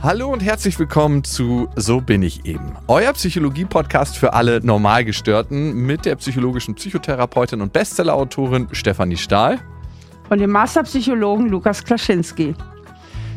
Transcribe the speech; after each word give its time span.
Hallo 0.00 0.32
und 0.32 0.44
herzlich 0.44 0.78
willkommen 0.78 1.24
zu 1.24 1.68
So 1.74 2.00
bin 2.00 2.22
ich 2.22 2.46
eben. 2.46 2.72
Euer 2.86 3.12
Psychologie-Podcast 3.12 4.16
für 4.16 4.32
alle 4.32 4.60
Normalgestörten 4.64 5.74
mit 5.74 6.04
der 6.04 6.14
psychologischen 6.14 6.76
Psychotherapeutin 6.76 7.60
und 7.60 7.72
Bestsellerautorin 7.72 8.68
Stefanie 8.70 9.16
Stahl. 9.16 9.58
Und 10.30 10.38
dem 10.38 10.52
Masterpsychologen 10.52 11.48
Lukas 11.48 11.82
Klaschinski. 11.82 12.54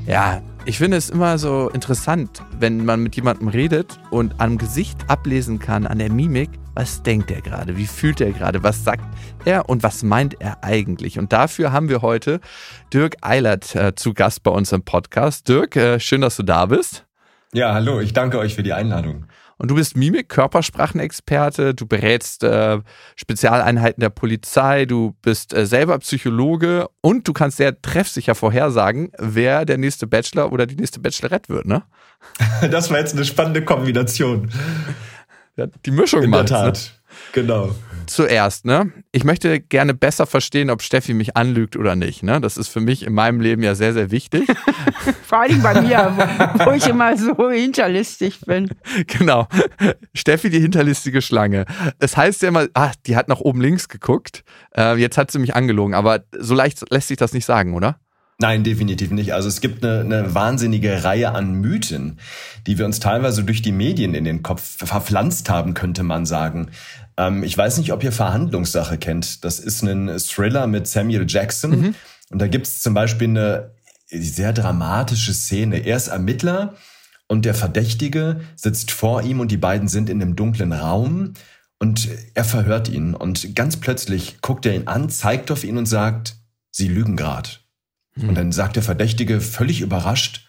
Ja, 0.06 0.44
ich 0.66 0.78
finde 0.78 0.98
es 0.98 1.10
immer 1.10 1.40
so 1.40 1.70
interessant, 1.70 2.44
wenn 2.60 2.86
man 2.86 3.02
mit 3.02 3.16
jemandem 3.16 3.48
redet 3.48 4.00
und 4.12 4.40
am 4.40 4.60
Gesicht 4.60 5.10
ablesen 5.10 5.58
kann, 5.58 5.88
an 5.88 5.98
der 5.98 6.12
Mimik, 6.12 6.52
was 6.74 7.04
denkt 7.04 7.32
er 7.32 7.42
gerade, 7.42 7.78
wie 7.78 7.86
fühlt 7.86 8.22
er 8.22 8.32
gerade, 8.32 8.64
was 8.64 8.84
sagt 8.84 9.04
er 9.46 9.70
und 9.70 9.84
was 9.84 10.04
meint 10.04 10.40
er 10.40 10.64
eigentlich. 10.64 11.20
Und 11.20 11.34
dafür 11.34 11.72
haben 11.72 11.90
wir 11.90 12.02
heute 12.02 12.40
Dirk 12.94 13.18
Eilert 13.22 13.76
äh, 13.76 13.96
zu 13.96 14.14
Gast 14.14 14.44
bei 14.44 14.52
uns 14.52 14.72
im 14.72 14.84
Podcast. 14.84 15.48
Dirk, 15.48 15.76
äh, 15.76 16.00
schön, 16.00 16.22
dass 16.22 16.38
du 16.38 16.44
da 16.44 16.66
bist. 16.66 17.06
Ja, 17.54 17.74
hallo, 17.74 18.00
ich 18.00 18.14
danke 18.14 18.40
euch 18.40 18.56
für 18.56 18.64
die 18.64 18.74
Einladung. 18.74 19.26
Und 19.58 19.70
du 19.70 19.76
bist 19.76 19.96
Mimik, 19.96 20.30
Körpersprachenexperte, 20.30 21.76
du 21.76 21.86
berätst 21.86 22.44
äh, 22.44 22.80
Spezialeinheiten 23.16 24.02
der 24.02 24.10
Polizei, 24.10 24.86
du 24.86 25.16
bist 25.22 25.54
äh, 25.54 25.68
selber 25.68 26.00
Psychologe 26.00 26.88
und 27.02 27.28
du 27.28 27.34
kannst 27.34 27.58
sehr 27.58 27.80
treffsicher 27.80 28.34
vorhersagen, 28.34 29.12
wer 29.20 29.66
der 29.66 29.78
nächste 29.78 30.08
Bachelor 30.08 30.52
oder 30.52 30.66
die 30.66 30.78
nächste 30.78 31.00
Bachelorette 31.00 31.50
wird, 31.54 31.68
ne? 31.68 31.84
Das 32.72 32.90
war 32.90 32.98
jetzt 32.98 33.14
eine 33.14 33.24
spannende 33.24 33.64
Kombination. 33.64 34.50
Die 35.86 35.92
Mischung 35.92 36.24
In 36.24 36.32
der 36.32 36.42
macht's, 36.42 36.52
Ne? 36.52 36.58
Tat. 36.58 37.02
Genau. 37.34 37.76
Zuerst, 38.08 38.66
ne? 38.66 38.92
Ich 39.12 39.24
möchte 39.24 39.60
gerne 39.60 39.94
besser 39.94 40.26
verstehen, 40.26 40.70
ob 40.70 40.82
Steffi 40.82 41.14
mich 41.14 41.36
anlügt 41.38 41.76
oder 41.76 41.96
nicht, 41.96 42.24
ne? 42.24 42.42
Das 42.42 42.58
ist 42.58 42.70
für 42.70 42.80
mich 42.80 43.04
in 43.06 43.14
meinem 43.14 43.42
Leben 43.42 43.62
ja 43.64 43.76
sehr, 43.76 43.94
sehr 43.94 44.12
wichtig. 44.12 44.50
Vor 45.24 45.42
allem 45.42 45.62
bei 45.62 45.82
mir, 45.82 46.14
wo, 46.16 46.66
wo 46.66 46.72
ich 46.72 46.88
immer 46.88 47.18
so 47.18 47.50
hinterlistig 47.50 48.42
bin. 48.42 48.70
genau. 49.08 49.48
Steffi, 50.14 50.50
die 50.50 50.60
hinterlistige 50.60 51.22
Schlange. 51.22 51.66
Es 52.00 52.18
heißt 52.18 52.42
ja 52.42 52.50
immer, 52.50 52.68
ah, 52.74 52.92
die 53.06 53.16
hat 53.16 53.28
nach 53.28 53.40
oben 53.40 53.62
links 53.62 53.88
geguckt. 53.88 54.44
Äh, 54.76 54.96
jetzt 54.98 55.18
hat 55.18 55.32
sie 55.32 55.40
mich 55.40 55.56
angelogen, 55.56 55.94
aber 55.94 56.24
so 56.38 56.56
leicht 56.56 56.84
lässt 56.92 57.10
sich 57.10 57.18
das 57.18 57.34
nicht 57.34 57.46
sagen, 57.46 57.74
oder? 57.76 58.00
Nein, 58.42 58.64
definitiv 58.64 59.12
nicht. 59.12 59.36
Also 59.36 59.48
es 59.48 59.62
gibt 59.62 59.86
eine, 59.86 60.00
eine 60.00 60.34
wahnsinnige 60.34 61.04
Reihe 61.04 61.32
an 61.34 61.54
Mythen, 61.62 62.18
die 62.66 62.80
wir 62.80 62.88
uns 62.88 63.00
teilweise 63.00 63.44
durch 63.44 63.62
die 63.62 63.72
Medien 63.72 64.16
in 64.16 64.24
den 64.24 64.42
Kopf 64.42 64.78
verpflanzt 64.84 65.48
haben, 65.52 65.76
könnte 65.76 66.02
man 66.02 66.26
sagen. 66.26 66.72
Ähm, 67.18 67.44
ich 67.44 67.56
weiß 67.56 67.78
nicht, 67.78 67.94
ob 67.94 68.04
ihr 68.04 68.12
Verhandlungssache 68.12 68.98
kennt. 68.98 69.46
Das 69.46 69.60
ist 69.60 69.84
ein 69.84 70.08
Thriller 70.18 70.66
mit 70.66 70.88
Samuel 70.88 71.26
Jackson. 71.28 71.72
Und 72.32 72.42
da 72.42 72.48
gibt 72.48 72.66
es 72.66 72.82
zum 72.82 72.96
Beispiel 72.96 73.28
eine 73.28 73.76
sehr 74.08 74.54
dramatische 74.54 75.36
Szene. 75.36 75.78
Er 75.78 75.98
ist 75.98 76.08
Ermittler 76.08 76.74
und 77.28 77.46
der 77.46 77.54
Verdächtige 77.54 78.42
sitzt 78.56 78.90
vor 78.90 79.22
ihm 79.22 79.40
und 79.40 79.52
die 79.52 79.58
beiden 79.58 79.88
sind 79.88 80.10
in 80.10 80.20
einem 80.20 80.36
dunklen 80.36 80.74
Raum 80.74 81.36
und 81.78 82.10
er 82.34 82.44
verhört 82.44 82.90
ihn. 82.90 83.14
Und 83.14 83.54
ganz 83.54 83.78
plötzlich 83.78 84.42
guckt 84.42 84.66
er 84.66 84.74
ihn 84.74 84.88
an, 84.88 85.12
zeigt 85.12 85.52
auf 85.52 85.64
ihn 85.64 85.78
und 85.78 85.86
sagt, 85.86 86.38
Sie 86.72 86.88
lügen 86.88 87.18
grad. 87.18 87.61
Und 88.18 88.36
dann 88.36 88.52
sagt 88.52 88.76
der 88.76 88.84
Verdächtige 88.84 89.40
völlig 89.42 89.82
überrascht, 89.82 90.48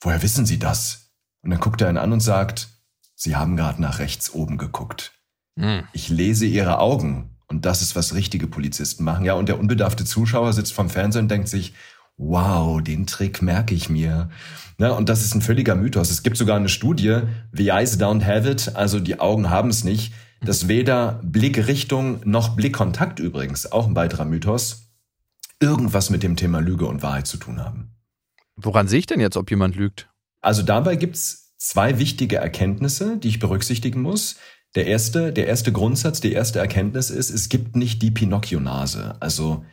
woher 0.00 0.22
wissen 0.22 0.46
Sie 0.46 0.58
das? 0.58 1.12
Und 1.42 1.50
dann 1.50 1.60
guckt 1.60 1.80
er 1.80 1.90
ihn 1.90 1.98
an 1.98 2.12
und 2.12 2.20
sagt, 2.20 2.68
Sie 3.14 3.36
haben 3.36 3.56
gerade 3.56 3.80
nach 3.80 3.98
rechts 3.98 4.34
oben 4.34 4.58
geguckt. 4.58 5.12
Hm. 5.58 5.84
Ich 5.92 6.08
lese 6.08 6.46
Ihre 6.46 6.78
Augen. 6.78 7.36
Und 7.48 7.64
das 7.64 7.80
ist, 7.80 7.94
was 7.94 8.14
richtige 8.14 8.48
Polizisten 8.48 9.04
machen. 9.04 9.24
Ja, 9.24 9.34
und 9.34 9.48
der 9.48 9.60
unbedarfte 9.60 10.04
Zuschauer 10.04 10.52
sitzt 10.52 10.72
vom 10.72 10.90
Fernseher 10.90 11.22
und 11.22 11.30
denkt 11.30 11.48
sich, 11.48 11.74
wow, 12.16 12.82
den 12.82 13.06
Trick 13.06 13.40
merke 13.40 13.74
ich 13.74 13.88
mir. 13.88 14.30
Ja, 14.78 14.90
und 14.90 15.08
das 15.08 15.22
ist 15.22 15.34
ein 15.34 15.42
völliger 15.42 15.74
Mythos. 15.76 16.10
Es 16.10 16.22
gibt 16.22 16.36
sogar 16.36 16.56
eine 16.56 16.68
Studie, 16.68 17.20
The 17.52 17.68
Eyes 17.68 18.00
Don't 18.00 18.24
Have 18.24 18.50
It, 18.50 18.74
also 18.74 19.00
die 19.00 19.20
Augen 19.20 19.48
haben 19.48 19.70
es 19.70 19.84
nicht, 19.84 20.12
dass 20.42 20.68
weder 20.68 21.20
Blickrichtung 21.22 22.20
noch 22.24 22.56
Blickkontakt 22.56 23.20
übrigens, 23.20 23.70
auch 23.70 23.86
ein 23.86 23.96
weiterer 23.96 24.24
Mythos, 24.24 24.85
irgendwas 25.60 26.10
mit 26.10 26.22
dem 26.22 26.36
Thema 26.36 26.60
Lüge 26.60 26.86
und 26.86 27.02
Wahrheit 27.02 27.26
zu 27.26 27.36
tun 27.36 27.60
haben. 27.60 27.90
Woran 28.56 28.88
sehe 28.88 28.98
ich 28.98 29.06
denn 29.06 29.20
jetzt, 29.20 29.36
ob 29.36 29.50
jemand 29.50 29.76
lügt? 29.76 30.08
Also 30.40 30.62
dabei 30.62 30.96
gibt's 30.96 31.54
zwei 31.58 31.98
wichtige 31.98 32.36
Erkenntnisse, 32.36 33.18
die 33.18 33.28
ich 33.28 33.38
berücksichtigen 33.38 34.02
muss. 34.02 34.36
Der 34.74 34.86
erste, 34.86 35.32
der 35.32 35.46
erste 35.46 35.72
Grundsatz, 35.72 36.20
die 36.20 36.32
erste 36.32 36.58
Erkenntnis 36.58 37.10
ist, 37.10 37.30
es 37.30 37.48
gibt 37.48 37.76
nicht 37.76 38.02
die 38.02 38.10
Pinocchio-Nase. 38.10 39.16
Also 39.20 39.64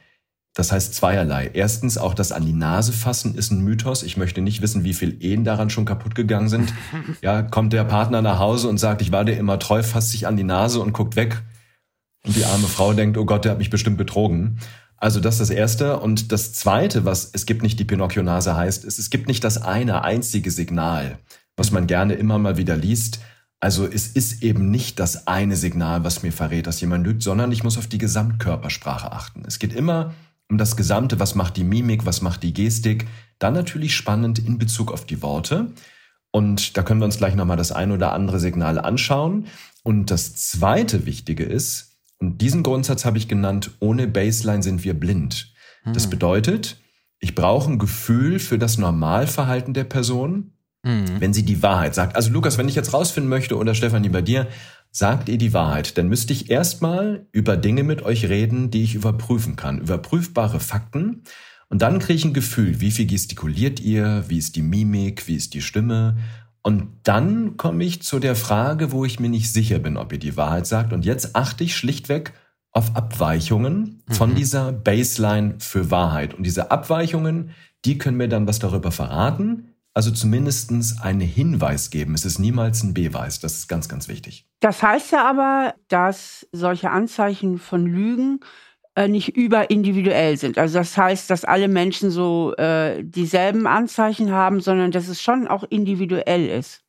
das 0.53 0.71
heißt 0.71 0.93
zweierlei. 0.93 1.49
Erstens, 1.53 1.97
auch 1.97 2.13
das 2.13 2.31
an 2.31 2.45
die 2.45 2.53
Nase 2.53 2.93
fassen 2.93 3.35
ist 3.35 3.51
ein 3.51 3.61
Mythos. 3.61 4.03
Ich 4.03 4.17
möchte 4.17 4.39
nicht 4.39 4.61
wissen, 4.61 4.83
wie 4.83 4.93
viel 4.93 5.17
Ehen 5.23 5.43
daran 5.43 5.71
schon 5.71 5.85
kaputt 5.85 6.15
gegangen 6.15 6.49
sind. 6.49 6.73
Ja, 7.21 7.41
kommt 7.41 7.73
der 7.73 7.85
Partner 7.85 8.21
nach 8.21 8.39
Hause 8.39 8.67
und 8.67 8.77
sagt, 8.77 9.01
ich 9.01 9.11
war 9.11 9.25
dir 9.25 9.37
immer 9.37 9.59
treu, 9.59 9.81
fasst 9.81 10.11
sich 10.11 10.27
an 10.27 10.37
die 10.37 10.43
Nase 10.43 10.79
und 10.79 10.93
guckt 10.93 11.15
weg. 11.15 11.41
Und 12.25 12.35
die 12.35 12.45
arme 12.45 12.67
Frau 12.67 12.93
denkt, 12.93 13.17
oh 13.17 13.25
Gott, 13.25 13.45
der 13.45 13.53
hat 13.53 13.57
mich 13.57 13.69
bestimmt 13.69 13.97
betrogen. 13.97 14.59
Also 15.03 15.19
das 15.19 15.41
ist 15.41 15.49
das 15.49 15.49
Erste. 15.49 15.99
Und 15.99 16.31
das 16.31 16.53
Zweite, 16.53 17.03
was 17.03 17.29
es 17.33 17.45
gibt 17.45 17.61
nicht 17.61 17.77
die 17.77 17.83
Pinocchio-Nase 17.83 18.55
heißt, 18.55 18.85
ist, 18.85 18.99
es 18.99 19.09
gibt 19.09 19.27
nicht 19.27 19.43
das 19.43 19.61
eine 19.61 20.05
einzige 20.05 20.49
Signal, 20.49 21.19
was 21.57 21.71
man 21.71 21.87
gerne 21.87 22.13
immer 22.13 22.39
mal 22.39 22.55
wieder 22.55 22.77
liest. 22.77 23.19
Also 23.59 23.85
es 23.85 24.07
ist 24.07 24.43
eben 24.43 24.71
nicht 24.71 25.01
das 25.01 25.27
eine 25.27 25.57
Signal, 25.57 26.05
was 26.05 26.23
mir 26.23 26.31
verrät, 26.31 26.67
dass 26.67 26.79
jemand 26.79 27.05
lügt, 27.05 27.21
sondern 27.21 27.51
ich 27.51 27.65
muss 27.65 27.77
auf 27.77 27.87
die 27.87 27.97
Gesamtkörpersprache 27.97 29.11
achten. 29.11 29.43
Es 29.45 29.59
geht 29.59 29.73
immer 29.73 30.13
um 30.49 30.57
das 30.57 30.77
Gesamte, 30.77 31.19
was 31.19 31.35
macht 31.35 31.57
die 31.57 31.65
Mimik, 31.65 32.05
was 32.05 32.21
macht 32.21 32.41
die 32.41 32.53
Gestik. 32.53 33.05
Dann 33.39 33.55
natürlich 33.55 33.97
spannend 33.97 34.39
in 34.39 34.57
Bezug 34.57 34.89
auf 34.89 35.05
die 35.05 35.21
Worte. 35.21 35.73
Und 36.31 36.77
da 36.77 36.81
können 36.81 37.01
wir 37.01 37.05
uns 37.05 37.17
gleich 37.17 37.35
nochmal 37.35 37.57
das 37.57 37.73
ein 37.73 37.91
oder 37.91 38.13
andere 38.13 38.39
Signal 38.39 38.79
anschauen. 38.79 39.47
Und 39.83 40.11
das 40.11 40.35
zweite 40.35 41.05
Wichtige 41.05 41.43
ist, 41.43 41.92
und 42.19 42.41
diesen 42.41 42.63
Grundsatz 42.63 43.05
habe 43.05 43.17
ich 43.17 43.27
genannt, 43.27 43.71
ohne 43.79 44.07
Baseline 44.07 44.63
sind 44.63 44.83
wir 44.83 44.93
blind. 44.93 45.53
Das 45.93 46.09
bedeutet, 46.09 46.77
ich 47.19 47.35
brauche 47.35 47.71
ein 47.71 47.79
Gefühl 47.79 48.39
für 48.39 48.57
das 48.57 48.77
Normalverhalten 48.77 49.73
der 49.73 49.83
Person, 49.83 50.53
wenn 51.19 51.33
sie 51.33 51.43
die 51.43 51.63
Wahrheit 51.63 51.95
sagt. 51.95 52.15
Also 52.15 52.29
Lukas, 52.31 52.57
wenn 52.57 52.67
ich 52.67 52.75
jetzt 52.75 52.93
rausfinden 52.93 53.29
möchte 53.29 53.57
oder 53.57 53.73
Stefanie 53.73 54.09
bei 54.09 54.21
dir, 54.21 54.47
sagt 54.91 55.29
ihr 55.29 55.37
die 55.37 55.53
Wahrheit, 55.53 55.97
dann 55.97 56.07
müsste 56.07 56.33
ich 56.33 56.49
erstmal 56.49 57.25
über 57.31 57.57
Dinge 57.57 57.83
mit 57.83 58.03
euch 58.03 58.29
reden, 58.29 58.69
die 58.69 58.83
ich 58.83 58.95
überprüfen 58.95 59.55
kann, 59.55 59.79
überprüfbare 59.79 60.59
Fakten. 60.59 61.23
Und 61.69 61.81
dann 61.81 61.99
kriege 61.99 62.13
ich 62.13 62.25
ein 62.25 62.33
Gefühl, 62.33 62.79
wie 62.81 62.91
viel 62.91 63.07
gestikuliert 63.07 63.79
ihr, 63.79 64.25
wie 64.27 64.37
ist 64.37 64.55
die 64.55 64.61
Mimik, 64.61 65.27
wie 65.27 65.35
ist 65.35 65.53
die 65.53 65.61
Stimme. 65.61 66.17
Und 66.63 66.87
dann 67.03 67.57
komme 67.57 67.83
ich 67.83 68.01
zu 68.01 68.19
der 68.19 68.37
Frage, 68.37 68.93
wo 68.93 69.03
ich 69.03 69.19
mir 69.19 69.29
nicht 69.29 69.51
sicher 69.51 69.79
bin, 69.79 69.97
ob 69.97 70.13
ihr 70.13 70.19
die 70.19 70.37
Wahrheit 70.37 70.65
sagt. 70.65 70.93
Und 70.93 71.03
jetzt 71.03 71.35
achte 71.35 71.65
ich 71.65 71.75
schlichtweg 71.75 72.33
auf 72.71 72.95
Abweichungen 72.95 74.01
von 74.09 74.33
dieser 74.33 74.71
Baseline 74.71 75.55
für 75.59 75.91
Wahrheit. 75.91 76.33
Und 76.33 76.43
diese 76.43 76.71
Abweichungen, 76.71 77.51
die 77.85 77.97
können 77.97 78.17
mir 78.17 78.29
dann 78.29 78.47
was 78.47 78.59
darüber 78.59 78.91
verraten. 78.91 79.73
Also 79.93 80.09
zumindestens 80.09 81.01
einen 81.01 81.21
Hinweis 81.21 81.91
geben. 81.91 82.15
Es 82.15 82.25
ist 82.25 82.39
niemals 82.39 82.81
ein 82.81 82.95
Beweis. 82.95 83.39
Das 83.39 83.53
ist 83.53 83.67
ganz, 83.67 83.89
ganz 83.89 84.07
wichtig. 84.07 84.47
Das 84.59 84.81
heißt 84.81 85.11
ja 85.11 85.29
aber, 85.29 85.75
dass 85.89 86.47
solche 86.51 86.89
Anzeichen 86.89 87.59
von 87.59 87.85
Lügen 87.85 88.39
nicht 89.07 89.35
überindividuell 89.35 90.37
sind. 90.37 90.57
Also 90.57 90.79
das 90.79 90.95
heißt, 90.95 91.29
dass 91.29 91.45
alle 91.45 91.67
Menschen 91.67 92.11
so 92.11 92.53
äh, 92.55 93.03
dieselben 93.03 93.67
Anzeichen 93.67 94.31
haben, 94.31 94.61
sondern 94.61 94.91
dass 94.91 95.07
es 95.07 95.21
schon 95.21 95.47
auch 95.47 95.63
individuell 95.63 96.47
ist. 96.47 96.83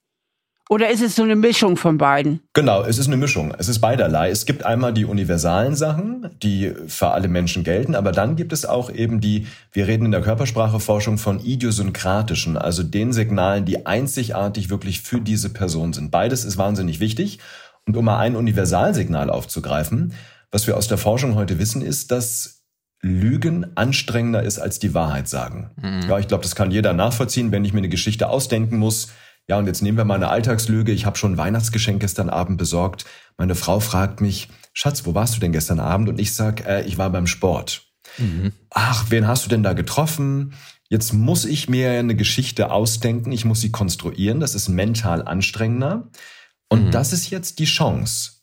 Oder 0.70 0.90
ist 0.90 1.02
es 1.02 1.14
so 1.14 1.22
eine 1.22 1.36
Mischung 1.36 1.76
von 1.76 1.98
beiden? 1.98 2.40
Genau, 2.54 2.82
es 2.82 2.96
ist 2.96 3.06
eine 3.06 3.18
Mischung. 3.18 3.54
Es 3.58 3.68
ist 3.68 3.80
beiderlei. 3.80 4.30
Es 4.30 4.46
gibt 4.46 4.64
einmal 4.64 4.94
die 4.94 5.04
universalen 5.04 5.74
Sachen, 5.74 6.30
die 6.42 6.72
für 6.86 7.08
alle 7.08 7.28
Menschen 7.28 7.64
gelten, 7.64 7.94
aber 7.94 8.12
dann 8.12 8.34
gibt 8.34 8.52
es 8.52 8.64
auch 8.64 8.90
eben 8.90 9.20
die, 9.20 9.46
wir 9.72 9.86
reden 9.86 10.06
in 10.06 10.10
der 10.10 10.22
Körperspracheforschung 10.22 11.18
von 11.18 11.38
idiosynkratischen, 11.38 12.56
also 12.56 12.82
den 12.82 13.12
Signalen, 13.12 13.66
die 13.66 13.84
einzigartig 13.84 14.70
wirklich 14.70 15.02
für 15.02 15.20
diese 15.20 15.50
Person 15.50 15.92
sind. 15.92 16.10
Beides 16.10 16.46
ist 16.46 16.56
wahnsinnig 16.56 16.98
wichtig. 16.98 17.40
Und 17.86 17.98
um 17.98 18.06
mal 18.06 18.18
ein 18.18 18.34
Universalsignal 18.34 19.28
aufzugreifen, 19.28 20.14
was 20.54 20.68
wir 20.68 20.76
aus 20.76 20.86
der 20.86 20.98
Forschung 20.98 21.34
heute 21.34 21.58
wissen, 21.58 21.82
ist, 21.82 22.12
dass 22.12 22.62
Lügen 23.02 23.76
anstrengender 23.76 24.44
ist 24.44 24.60
als 24.60 24.78
die 24.78 24.94
Wahrheit 24.94 25.28
sagen. 25.28 25.72
Ja, 26.08 26.20
ich 26.20 26.28
glaube, 26.28 26.44
das 26.44 26.54
kann 26.54 26.70
jeder 26.70 26.92
nachvollziehen, 26.92 27.50
wenn 27.50 27.64
ich 27.64 27.72
mir 27.72 27.80
eine 27.80 27.88
Geschichte 27.88 28.28
ausdenken 28.28 28.78
muss. 28.78 29.08
Ja, 29.48 29.58
und 29.58 29.66
jetzt 29.66 29.82
nehmen 29.82 29.98
wir 29.98 30.04
mal 30.04 30.14
eine 30.14 30.28
Alltagslüge. 30.28 30.92
Ich 30.92 31.06
habe 31.06 31.18
schon 31.18 31.32
ein 31.32 31.38
Weihnachtsgeschenk 31.38 32.00
gestern 32.00 32.30
Abend 32.30 32.56
besorgt. 32.56 33.04
Meine 33.36 33.56
Frau 33.56 33.80
fragt 33.80 34.20
mich, 34.20 34.48
Schatz, 34.72 35.04
wo 35.04 35.14
warst 35.14 35.34
du 35.34 35.40
denn 35.40 35.50
gestern 35.50 35.80
Abend? 35.80 36.08
Und 36.08 36.20
ich 36.20 36.34
sag, 36.34 36.64
äh, 36.66 36.82
ich 36.82 36.98
war 36.98 37.10
beim 37.10 37.26
Sport. 37.26 37.82
Ach, 38.70 39.06
wen 39.10 39.26
hast 39.26 39.44
du 39.44 39.48
denn 39.48 39.64
da 39.64 39.72
getroffen? 39.72 40.54
Jetzt 40.88 41.12
muss 41.12 41.46
ich 41.46 41.68
mir 41.68 41.90
eine 41.90 42.14
Geschichte 42.14 42.70
ausdenken, 42.70 43.32
ich 43.32 43.44
muss 43.44 43.60
sie 43.60 43.72
konstruieren. 43.72 44.38
Das 44.38 44.54
ist 44.54 44.68
mental 44.68 45.26
anstrengender. 45.26 46.10
Und 46.68 46.94
das 46.94 47.12
ist 47.12 47.30
jetzt 47.30 47.58
die 47.58 47.64
Chance. 47.64 48.33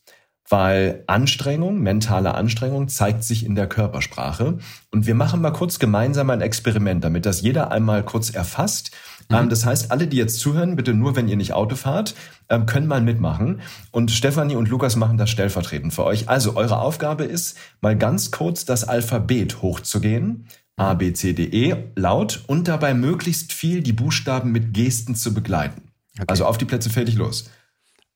Weil 0.52 1.02
Anstrengung, 1.06 1.80
mentale 1.80 2.34
Anstrengung 2.34 2.88
zeigt 2.88 3.24
sich 3.24 3.46
in 3.46 3.54
der 3.54 3.66
Körpersprache. 3.66 4.58
Und 4.90 5.06
wir 5.06 5.14
machen 5.14 5.40
mal 5.40 5.52
kurz 5.52 5.78
gemeinsam 5.78 6.28
ein 6.28 6.42
Experiment, 6.42 7.02
damit 7.02 7.24
das 7.24 7.40
jeder 7.40 7.72
einmal 7.72 8.02
kurz 8.02 8.28
erfasst. 8.28 8.90
Mhm. 9.30 9.36
Ähm, 9.36 9.48
das 9.48 9.64
heißt, 9.64 9.90
alle, 9.90 10.06
die 10.06 10.18
jetzt 10.18 10.40
zuhören, 10.40 10.76
bitte 10.76 10.92
nur, 10.92 11.16
wenn 11.16 11.26
ihr 11.26 11.38
nicht 11.38 11.54
Auto 11.54 11.74
fahrt, 11.74 12.14
ähm, 12.50 12.66
können 12.66 12.86
mal 12.86 13.00
mitmachen. 13.00 13.62
Und 13.92 14.10
Stefanie 14.10 14.54
und 14.54 14.68
Lukas 14.68 14.94
machen 14.94 15.16
das 15.16 15.30
stellvertretend 15.30 15.94
für 15.94 16.04
euch. 16.04 16.28
Also 16.28 16.54
eure 16.54 16.80
Aufgabe 16.80 17.24
ist, 17.24 17.56
mal 17.80 17.96
ganz 17.96 18.30
kurz 18.30 18.66
das 18.66 18.84
Alphabet 18.84 19.62
hochzugehen. 19.62 20.48
A, 20.76 20.92
B, 20.92 21.14
C, 21.14 21.32
D, 21.32 21.44
E 21.44 21.76
laut 21.96 22.44
und 22.46 22.68
dabei 22.68 22.92
möglichst 22.92 23.54
viel 23.54 23.80
die 23.80 23.94
Buchstaben 23.94 24.52
mit 24.52 24.74
Gesten 24.74 25.14
zu 25.14 25.32
begleiten. 25.32 25.92
Okay. 26.16 26.26
Also 26.28 26.44
auf 26.44 26.58
die 26.58 26.66
Plätze 26.66 26.90
fertig 26.90 27.14
los. 27.14 27.48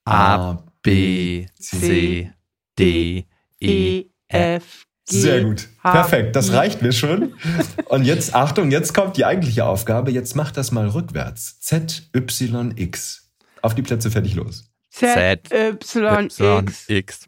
A, 0.05 0.59
B, 0.87 1.47
C, 1.59 2.31
D, 2.79 3.27
E, 3.61 4.05
F, 4.29 4.87
G. 5.09 5.21
Sehr 5.21 5.43
gut. 5.43 5.69
Perfekt. 5.83 6.37
Das 6.37 6.53
reicht 6.53 6.81
mir 6.81 6.93
schon. 6.93 7.35
Und 7.87 8.05
jetzt, 8.05 8.37
Achtung, 8.37 8.71
jetzt 8.71 8.95
kommt 8.95 9.17
die 9.17 9.25
eigentliche 9.25 9.65
Aufgabe. 9.65 10.13
Jetzt 10.13 10.37
mach 10.37 10.53
das 10.53 10.71
mal 10.71 10.89
rückwärts. 10.89 11.59
Z, 11.61 12.09
Y, 12.15 12.73
X. 12.77 13.29
Auf 13.63 13.75
die 13.75 13.83
Plätze 13.83 14.13
fertig 14.13 14.37
los. 14.37 14.71
Z, 14.91 15.53
Y, 15.53 16.29
X. 16.29 16.89
X. 16.89 17.27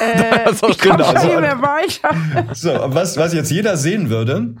Äh, 0.00 0.50
ich 0.68 0.78
komme 0.78 0.98
genau. 0.98 1.12
nicht 1.12 1.40
mehr 1.40 1.62
weiter. 1.62 2.54
So, 2.54 2.70
was, 2.86 3.16
was 3.16 3.32
jetzt 3.34 3.50
jeder 3.50 3.76
sehen 3.76 4.08
würde, 4.08 4.54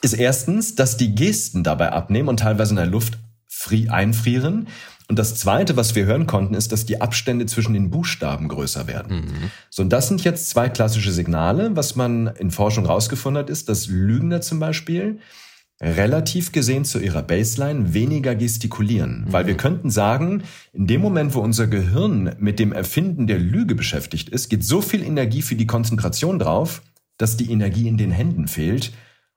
ist 0.00 0.14
erstens, 0.14 0.76
dass 0.76 0.96
die 0.96 1.14
Gesten 1.14 1.64
dabei 1.64 1.90
abnehmen 1.90 2.28
und 2.28 2.38
teilweise 2.38 2.70
in 2.70 2.76
der 2.76 2.86
Luft 2.86 3.18
einfrieren. 3.88 4.68
Und 5.12 5.18
das 5.18 5.34
Zweite, 5.34 5.76
was 5.76 5.94
wir 5.94 6.06
hören 6.06 6.26
konnten, 6.26 6.54
ist, 6.54 6.72
dass 6.72 6.86
die 6.86 7.02
Abstände 7.02 7.44
zwischen 7.44 7.74
den 7.74 7.90
Buchstaben 7.90 8.48
größer 8.48 8.86
werden. 8.86 9.16
Mhm. 9.16 9.50
So, 9.68 9.82
und 9.82 9.90
das 9.90 10.08
sind 10.08 10.24
jetzt 10.24 10.48
zwei 10.48 10.70
klassische 10.70 11.12
Signale. 11.12 11.76
Was 11.76 11.96
man 11.96 12.28
in 12.28 12.50
Forschung 12.50 12.86
rausgefunden 12.86 13.42
hat, 13.42 13.50
ist, 13.50 13.68
dass 13.68 13.88
Lügner 13.88 14.40
zum 14.40 14.58
Beispiel 14.58 15.18
relativ 15.82 16.52
gesehen 16.52 16.86
zu 16.86 16.98
ihrer 16.98 17.20
Baseline 17.20 17.92
weniger 17.92 18.34
gestikulieren. 18.34 19.26
Mhm. 19.26 19.32
Weil 19.34 19.46
wir 19.46 19.54
könnten 19.58 19.90
sagen, 19.90 20.44
in 20.72 20.86
dem 20.86 21.02
Moment, 21.02 21.34
wo 21.34 21.40
unser 21.40 21.66
Gehirn 21.66 22.34
mit 22.38 22.58
dem 22.58 22.72
Erfinden 22.72 23.26
der 23.26 23.38
Lüge 23.38 23.74
beschäftigt 23.74 24.30
ist, 24.30 24.48
geht 24.48 24.64
so 24.64 24.80
viel 24.80 25.02
Energie 25.04 25.42
für 25.42 25.56
die 25.56 25.66
Konzentration 25.66 26.38
drauf, 26.38 26.80
dass 27.18 27.36
die 27.36 27.52
Energie 27.52 27.86
in 27.86 27.98
den 27.98 28.12
Händen 28.12 28.48
fehlt 28.48 28.94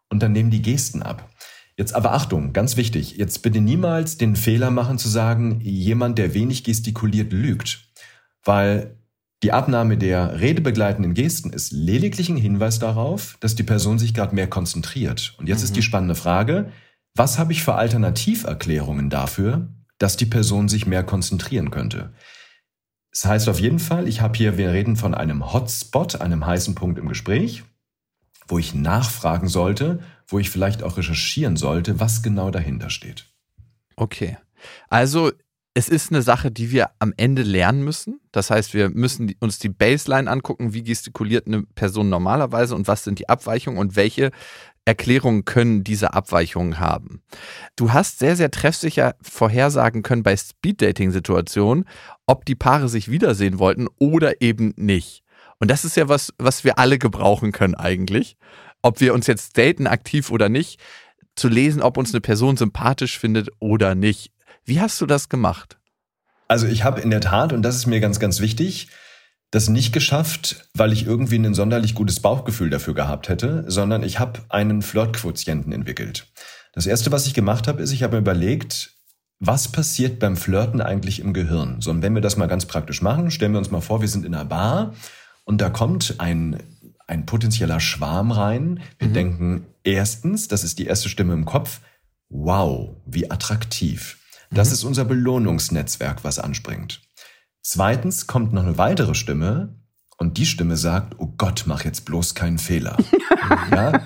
und 0.07 0.23
dann 0.23 0.31
nehmen 0.31 0.51
die 0.51 0.61
Gesten 0.61 1.03
ab. 1.03 1.29
Jetzt 1.77 1.93
aber 1.93 2.13
Achtung, 2.13 2.53
ganz 2.53 2.77
wichtig, 2.77 3.17
jetzt 3.17 3.39
bitte 3.41 3.59
niemals 3.59 4.17
den 4.17 4.35
Fehler 4.35 4.71
machen 4.71 4.97
zu 4.97 5.09
sagen, 5.09 5.59
jemand, 5.61 6.17
der 6.17 6.33
wenig 6.33 6.63
gestikuliert, 6.63 7.33
lügt. 7.33 7.89
Weil 8.43 8.97
die 9.43 9.51
Abnahme 9.51 9.97
der 9.97 10.39
redebegleitenden 10.39 11.13
Gesten 11.13 11.51
ist 11.51 11.71
lediglich 11.71 12.29
ein 12.29 12.37
Hinweis 12.37 12.79
darauf, 12.79 13.37
dass 13.41 13.55
die 13.55 13.63
Person 13.63 13.99
sich 13.99 14.13
gerade 14.13 14.33
mehr 14.33 14.47
konzentriert. 14.47 15.35
Und 15.37 15.49
jetzt 15.49 15.59
mhm. 15.59 15.65
ist 15.65 15.75
die 15.75 15.81
spannende 15.81 16.15
Frage, 16.15 16.71
was 17.13 17.37
habe 17.37 17.51
ich 17.51 17.63
für 17.63 17.75
Alternativerklärungen 17.75 19.09
dafür, 19.09 19.67
dass 19.97 20.17
die 20.17 20.25
Person 20.25 20.69
sich 20.69 20.85
mehr 20.85 21.03
konzentrieren 21.03 21.71
könnte? 21.71 22.13
Das 23.11 23.25
heißt 23.25 23.49
auf 23.49 23.59
jeden 23.59 23.79
Fall, 23.79 24.07
ich 24.07 24.21
habe 24.21 24.37
hier, 24.37 24.57
wir 24.57 24.71
reden 24.71 24.95
von 24.95 25.13
einem 25.13 25.53
Hotspot, 25.53 26.21
einem 26.21 26.45
heißen 26.45 26.75
Punkt 26.75 26.99
im 26.99 27.07
Gespräch, 27.07 27.63
wo 28.47 28.57
ich 28.57 28.73
nachfragen 28.73 29.47
sollte, 29.47 29.99
wo 30.27 30.39
ich 30.39 30.49
vielleicht 30.49 30.83
auch 30.83 30.97
recherchieren 30.97 31.57
sollte, 31.57 31.99
was 31.99 32.23
genau 32.23 32.51
dahinter 32.51 32.89
steht. 32.89 33.27
Okay. 33.95 34.37
Also 34.89 35.31
es 35.73 35.89
ist 35.89 36.11
eine 36.11 36.21
Sache, 36.21 36.51
die 36.51 36.71
wir 36.71 36.91
am 36.99 37.13
Ende 37.17 37.43
lernen 37.43 37.83
müssen. 37.83 38.21
Das 38.31 38.49
heißt, 38.49 38.73
wir 38.73 38.89
müssen 38.89 39.35
uns 39.39 39.59
die 39.59 39.69
Baseline 39.69 40.31
angucken, 40.31 40.73
wie 40.73 40.83
gestikuliert 40.83 41.47
eine 41.47 41.63
Person 41.63 42.09
normalerweise 42.09 42.75
und 42.75 42.87
was 42.87 43.03
sind 43.03 43.19
die 43.19 43.27
Abweichungen 43.27 43.77
und 43.77 43.97
welche 43.97 44.31
Erklärungen 44.85 45.43
können 45.45 45.83
diese 45.83 46.13
Abweichungen 46.13 46.79
haben. 46.79 47.21
Du 47.75 47.91
hast 47.91 48.19
sehr, 48.19 48.35
sehr 48.37 48.51
treffsicher 48.51 49.15
vorhersagen 49.21 50.01
können 50.01 50.23
bei 50.23 50.37
Speed-Dating-Situationen, 50.37 51.85
ob 52.25 52.45
die 52.45 52.55
Paare 52.55 52.87
sich 52.87 53.09
wiedersehen 53.09 53.59
wollten 53.59 53.87
oder 53.99 54.41
eben 54.41 54.73
nicht. 54.77 55.24
Und 55.59 55.71
das 55.71 55.85
ist 55.85 55.97
ja 55.97 56.09
was, 56.09 56.33
was 56.37 56.63
wir 56.63 56.79
alle 56.79 56.97
gebrauchen 56.99 57.51
können 57.51 57.75
eigentlich. 57.75 58.37
Ob 58.81 58.99
wir 58.99 59.13
uns 59.13 59.27
jetzt 59.27 59.57
daten 59.57 59.87
aktiv 59.87 60.31
oder 60.31 60.49
nicht, 60.49 60.79
zu 61.35 61.47
lesen, 61.47 61.81
ob 61.81 61.97
uns 61.97 62.13
eine 62.13 62.21
Person 62.21 62.57
sympathisch 62.57 63.19
findet 63.19 63.49
oder 63.59 63.95
nicht. 63.95 64.31
Wie 64.63 64.79
hast 64.79 64.99
du 65.01 65.05
das 65.05 65.29
gemacht? 65.29 65.77
Also 66.47 66.67
ich 66.67 66.83
habe 66.83 67.01
in 67.01 67.09
der 67.09 67.21
Tat, 67.21 67.53
und 67.53 67.61
das 67.61 67.75
ist 67.75 67.87
mir 67.87 67.99
ganz, 67.99 68.19
ganz 68.19 68.39
wichtig, 68.39 68.89
das 69.51 69.69
nicht 69.69 69.93
geschafft, 69.93 70.67
weil 70.73 70.91
ich 70.91 71.05
irgendwie 71.05 71.37
ein 71.37 71.53
sonderlich 71.53 71.95
gutes 71.95 72.19
Bauchgefühl 72.19 72.69
dafür 72.69 72.93
gehabt 72.93 73.29
hätte, 73.29 73.63
sondern 73.67 74.03
ich 74.03 74.19
habe 74.19 74.41
einen 74.49 74.81
Flirtquotienten 74.81 75.71
entwickelt. 75.71 76.27
Das 76.73 76.87
Erste, 76.87 77.11
was 77.11 77.25
ich 77.25 77.33
gemacht 77.33 77.67
habe, 77.67 77.81
ist, 77.81 77.91
ich 77.91 78.03
habe 78.03 78.15
mir 78.15 78.21
überlegt, 78.21 78.91
was 79.39 79.71
passiert 79.71 80.19
beim 80.19 80.37
Flirten 80.37 80.81
eigentlich 80.81 81.19
im 81.19 81.33
Gehirn? 81.33 81.81
So, 81.81 81.91
und 81.91 82.01
wenn 82.01 82.15
wir 82.15 82.21
das 82.21 82.37
mal 82.37 82.47
ganz 82.47 82.65
praktisch 82.65 83.01
machen, 83.01 83.31
stellen 83.31 83.53
wir 83.53 83.59
uns 83.59 83.71
mal 83.71 83.81
vor, 83.81 84.01
wir 84.01 84.07
sind 84.07 84.25
in 84.25 84.35
einer 84.35 84.45
Bar 84.45 84.93
und 85.45 85.61
da 85.61 85.69
kommt 85.69 86.15
ein, 86.17 86.61
ein 87.07 87.25
potenzieller 87.25 87.79
Schwarm 87.79 88.31
rein. 88.31 88.81
Wir 88.99 89.07
mhm. 89.07 89.13
denken 89.13 89.65
erstens, 89.83 90.47
das 90.47 90.63
ist 90.63 90.79
die 90.79 90.87
erste 90.87 91.07
Stimme 91.07 91.33
im 91.33 91.45
Kopf, 91.45 91.79
wow, 92.29 92.89
wie 93.05 93.31
attraktiv. 93.31 94.17
Das 94.51 94.69
mhm. 94.69 94.73
ist 94.73 94.83
unser 94.83 95.05
Belohnungsnetzwerk, 95.05 96.23
was 96.23 96.39
anspringt. 96.39 97.01
Zweitens 97.61 98.27
kommt 98.27 98.53
noch 98.53 98.63
eine 98.63 98.77
weitere 98.77 99.15
Stimme 99.15 99.75
und 100.17 100.37
die 100.37 100.45
Stimme 100.45 100.77
sagt, 100.77 101.15
oh 101.17 101.33
Gott, 101.37 101.63
mach 101.65 101.83
jetzt 101.83 102.05
bloß 102.05 102.35
keinen 102.35 102.57
Fehler. 102.57 102.97
ja? 103.71 104.01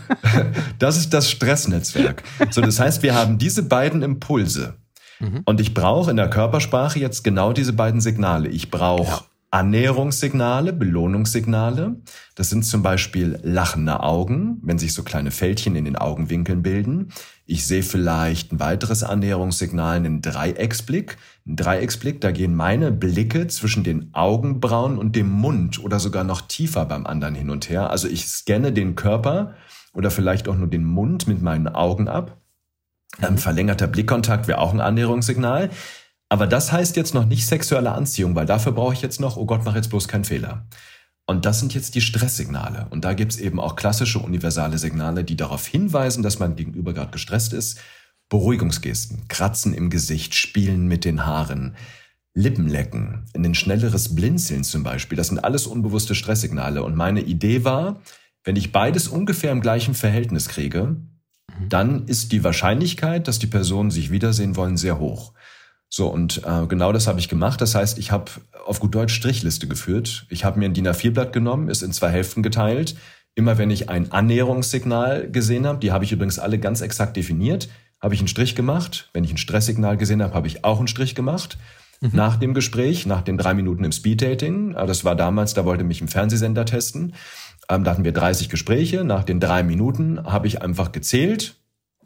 Das 0.80 0.98
ist 0.98 1.14
das 1.14 1.30
Stressnetzwerk. 1.30 2.24
So, 2.52 2.62
das 2.62 2.80
heißt, 2.80 3.04
wir 3.04 3.16
haben 3.16 3.38
diese 3.38 3.64
beiden 3.64 4.02
Impulse. 4.02 4.76
Mhm. 5.20 5.42
Und 5.46 5.60
ich 5.60 5.74
brauche 5.74 6.10
in 6.10 6.18
der 6.18 6.30
Körpersprache 6.30 7.00
jetzt 7.00 7.24
genau 7.24 7.54
diese 7.54 7.74
beiden 7.74 8.02
Signale. 8.02 8.50
Ich 8.50 8.72
brauche 8.72 9.04
ja. 9.04 9.24
Annäherungssignale, 9.52 10.74
Belohnungssignale. 10.74 11.96
Das 12.36 12.52
sind 12.52 12.64
zum 12.64 12.84
Beispiel 12.84 13.40
lachende 13.42 14.02
Augen, 14.02 14.60
wenn 14.62 14.78
sich 14.78 14.94
so 14.94 15.02
kleine 15.02 15.32
Fältchen 15.32 15.76
in 15.76 15.86
den 15.86 15.96
Augenwinkeln 15.96 16.62
bilden. 16.62 17.12
Ich 17.46 17.66
sehe 17.66 17.82
vielleicht 17.82 18.52
ein 18.52 18.60
weiteres 18.60 19.04
Annäherungssignal, 19.04 19.96
einen 19.96 20.22
Dreiecksblick. 20.22 21.18
Ein 21.48 21.56
Dreiecksblick, 21.56 22.22
da 22.22 22.30
gehen 22.32 22.54
meine 22.54 22.92
Blicke 22.92 23.48
zwischen 23.48 23.84
den 23.84 24.14
Augenbrauen 24.14 25.00
und 25.00 25.16
dem 25.16 25.32
Mund 25.32 25.84
oder 25.84 26.00
sogar 26.00 26.24
noch 26.24 26.42
tiefer 26.42 26.86
beim 26.86 27.08
anderen 27.08 27.34
hin 27.34 27.50
und 27.50 27.70
her. 27.70 27.90
Also 27.90 28.08
ich 28.08 28.28
scanne 28.28 28.72
den 28.72 28.96
Körper 28.96 29.56
oder 29.94 30.12
vielleicht 30.12 30.48
auch 30.48 30.56
nur 30.56 30.68
den 30.68 30.84
Mund 30.84 31.28
mit 31.28 31.42
meinen 31.42 31.68
Augen 31.68 32.08
ab. 32.08 32.38
Ein 33.20 33.40
verlängerter 33.40 33.88
Blickkontakt 33.88 34.48
wäre 34.48 34.60
auch 34.60 34.72
ein 34.72 34.80
Annäherungssignal. 34.80 35.72
Aber 36.30 36.46
das 36.46 36.72
heißt 36.72 36.96
jetzt 36.96 37.16
noch 37.16 37.26
nicht 37.26 37.48
sexuelle 37.48 37.92
Anziehung, 37.92 38.36
weil 38.36 38.46
dafür 38.46 38.72
brauche 38.72 38.94
ich 38.94 39.02
jetzt 39.02 39.20
noch, 39.20 39.36
oh 39.36 39.46
Gott, 39.46 39.62
mach 39.66 39.76
jetzt 39.76 39.90
bloß 39.90 40.08
keinen 40.08 40.26
Fehler. 40.26 40.68
Und 41.26 41.46
das 41.46 41.60
sind 41.60 41.74
jetzt 41.74 41.96
die 41.96 42.02
Stresssignale. 42.02 42.88
Und 42.92 43.04
da 43.04 43.14
gibt's 43.14 43.38
eben 43.38 43.60
auch 43.60 43.76
klassische 43.76 44.20
universale 44.20 44.78
Signale, 44.78 45.24
die 45.24 45.36
darauf 45.36 45.66
hinweisen, 45.66 46.24
dass 46.24 46.40
mein 46.40 46.56
Gegenüber 46.56 46.94
gerade 46.94 47.12
gestresst 47.12 47.54
ist. 47.54 47.80
Beruhigungsgesten, 48.30 49.28
Kratzen 49.28 49.74
im 49.74 49.90
Gesicht, 49.90 50.36
Spielen 50.36 50.88
mit 50.88 51.04
den 51.04 51.26
Haaren, 51.26 51.76
Lippenlecken, 52.36 53.26
ein 53.36 53.56
schnelleres 53.56 54.16
Blinzeln 54.16 54.64
zum 54.64 54.84
Beispiel. 54.84 55.18
Das 55.18 55.28
sind 55.28 55.44
alles 55.44 55.66
unbewusste 55.66 56.14
Stresssignale. 56.14 56.84
Und 56.84 56.96
meine 56.96 57.22
Idee 57.22 57.64
war, 57.64 58.02
wenn 58.44 58.56
ich 58.56 58.72
beides 58.72 59.08
ungefähr 59.08 59.52
im 59.52 59.62
gleichen 59.62 59.96
Verhältnis 59.96 60.48
kriege, 60.48 60.84
mhm. 60.84 61.70
dann 61.70 62.08
ist 62.08 62.32
die 62.32 62.44
Wahrscheinlichkeit, 62.44 63.28
dass 63.28 63.40
die 63.40 63.48
Personen 63.48 63.92
sich 63.92 64.12
wiedersehen 64.12 64.56
wollen, 64.56 64.78
sehr 64.78 65.00
hoch. 65.00 65.34
So, 65.90 66.08
und 66.08 66.44
äh, 66.46 66.68
genau 66.68 66.92
das 66.94 67.08
habe 67.08 67.20
ich 67.20 67.30
gemacht. 67.30 67.60
Das 67.62 67.74
heißt, 67.74 67.98
ich 67.98 68.12
habe 68.12 68.32
auf 68.66 68.80
gut 68.80 68.94
Deutsch 68.94 69.14
Strichliste 69.14 69.68
geführt. 69.68 70.28
Ich 70.30 70.46
habe 70.46 70.60
mir 70.60 70.66
ein 70.66 70.74
DIN 70.74 70.88
A4-Blatt 70.88 71.34
genommen, 71.34 71.68
ist 71.68 71.82
in 71.82 71.92
zwei 71.92 72.12
Hälften 72.12 72.44
geteilt. 72.44 72.96
Immer 73.34 73.58
wenn 73.58 73.72
ich 73.72 73.90
ein 73.90 74.12
Annäherungssignal 74.12 75.32
gesehen 75.32 75.66
habe, 75.66 75.80
die 75.80 75.92
habe 75.92 76.04
ich 76.04 76.12
übrigens 76.12 76.38
alle 76.38 76.60
ganz 76.60 76.82
exakt 76.82 77.18
definiert, 77.18 77.70
habe 78.02 78.14
ich 78.14 78.20
einen 78.20 78.28
Strich 78.28 78.56
gemacht. 78.56 79.10
Wenn 79.14 79.24
ich 79.24 79.32
ein 79.32 79.38
Stresssignal 79.38 79.98
gesehen 79.98 80.22
habe, 80.22 80.36
habe 80.36 80.48
ich 80.48 80.64
auch 80.64 80.78
einen 80.78 80.88
Strich 80.88 81.16
gemacht. 81.16 81.58
Mhm. 82.02 82.12
Nach 82.14 82.38
dem 82.38 82.54
Gespräch, 82.54 83.06
nach 83.06 83.22
den 83.22 83.38
drei 83.38 83.54
Minuten 83.54 83.84
im 83.84 83.92
Speeddating, 83.92 84.76
äh, 84.76 84.86
das 84.86 85.04
war 85.04 85.16
damals, 85.16 85.54
da 85.54 85.66
wollte 85.66 85.84
mich 85.84 86.02
ein 86.02 86.08
Fernsehsender 86.08 86.66
testen, 86.66 87.14
ähm, 87.70 87.84
da 87.84 87.92
hatten 87.92 88.04
wir 88.04 88.14
30 88.14 88.50
Gespräche. 88.50 89.04
Nach 89.04 89.24
den 89.24 89.40
drei 89.40 89.64
Minuten 89.64 90.24
habe 90.24 90.48
ich 90.48 90.62
einfach 90.62 90.92
gezählt 90.92 91.56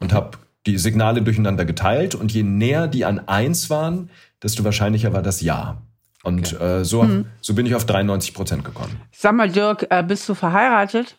und 0.00 0.12
habe 0.12 0.38
die 0.66 0.78
Signale 0.78 1.22
durcheinander 1.22 1.64
geteilt 1.64 2.14
und 2.14 2.32
je 2.32 2.42
näher 2.42 2.88
die 2.88 3.04
an 3.04 3.20
eins 3.28 3.70
waren, 3.70 4.10
desto 4.42 4.64
wahrscheinlicher 4.64 5.12
war 5.12 5.22
das 5.22 5.40
Ja. 5.40 5.78
Und 6.22 6.54
okay. 6.54 6.80
äh, 6.80 6.84
so, 6.84 7.02
hm. 7.02 7.26
so 7.42 7.52
bin 7.52 7.66
ich 7.66 7.74
auf 7.74 7.84
93 7.84 8.32
Prozent 8.32 8.64
gekommen. 8.64 8.98
Sag 9.12 9.34
mal, 9.34 9.50
Dirk, 9.50 9.86
äh, 9.90 10.02
bist 10.02 10.26
du 10.26 10.34
verheiratet? 10.34 11.18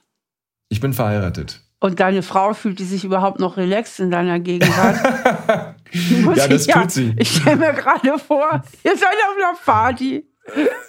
Ich 0.67 0.81
bin 0.81 0.93
verheiratet. 0.93 1.61
Und 1.79 1.99
deine 1.99 2.23
Frau 2.23 2.55
fühlt 2.55 2.79
die 2.79 2.85
sich 2.85 3.03
überhaupt 3.03 3.39
noch 3.39 3.57
relaxed 3.57 3.99
in 3.99 4.09
deiner 4.09 4.39
Gegenwart? 4.39 5.75
ja, 6.35 6.47
das 6.47 6.65
ja, 6.65 6.81
tut 6.81 6.91
sie. 6.91 7.13
Ich 7.17 7.35
stelle 7.35 7.57
mir 7.57 7.73
gerade 7.73 8.17
vor, 8.17 8.63
ihr 8.83 8.97
seid 8.97 9.09
auf 9.09 9.37
einer 9.37 9.57
Party. 9.63 10.25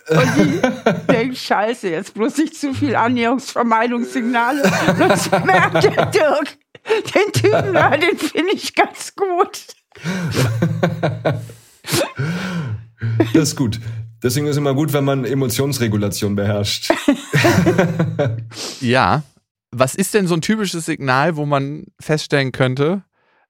Und 0.09 0.37
die 0.37 0.61
denkt, 1.13 1.37
scheiße, 1.37 1.89
jetzt 1.91 2.15
bloß 2.15 2.39
nicht 2.39 2.57
zu 2.57 2.73
viel 2.73 2.95
Annäherungsvermeidungssignale. 2.95 4.63
Das 4.99 5.31
merkt 5.31 5.85
der 5.85 6.07
Dirk. 6.07 6.59
Den 7.15 7.33
Typen 7.33 7.75
da, 7.75 7.97
den 7.97 8.17
finde 8.17 8.53
ich 8.53 8.75
ganz 8.75 9.15
gut. 9.15 9.67
das 13.35 13.51
ist 13.51 13.57
gut. 13.57 13.81
Deswegen 14.23 14.47
ist 14.47 14.53
es 14.53 14.59
immer 14.59 14.75
gut, 14.75 14.93
wenn 14.93 15.05
man 15.05 15.25
Emotionsregulation 15.25 16.37
beherrscht. 16.37 16.93
ja. 18.81 19.23
Was 19.73 19.95
ist 19.95 20.15
denn 20.15 20.27
so 20.27 20.35
ein 20.35 20.41
typisches 20.41 20.87
Signal, 20.87 21.37
wo 21.37 21.45
man 21.45 21.85
feststellen 22.01 22.53
könnte, 22.53 23.03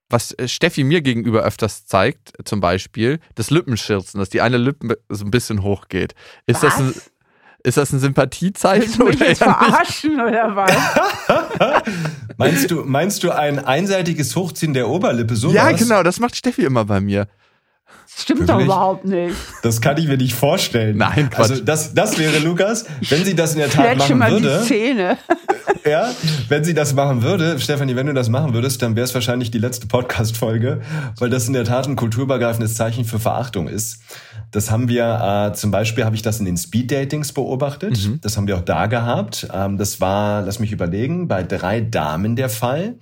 was 0.09 0.33
äh, 0.33 0.49
Steffi 0.49 0.83
mir 0.83 1.03
gegenüber 1.03 1.43
öfters 1.43 1.87
zeigt, 1.87 2.33
zum 2.45 2.61
Beispiel, 2.61 3.21
das 3.35 3.51
Lippenschirzen, 3.51 4.19
dass 4.19 4.31
die 4.31 4.41
eine 4.41 4.57
Lippe 4.57 4.99
so 5.09 5.25
ein 5.25 5.31
bisschen 5.31 5.63
hochgeht. 5.63 6.15
Ist 6.47 6.63
was? 6.63 6.77
das 6.77 6.79
ein, 6.79 6.95
ist 7.67 7.77
das 7.77 7.93
ein 7.93 7.99
Sympathiezeichen? 7.99 8.83
Willst 8.83 8.99
du 8.99 9.05
mich 9.07 9.19
jetzt 9.19 9.43
verarschen 9.43 10.21
oder 10.21 10.55
was? 10.55 10.73
meinst, 12.37 12.71
du, 12.71 12.85
meinst 12.85 13.25
du 13.25 13.33
ein 13.33 13.59
einseitiges 13.59 14.37
Hochziehen 14.37 14.73
der 14.73 14.89
Oberlippe? 14.89 15.35
Sowas? 15.35 15.55
Ja, 15.55 15.73
genau, 15.73 16.05
das 16.05 16.21
macht 16.21 16.37
Steffi 16.37 16.63
immer 16.63 16.85
bei 16.85 17.01
mir. 17.01 17.27
Das 18.05 18.23
stimmt 18.23 18.41
Wirklich? 18.41 18.57
doch 18.57 18.65
überhaupt 18.65 19.05
nicht. 19.05 19.35
Das 19.63 19.81
kann 19.81 19.99
ich 19.99 20.07
mir 20.07 20.17
nicht 20.17 20.35
vorstellen. 20.35 20.97
Nein, 20.97 21.29
Quatsch. 21.29 21.51
Also 21.51 21.65
das, 21.65 21.93
das 21.93 22.19
wäre 22.19 22.39
Lukas, 22.39 22.87
wenn 23.09 23.25
sie 23.25 23.35
das 23.35 23.55
in 23.55 23.59
der 23.59 23.69
Tat 23.69 23.99
machen 23.99 24.19
mal 24.19 24.31
würde. 24.31 24.61
Die 24.63 24.69
Zähne. 24.69 25.19
Ja, 25.85 26.11
wenn 26.49 26.65
sie 26.65 26.75
das 26.75 26.95
machen 26.95 27.23
würde, 27.23 27.61
Stefanie, 27.61 27.95
wenn 27.95 28.09
du 28.09 28.13
das 28.13 28.29
machen 28.29 28.55
würdest, 28.55 28.83
dann 28.83 28.97
wäre 28.97 29.05
es 29.05 29.15
wahrscheinlich 29.15 29.53
die 29.53 29.59
letzte 29.59 29.87
Podcast-Folge, 29.87 30.81
weil 31.19 31.31
das 31.31 31.47
in 31.47 31.53
der 31.53 31.65
Tat 31.65 31.87
ein 31.87 31.95
kulturübergreifendes 31.95 32.75
Zeichen 32.75 33.05
für 33.05 33.21
Verachtung 33.21 33.69
ist. 33.69 34.01
Das 34.51 34.71
haben 34.71 34.89
wir, 34.89 35.51
äh, 35.51 35.55
zum 35.55 35.71
Beispiel 35.71 36.05
habe 36.05 36.17
ich 36.17 36.23
das 36.23 36.39
in 36.39 36.47
den 36.47 36.57
Speed-Datings 36.57 37.33
beobachtet. 37.33 38.07
Mhm. 38.07 38.21
Das 38.21 38.37
haben 38.37 38.47
wir 38.47 38.57
auch 38.57 38.65
da 38.65 38.87
gehabt. 38.87 39.49
Ähm, 39.53 39.77
das 39.77 40.01
war, 40.01 40.43
lass 40.43 40.59
mich 40.59 40.73
überlegen, 40.73 41.29
bei 41.29 41.43
drei 41.43 41.81
Damen 41.81 42.37
der 42.37 42.49
Fall 42.49 42.97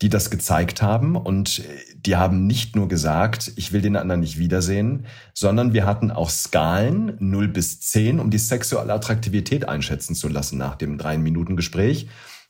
die 0.00 0.08
das 0.08 0.30
gezeigt 0.30 0.80
haben 0.80 1.16
und 1.16 1.62
die 1.96 2.14
haben 2.14 2.46
nicht 2.46 2.76
nur 2.76 2.86
gesagt, 2.86 3.52
ich 3.56 3.72
will 3.72 3.80
den 3.80 3.96
anderen 3.96 4.20
nicht 4.20 4.38
wiedersehen, 4.38 5.06
sondern 5.34 5.72
wir 5.72 5.86
hatten 5.86 6.12
auch 6.12 6.30
Skalen 6.30 7.16
0 7.18 7.48
bis 7.48 7.80
10, 7.80 8.20
um 8.20 8.30
die 8.30 8.38
sexuelle 8.38 8.92
Attraktivität 8.92 9.68
einschätzen 9.68 10.14
zu 10.14 10.28
lassen 10.28 10.56
nach 10.56 10.76
dem 10.76 10.98
drei 10.98 11.18
Minuten 11.18 11.56
Gespräch. 11.56 12.08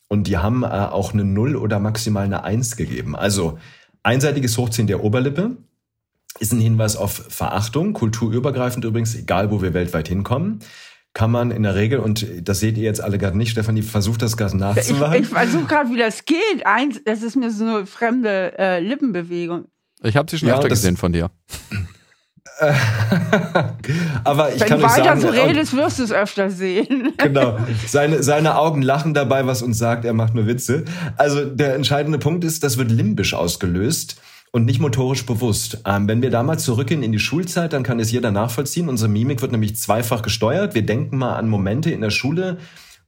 Und 0.09 0.26
die 0.26 0.37
haben 0.37 0.62
äh, 0.62 0.66
auch 0.66 1.14
eine 1.14 1.25
0 1.25 1.57
oder 1.57 1.78
maximal 1.78 2.25
eine 2.25 2.45
1 2.45 2.76
gegeben. 2.76 3.16
Also 3.16 3.59
einseitiges 4.02 4.59
Hochziehen 4.59 4.87
der 4.87 5.02
Oberlippe 5.02 5.57
ist 6.38 6.52
ein 6.52 6.61
Hinweis 6.61 6.97
auf 6.97 7.25
Verachtung, 7.28 7.92
kulturübergreifend 7.92 8.85
übrigens, 8.85 9.14
egal 9.14 9.50
wo 9.50 9.62
wir 9.62 9.75
weltweit 9.75 10.08
hinkommen 10.08 10.61
kann 11.14 11.30
man 11.32 11.50
in 11.50 11.64
der 11.64 11.75
Regel, 11.75 11.99
und 11.99 12.25
das 12.42 12.61
seht 12.61 12.78
ihr 12.78 12.85
jetzt 12.85 13.00
alle 13.02 13.18
gerade 13.18 13.37
nicht, 13.37 13.50
Stefanie 13.50 13.82
versucht 13.82 14.23
das 14.23 14.37
gerade 14.37 14.56
nachzumachen. 14.56 15.14
Ich, 15.14 15.23
ich 15.23 15.28
versuche 15.28 15.64
gerade, 15.64 15.90
wie 15.90 15.97
das 15.97 16.25
geht. 16.25 16.64
Eins, 16.64 17.00
das 17.04 17.23
ist 17.23 17.35
mir 17.35 17.50
so 17.50 17.64
eine 17.64 17.87
fremde 17.87 18.56
äh, 18.56 18.78
Lippenbewegung. 18.78 19.64
Ich 20.04 20.16
habe 20.16 20.30
sie 20.30 20.38
schon 20.38 20.49
ja, 20.49 20.54
öfter 20.54 20.68
gesehen 20.68 20.97
von 20.97 21.12
dir. 21.12 21.30
Aber 24.25 24.54
ich 24.54 24.61
Wenn 24.61 24.68
kann 24.68 24.78
du 24.78 24.87
weiter 24.87 25.04
sagen, 25.04 25.20
so 25.20 25.28
redest, 25.28 25.76
wirst 25.76 25.99
du 25.99 26.04
es 26.04 26.12
öfter 26.12 26.50
sehen. 26.50 27.12
genau. 27.18 27.58
Seine, 27.87 28.23
seine 28.23 28.56
Augen 28.56 28.82
lachen 28.82 29.12
dabei, 29.14 29.44
was 29.47 29.62
uns 29.62 29.78
sagt, 29.78 30.04
er 30.04 30.12
macht 30.12 30.37
nur 30.37 30.47
Witze. 30.47 30.85
Also 31.16 31.44
der 31.44 31.75
entscheidende 31.75 32.18
Punkt 32.18 32.44
ist, 32.44 32.62
das 32.62 32.78
wird 32.78 32.92
limbisch 32.92 33.35
ausgelöst 33.35 34.20
und 34.52 34.64
nicht 34.64 34.81
motorisch 34.81 35.26
bewusst. 35.26 35.83
Ähm, 35.85 36.09
wenn 36.09 36.23
wir 36.23 36.31
damals 36.31 36.64
zurückgehen 36.64 37.02
in 37.02 37.12
die 37.12 37.19
Schulzeit, 37.19 37.73
dann 37.73 37.83
kann 37.83 38.00
es 38.00 38.11
jeder 38.11 38.31
nachvollziehen. 38.31 38.88
Unsere 38.88 39.11
Mimik 39.11 39.43
wird 39.43 39.52
nämlich 39.52 39.76
zweifach 39.76 40.23
gesteuert. 40.23 40.75
Wir 40.75 40.85
denken 40.85 41.19
mal 41.19 41.37
an 41.37 41.49
Momente 41.49 41.90
in 41.90 42.00
der 42.00 42.11
Schule, 42.11 42.59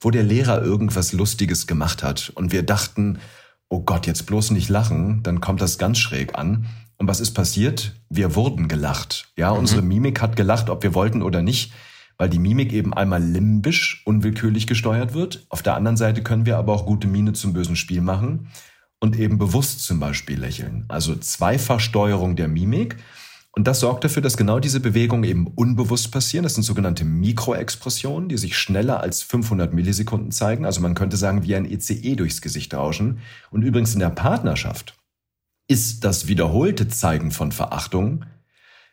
wo 0.01 0.11
der 0.11 0.23
Lehrer 0.23 0.63
irgendwas 0.63 1.13
Lustiges 1.13 1.67
gemacht 1.67 2.03
hat 2.03 2.33
und 2.35 2.53
wir 2.53 2.63
dachten, 2.63 3.19
oh 3.69 3.81
Gott, 3.81 4.07
jetzt 4.07 4.27
bloß 4.27 4.51
nicht 4.51 4.69
lachen, 4.69 5.23
dann 5.23 5.41
kommt 5.41 5.61
das 5.61 5.79
ganz 5.79 5.99
schräg 5.99 6.39
an. 6.39 6.67
Und 6.97 7.07
was 7.07 7.21
ist 7.21 7.33
passiert? 7.33 7.95
Wir 8.09 8.35
wurden 8.35 8.69
gelacht. 8.69 9.33
Ja, 9.37 9.53
mhm. 9.53 9.61
unsere 9.61 9.83
Mimik 9.83 10.21
hat 10.21 10.37
gelacht, 10.37 10.69
ob 10.71 10.83
wir 10.83 10.95
wollten 10.95 11.23
oder 11.23 11.43
nicht, 11.43 11.73
weil 12.19 12.29
die 12.29 12.39
Mimik 12.39 12.73
eben 12.73 12.93
einmal 12.93 13.23
limbisch 13.23 14.03
unwillkürlich 14.05 14.67
gesteuert 14.67 15.15
wird. 15.15 15.47
Auf 15.49 15.63
der 15.63 15.77
anderen 15.77 15.97
Seite 15.97 16.23
können 16.23 16.45
wir 16.45 16.59
aber 16.59 16.75
auch 16.75 16.85
gute 16.85 17.09
Miene 17.09 17.33
zum 17.33 17.53
bösen 17.53 17.77
Spiel 17.77 18.03
machen 18.03 18.49
und 19.00 19.19
eben 19.19 19.38
bewusst 19.38 19.80
zum 19.85 19.99
Beispiel 19.99 20.38
lächeln. 20.38 20.85
Also 20.88 21.16
Zweifachsteuerung 21.16 22.37
der 22.37 22.49
Mimik. 22.49 22.97
Und 23.52 23.66
das 23.66 23.80
sorgt 23.80 24.04
dafür, 24.04 24.23
dass 24.23 24.37
genau 24.37 24.61
diese 24.61 24.78
Bewegungen 24.78 25.25
eben 25.25 25.47
unbewusst 25.49 26.12
passieren. 26.12 26.45
Das 26.45 26.54
sind 26.54 26.62
sogenannte 26.62 27.04
Mikroexpressionen, 27.04 28.28
die 28.28 28.37
sich 28.37 28.57
schneller 28.57 29.00
als 29.00 29.23
500 29.23 29.75
Millisekunden 29.75 30.30
zeigen. 30.30 30.64
Also 30.64 30.80
man 30.80 30.95
könnte 30.95 31.16
sagen, 31.16 31.42
wie 31.42 31.57
ein 31.57 31.64
ECE 31.64 31.95
e 31.95 32.14
durchs 32.14 32.42
Gesicht 32.42 32.73
rauschen. 32.75 33.19
Und 33.50 33.62
übrigens 33.62 33.95
in 33.95 34.00
der 34.00 34.11
Partnerschaft 34.11 34.95
ist 35.66 36.04
das 36.04 36.28
wiederholte 36.28 36.87
Zeigen 36.88 37.33
von 37.33 37.50
Verachtung 37.50 38.25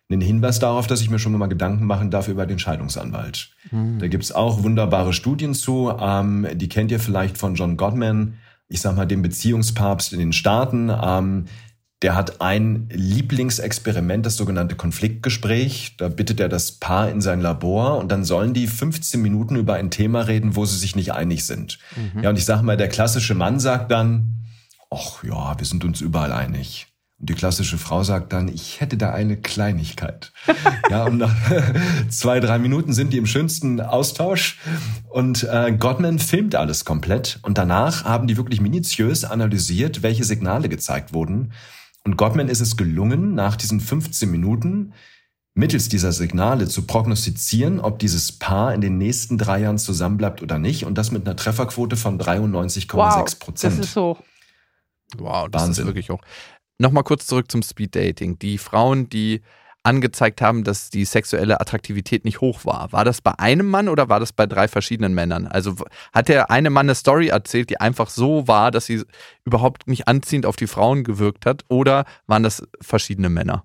ein 0.10 0.22
Hinweis 0.22 0.60
darauf, 0.60 0.88
dass 0.88 1.02
ich 1.02 1.10
mir 1.10 1.20
schon 1.20 1.34
mal 1.34 1.48
Gedanken 1.48 1.86
machen 1.86 2.10
darf 2.12 2.30
über 2.30 2.46
den 2.46 2.60
Scheidungsanwalt. 2.60 3.52
Mhm. 3.72 4.00
Da 4.00 4.08
gibt's 4.08 4.32
auch 4.32 4.64
wunderbare 4.64 5.12
Studien 5.12 5.54
zu. 5.54 5.94
Ähm, 6.00 6.48
die 6.54 6.70
kennt 6.70 6.92
ihr 6.92 7.00
vielleicht 7.00 7.38
von 7.38 7.56
John 7.56 7.76
Gottman 7.76 8.36
ich 8.70 8.82
sag 8.82 8.96
mal, 8.96 9.06
dem 9.06 9.22
Beziehungspapst 9.22 10.14
in 10.14 10.20
den 10.20 10.34
Staaten. 10.34 10.90
Ähm, 10.90 11.46
der 12.04 12.14
hat 12.14 12.42
ein 12.42 12.90
Lieblingsexperiment, 12.92 14.26
das 14.26 14.38
sogenannte 14.38 14.76
Konfliktgespräch. 14.76 15.96
Da 15.98 16.10
bittet 16.10 16.40
er 16.40 16.50
das 16.50 16.74
Paar 16.74 17.10
in 17.10 17.22
sein 17.22 17.42
Labor 17.42 17.98
und 17.98 18.12
dann 18.12 18.24
sollen 18.24 18.54
die 18.54 18.68
15 18.68 19.20
Minuten 19.20 19.56
über 19.56 19.74
ein 19.76 19.90
Thema 19.90 20.22
reden, 20.22 20.56
wo 20.56 20.66
sie 20.66 20.78
sich 20.78 20.96
nicht 20.96 21.14
einig 21.14 21.46
sind. 21.46 21.80
Mhm. 21.96 22.24
Ja, 22.24 22.30
und 22.30 22.38
ich 22.38 22.46
sag 22.46 22.62
mal, 22.62 22.78
der 22.78 22.90
klassische 22.90 23.34
Mann 23.34 23.60
sagt 23.60 23.90
dann, 23.92 24.46
ach 24.92 25.24
ja, 25.24 25.58
wir 25.58 25.66
sind 25.66 25.84
uns 25.84 26.02
überall 26.02 26.32
einig. 26.32 26.88
Und 27.20 27.30
die 27.30 27.34
klassische 27.34 27.80
Frau 27.80 28.04
sagt 28.04 28.32
dann, 28.32 28.48
ich 28.48 28.80
hätte 28.80 28.96
da 28.96 29.12
eine 29.12 29.38
Kleinigkeit. 29.38 30.32
ja, 30.90 31.06
und 31.06 31.18
nach 31.18 31.36
zwei, 32.10 32.40
drei 32.40 32.60
Minuten 32.60 32.94
sind 32.94 33.12
die 33.12 33.18
im 33.18 33.26
schönsten 33.26 33.82
Austausch. 33.82 34.60
Und 35.10 35.44
äh, 35.44 35.72
Gottman 35.72 36.20
filmt 36.20 36.54
alles 36.54 36.86
komplett. 36.86 37.40
Und 37.42 37.58
danach 37.58 38.06
haben 38.06 38.28
die 38.28 38.38
wirklich 38.38 38.62
minutiös 38.62 39.26
analysiert, 39.26 40.04
welche 40.04 40.24
Signale 40.24 40.70
gezeigt 40.70 41.12
wurden. 41.12 41.54
Und 42.04 42.18
Gottman 42.18 42.50
ist 42.50 42.62
es 42.62 42.78
gelungen, 42.78 43.34
nach 43.34 43.56
diesen 43.56 43.80
15 43.82 44.30
Minuten 44.30 44.94
mittels 45.56 45.90
dieser 45.90 46.12
Signale 46.12 46.68
zu 46.68 46.84
prognostizieren, 46.84 47.80
ob 47.80 47.98
dieses 47.98 48.32
Paar 48.32 48.76
in 48.76 48.80
den 48.80 49.00
nächsten 49.00 49.40
drei 49.40 49.62
Jahren 49.62 49.80
zusammenbleibt 49.80 50.44
oder 50.44 50.60
nicht. 50.60 50.86
Und 50.86 51.00
das 51.00 51.12
mit 51.12 51.26
einer 51.26 51.36
Trefferquote 51.36 51.98
von 51.98 52.20
93,6 52.20 53.40
Prozent. 53.40 53.74
Wow, 53.74 53.80
das 53.80 53.90
ist 53.90 53.96
hoch. 53.96 54.22
Wow, 55.18 55.48
das 55.50 55.62
Wahnsinn. 55.64 55.82
ist 55.84 55.88
wirklich 55.88 56.10
hoch. 56.10 56.22
Nochmal 56.80 57.04
kurz 57.04 57.26
zurück 57.26 57.52
zum 57.52 57.64
Speeddating. 57.64 58.38
Die 58.40 58.58
Frauen, 58.58 59.10
die 59.10 59.42
angezeigt 59.88 60.42
haben, 60.42 60.64
dass 60.64 60.90
die 60.90 61.06
sexuelle 61.06 61.62
Attraktivität 61.62 62.26
nicht 62.26 62.42
hoch 62.42 62.66
war. 62.66 62.92
War 62.92 63.06
das 63.06 63.22
bei 63.22 63.32
einem 63.40 63.68
Mann 63.68 63.88
oder 63.88 64.10
war 64.10 64.20
das 64.20 64.34
bei 64.34 64.46
drei 64.46 64.68
verschiedenen 64.68 65.14
Männern? 65.14 65.48
Also 65.48 65.76
hat 66.14 66.28
der 66.28 66.52
eine 66.52 66.70
Mann 66.70 66.88
eine 66.88 66.96
Story 66.96 67.30
erzählt, 67.30 67.70
die 67.70 67.80
einfach 67.80 68.10
so 68.10 68.48
war, 68.48 68.70
dass 68.70 68.86
sie 68.86 69.04
überhaupt 69.46 69.88
nicht 69.88 70.08
anziehend 70.08 70.46
auf 70.46 70.58
die 70.58 70.68
Frauen 70.68 71.04
gewirkt 71.06 71.46
hat? 71.46 71.64
Oder 71.70 72.04
waren 72.28 72.44
das 72.44 72.68
verschiedene 72.82 73.30
Männer? 73.30 73.64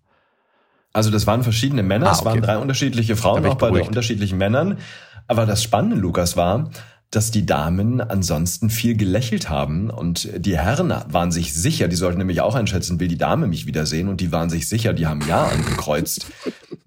Also 0.93 1.11
das 1.11 1.27
waren 1.27 1.43
verschiedene 1.43 1.83
Männer, 1.83 2.07
ah, 2.07 2.11
okay. 2.11 2.19
es 2.19 2.25
waren 2.25 2.43
drei 2.43 2.59
unterschiedliche 2.59 3.17
Frauen, 3.17 3.45
auch 3.47 3.57
bei 3.57 3.71
den 3.71 3.87
unterschiedlichen 3.87 4.39
Männern. 4.39 4.79
Aber 5.27 5.47
das 5.47 5.63
Spannende, 5.63 5.97
Lukas, 5.97 6.37
war, 6.37 6.71
dass 7.13 7.31
die 7.31 7.45
Damen 7.45 8.01
ansonsten 8.01 8.71
viel 8.71 8.97
gelächelt 8.97 9.51
haben 9.51 9.91
und 9.91 10.31
die 10.35 10.57
Herren 10.57 10.95
waren 11.09 11.31
sich 11.31 11.53
sicher, 11.53 11.87
die 11.87 11.97
sollten 11.97 12.19
nämlich 12.19 12.41
auch 12.41 12.55
einschätzen, 12.55 12.99
will 13.01 13.09
die 13.09 13.19
Dame 13.19 13.47
mich 13.47 13.67
wiedersehen 13.67 14.09
und 14.09 14.23
die 14.23 14.33
waren 14.33 14.49
sich 14.49 14.67
sicher, 14.67 14.95
die 14.95 15.07
haben 15.07 15.21
Ja 15.29 15.45
angekreuzt. 15.45 16.27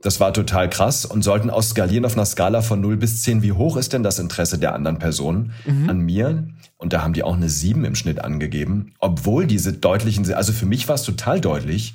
Das 0.02 0.20
war 0.20 0.34
total 0.34 0.68
krass 0.68 1.06
und 1.06 1.24
sollten 1.24 1.52
auch 1.52 1.62
skalieren 1.62 2.06
auf 2.06 2.14
einer 2.14 2.26
Skala 2.26 2.64
von 2.64 2.82
0 2.82 2.98
bis 2.98 3.22
10. 3.22 3.44
Wie 3.44 3.52
hoch 3.52 3.78
ist 3.78 3.94
denn 3.94 4.02
das 4.02 4.18
Interesse 4.18 4.58
der 4.58 4.74
anderen 4.74 4.98
Person 4.98 5.54
mhm. 5.64 5.90
an 5.90 6.00
mir? 6.00 6.48
Und 6.78 6.94
da 6.94 7.04
haben 7.04 7.14
die 7.14 7.24
auch 7.24 7.36
eine 7.36 7.50
7 7.50 7.86
im 7.86 7.96
Schnitt 7.96 8.24
angegeben, 8.24 8.94
obwohl 9.00 9.46
diese 9.46 9.74
deutlichen, 9.74 10.32
also 10.34 10.54
für 10.54 10.66
mich 10.66 10.88
war 10.88 10.96
es 10.96 11.04
total 11.04 11.40
deutlich. 11.40 11.94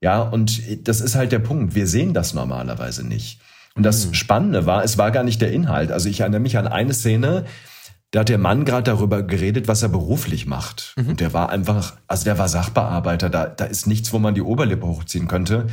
Ja, 0.00 0.22
und 0.22 0.60
das 0.88 1.00
ist 1.00 1.14
halt 1.14 1.30
der 1.30 1.38
Punkt. 1.38 1.76
Wir 1.76 1.86
sehen 1.86 2.14
das 2.14 2.34
normalerweise 2.34 3.06
nicht. 3.06 3.40
Und 3.74 3.82
das 3.82 4.06
mhm. 4.06 4.14
Spannende 4.14 4.66
war, 4.66 4.84
es 4.84 4.98
war 4.98 5.10
gar 5.10 5.24
nicht 5.24 5.40
der 5.40 5.52
Inhalt. 5.52 5.90
Also 5.90 6.08
ich 6.08 6.20
erinnere 6.20 6.40
mich 6.40 6.56
an 6.58 6.66
eine 6.66 6.94
Szene, 6.94 7.44
da 8.12 8.20
hat 8.20 8.28
der 8.28 8.38
Mann 8.38 8.64
gerade 8.64 8.84
darüber 8.84 9.24
geredet, 9.24 9.66
was 9.66 9.82
er 9.82 9.88
beruflich 9.88 10.46
macht. 10.46 10.94
Mhm. 10.96 11.08
Und 11.08 11.20
der 11.20 11.32
war 11.32 11.50
einfach, 11.50 11.96
also 12.06 12.24
der 12.24 12.38
war 12.38 12.48
Sachbearbeiter, 12.48 13.28
da, 13.28 13.46
da 13.46 13.64
ist 13.64 13.88
nichts, 13.88 14.12
wo 14.12 14.20
man 14.20 14.36
die 14.36 14.42
Oberlippe 14.42 14.86
hochziehen 14.86 15.26
könnte. 15.26 15.66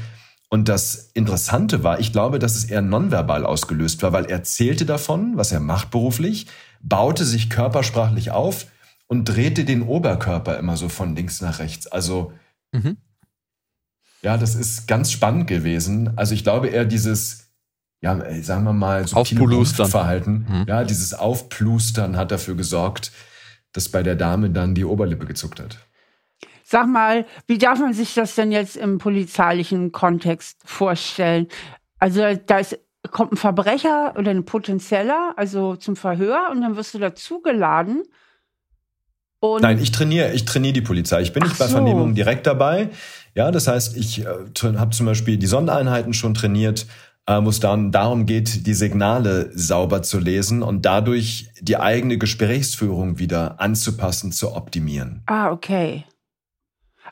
Und 0.50 0.68
das 0.68 1.12
Interessante 1.14 1.84
war, 1.84 2.00
ich 2.00 2.12
glaube, 2.12 2.40
dass 2.40 2.56
es 2.56 2.66
eher 2.66 2.82
nonverbal 2.82 3.46
ausgelöst 3.46 4.02
war, 4.02 4.12
weil 4.12 4.26
er 4.26 4.38
erzählte 4.38 4.86
davon, 4.86 5.38
was 5.38 5.52
er 5.52 5.60
macht 5.60 5.92
beruflich, 5.92 6.48
baute 6.82 7.26
sich 7.26 7.50
körpersprachlich 7.50 8.32
auf 8.32 8.66
und 9.08 9.26
drehte 9.26 9.64
den 9.64 9.84
Oberkörper 9.84 10.58
immer 10.58 10.78
so 10.78 10.90
von 10.90 11.16
links 11.16 11.42
nach 11.42 11.60
rechts. 11.60 11.88
Also, 11.88 12.34
mhm. 12.72 12.98
ja, 14.24 14.36
das 14.38 14.56
ist 14.56 14.88
ganz 14.88 15.12
spannend 15.12 15.48
gewesen. 15.48 16.18
Also 16.18 16.34
ich 16.34 16.44
glaube 16.44 16.68
eher 16.70 16.86
dieses, 16.86 17.41
ja, 18.02 18.20
sagen 18.42 18.64
wir 18.64 18.74
mal, 18.74 19.08
subtile 19.08 19.66
Verhalten, 19.66 20.46
mhm. 20.50 20.66
ja, 20.68 20.84
dieses 20.84 21.14
Aufplustern 21.14 22.18
hat 22.18 22.32
dafür 22.32 22.56
gesorgt, 22.56 23.12
dass 23.74 23.90
bei 23.90 24.04
der 24.04 24.16
Dame 24.16 24.50
dann 24.50 24.76
die 24.76 24.86
Oberlippe 24.86 25.26
gezuckt 25.26 25.60
hat. 25.60 25.78
Sag 26.64 26.88
mal, 26.88 27.26
wie 27.48 27.58
darf 27.58 27.80
man 27.80 27.94
sich 27.94 28.14
das 28.14 28.36
denn 28.36 28.52
jetzt 28.52 28.76
im 28.76 28.98
polizeilichen 28.98 29.92
Kontext 29.92 30.62
vorstellen? 30.66 31.48
Also 32.00 32.22
da 32.46 32.60
ist, 32.60 32.80
kommt 33.12 33.34
ein 33.34 33.38
Verbrecher 33.38 34.16
oder 34.18 34.32
ein 34.32 34.46
Potenzieller, 34.46 35.34
also 35.36 35.76
zum 35.76 35.96
Verhör 35.96 36.50
und 36.52 36.62
dann 36.62 36.76
wirst 36.78 36.94
du 36.94 37.00
dazugeladen. 37.00 38.04
Und 39.40 39.64
Nein, 39.64 39.80
ich 39.80 39.92
trainiere, 39.92 40.34
ich 40.34 40.46
trainiere 40.46 40.74
die 40.74 40.82
Polizei. 40.82 41.22
Ich 41.22 41.34
bin 41.34 41.44
nicht 41.44 41.58
bei 41.58 41.66
so. 41.68 41.74
Vernehmungen 41.74 42.16
direkt 42.16 42.48
dabei. 42.48 42.90
Ja, 43.36 43.52
das 43.52 43.68
heißt, 43.68 43.98
ich 43.98 44.26
äh, 44.26 44.78
habe 44.78 44.92
zum 44.92 45.06
Beispiel 45.06 45.38
die 45.38 45.48
Sondereinheiten 45.48 46.14
schon 46.14 46.34
trainiert, 46.34 46.84
äh, 46.84 46.86
wo 47.28 47.50
es 47.50 47.60
dann 47.60 47.92
darum 47.92 48.26
geht, 48.26 48.66
die 48.68 48.74
Signale 48.74 49.52
sauber 49.54 50.02
zu 50.02 50.20
lesen 50.20 50.64
und 50.64 50.86
dadurch 50.86 51.50
die 51.62 51.78
eigene 51.78 52.18
Gesprächsführung 52.18 53.20
wieder 53.20 53.60
anzupassen, 53.60 54.32
zu 54.32 54.54
optimieren. 54.54 55.24
Ah, 55.28 55.52
okay. 55.52 56.06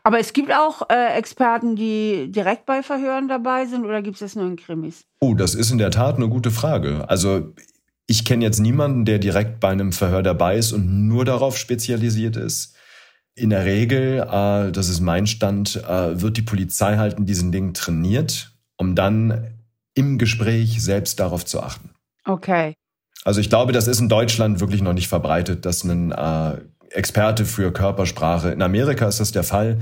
Aber 0.04 0.20
es 0.20 0.34
gibt 0.34 0.52
auch 0.52 0.90
äh, 0.90 1.18
Experten, 1.18 1.76
die 1.76 2.32
direkt 2.32 2.66
bei 2.66 2.84
Verhören 2.84 3.28
dabei 3.28 3.66
sind 3.66 3.86
oder 3.86 4.02
gibt 4.02 4.16
es 4.16 4.20
das 4.22 4.36
nur 4.36 4.46
in 4.46 4.56
Krimis? 4.56 5.04
Oh, 5.20 5.34
das 5.34 5.56
ist 5.56 5.72
in 5.72 5.78
der 5.78 5.92
Tat 5.92 6.16
eine 6.16 6.30
gute 6.30 6.52
Frage. 6.52 7.08
Also 7.10 7.54
ich 8.08 8.26
kenne 8.26 8.44
jetzt 8.44 8.60
niemanden, 8.60 9.06
der 9.06 9.20
direkt 9.20 9.60
bei 9.60 9.70
einem 9.70 9.92
Verhör 9.92 10.24
dabei 10.24 10.58
ist 10.58 10.72
und 10.72 11.08
nur 11.08 11.26
darauf 11.26 11.58
spezialisiert 11.58 12.38
ist. 12.38 12.76
In 13.36 13.52
der 13.52 13.66
Regel, 13.66 14.20
äh, 14.20 14.72
das 14.72 14.90
ist 14.90 15.02
mein 15.02 15.28
Stand, 15.28 15.76
äh, 15.76 16.20
wird 16.20 16.38
die 16.38 16.42
Polizei 16.42 16.98
halt 16.98 17.18
in 17.20 17.26
diesen 17.26 17.52
Dingen 17.52 17.74
trainiert, 17.74 18.52
um 18.78 18.96
dann 18.96 19.59
im 20.00 20.18
Gespräch 20.18 20.82
selbst 20.82 21.20
darauf 21.20 21.46
zu 21.46 21.62
achten. 21.62 21.92
Okay. 22.26 22.76
Also 23.26 23.42
ich 23.42 23.50
glaube, 23.50 23.74
das 23.74 23.88
ist 23.88 24.00
in 24.00 24.08
Deutschland 24.08 24.62
wirklich 24.62 24.82
noch 24.82 24.94
nicht 24.94 25.10
verbreitet, 25.10 25.66
dass 25.66 25.84
ein 25.84 26.12
äh, 26.12 26.58
Experte 26.92 27.46
für 27.46 27.74
Körpersprache, 27.74 28.50
in 28.52 28.62
Amerika 28.62 29.08
ist 29.08 29.20
das 29.20 29.32
der 29.32 29.44
Fall, 29.44 29.80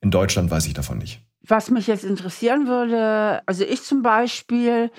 in 0.00 0.10
Deutschland 0.10 0.50
weiß 0.50 0.66
ich 0.66 0.74
davon 0.74 0.98
nicht. 0.98 1.20
Was 1.46 1.70
mich 1.70 1.86
jetzt 1.86 2.04
interessieren 2.04 2.66
würde, 2.66 3.40
also 3.46 3.64
ich 3.64 3.82
zum 3.82 4.02
Beispiel 4.02 4.90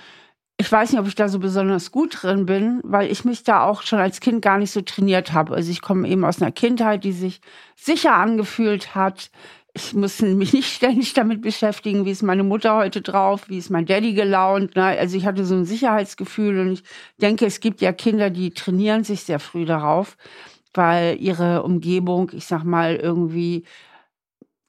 ich 0.58 0.72
weiß 0.72 0.92
nicht, 0.92 1.02
ob 1.02 1.08
ich 1.08 1.16
da 1.16 1.28
so 1.28 1.40
besonders 1.40 1.92
gut 1.92 2.24
drin 2.24 2.46
bin, 2.46 2.80
weil 2.84 3.12
ich 3.12 3.26
mich 3.26 3.44
da 3.44 3.64
auch 3.64 3.82
schon 3.82 4.00
als 4.00 4.22
Kind 4.22 4.42
gar 4.42 4.58
nicht 4.58 4.72
so 4.72 4.82
trainiert 4.82 5.34
habe. 5.34 5.54
Also 5.54 5.70
ich 5.70 5.82
komme 5.82 6.08
eben 6.08 6.24
aus 6.24 6.42
einer 6.42 6.52
Kindheit, 6.52 7.04
die 7.04 7.12
sich 7.12 7.42
sicher 7.76 8.16
angefühlt 8.16 8.96
hat. 8.96 9.32
Ich 9.78 9.94
musste 9.94 10.26
mich 10.28 10.54
nicht 10.54 10.74
ständig 10.74 11.12
damit 11.14 11.42
beschäftigen, 11.42 12.06
wie 12.06 12.12
ist 12.12 12.24
meine 12.24 12.44
Mutter 12.44 12.78
heute 12.78 13.02
drauf, 13.02 13.50
wie 13.50 13.58
ist 13.58 13.70
mein 13.70 13.86
Daddy 13.86 14.14
gelaunt. 14.14 14.78
Ne? 14.78 14.86
Also 14.86 15.18
ich 15.18 15.26
hatte 15.26 15.44
so 15.44 15.54
ein 15.54 15.66
Sicherheitsgefühl 15.66 16.60
und 16.60 16.72
ich 16.72 16.84
denke, 17.20 17.46
es 17.46 17.60
gibt 17.60 17.82
ja 17.82 17.92
Kinder, 17.92 18.30
die 18.30 18.52
trainieren 18.52 19.04
sich 19.04 19.24
sehr 19.24 19.40
früh 19.40 19.66
darauf, 19.66 20.16
weil 20.74 21.18
ihre 21.20 21.64
Umgebung, 21.64 22.32
ich 22.34 22.46
sag 22.46 22.64
mal, 22.64 22.96
irgendwie 22.96 23.66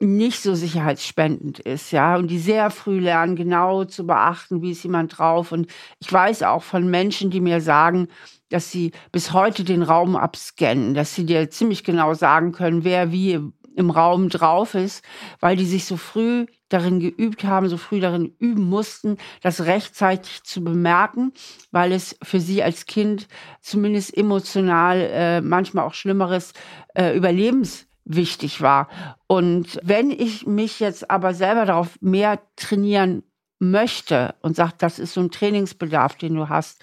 nicht 0.00 0.42
so 0.42 0.54
sicherheitsspendend 0.54 1.60
ist, 1.60 1.90
ja, 1.92 2.16
und 2.16 2.28
die 2.28 2.38
sehr 2.38 2.70
früh 2.70 2.98
lernen, 2.98 3.36
genau 3.36 3.84
zu 3.84 4.06
beachten, 4.06 4.60
wie 4.60 4.72
ist 4.72 4.82
jemand 4.82 5.16
drauf. 5.16 5.52
Und 5.52 5.70
ich 6.00 6.12
weiß 6.12 6.42
auch 6.42 6.62
von 6.62 6.90
Menschen, 6.90 7.30
die 7.30 7.40
mir 7.40 7.60
sagen, 7.60 8.08
dass 8.50 8.70
sie 8.70 8.92
bis 9.10 9.32
heute 9.32 9.64
den 9.64 9.82
Raum 9.82 10.14
abscannen, 10.14 10.94
dass 10.94 11.14
sie 11.14 11.24
dir 11.24 11.50
ziemlich 11.50 11.82
genau 11.82 12.14
sagen 12.14 12.52
können, 12.52 12.84
wer 12.84 13.10
wie 13.10 13.40
im 13.76 13.90
Raum 13.90 14.28
drauf 14.28 14.74
ist, 14.74 15.04
weil 15.40 15.56
die 15.56 15.66
sich 15.66 15.84
so 15.84 15.96
früh 15.96 16.46
darin 16.68 16.98
geübt 16.98 17.44
haben, 17.44 17.68
so 17.68 17.76
früh 17.76 18.00
darin 18.00 18.34
üben 18.38 18.64
mussten, 18.68 19.18
das 19.42 19.66
rechtzeitig 19.66 20.42
zu 20.42 20.64
bemerken, 20.64 21.32
weil 21.70 21.92
es 21.92 22.16
für 22.22 22.40
sie 22.40 22.62
als 22.62 22.86
Kind 22.86 23.28
zumindest 23.60 24.16
emotional 24.16 25.00
äh, 25.12 25.40
manchmal 25.40 25.84
auch 25.84 25.94
Schlimmeres 25.94 26.54
äh, 26.94 27.16
Überlebens 27.16 27.86
wichtig 28.04 28.62
war. 28.62 28.88
Und 29.26 29.78
wenn 29.82 30.10
ich 30.10 30.46
mich 30.46 30.80
jetzt 30.80 31.10
aber 31.10 31.34
selber 31.34 31.66
darauf 31.66 31.98
mehr 32.00 32.40
trainieren 32.56 33.24
möchte 33.58 34.34
und 34.42 34.56
sage, 34.56 34.74
das 34.78 34.98
ist 34.98 35.14
so 35.14 35.20
ein 35.20 35.30
Trainingsbedarf, 35.30 36.16
den 36.16 36.34
du 36.34 36.48
hast, 36.48 36.82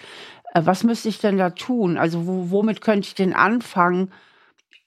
äh, 0.54 0.62
was 0.64 0.84
müsste 0.84 1.10
ich 1.10 1.20
denn 1.20 1.38
da 1.38 1.50
tun? 1.50 1.98
Also 1.98 2.28
wo, 2.28 2.52
womit 2.52 2.82
könnte 2.82 3.08
ich 3.08 3.16
denn 3.16 3.34
anfangen, 3.34 4.12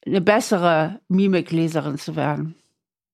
eine 0.06 0.20
bessere 0.20 1.00
Mimikleserin 1.08 1.98
zu 1.98 2.16
werden? 2.16 2.54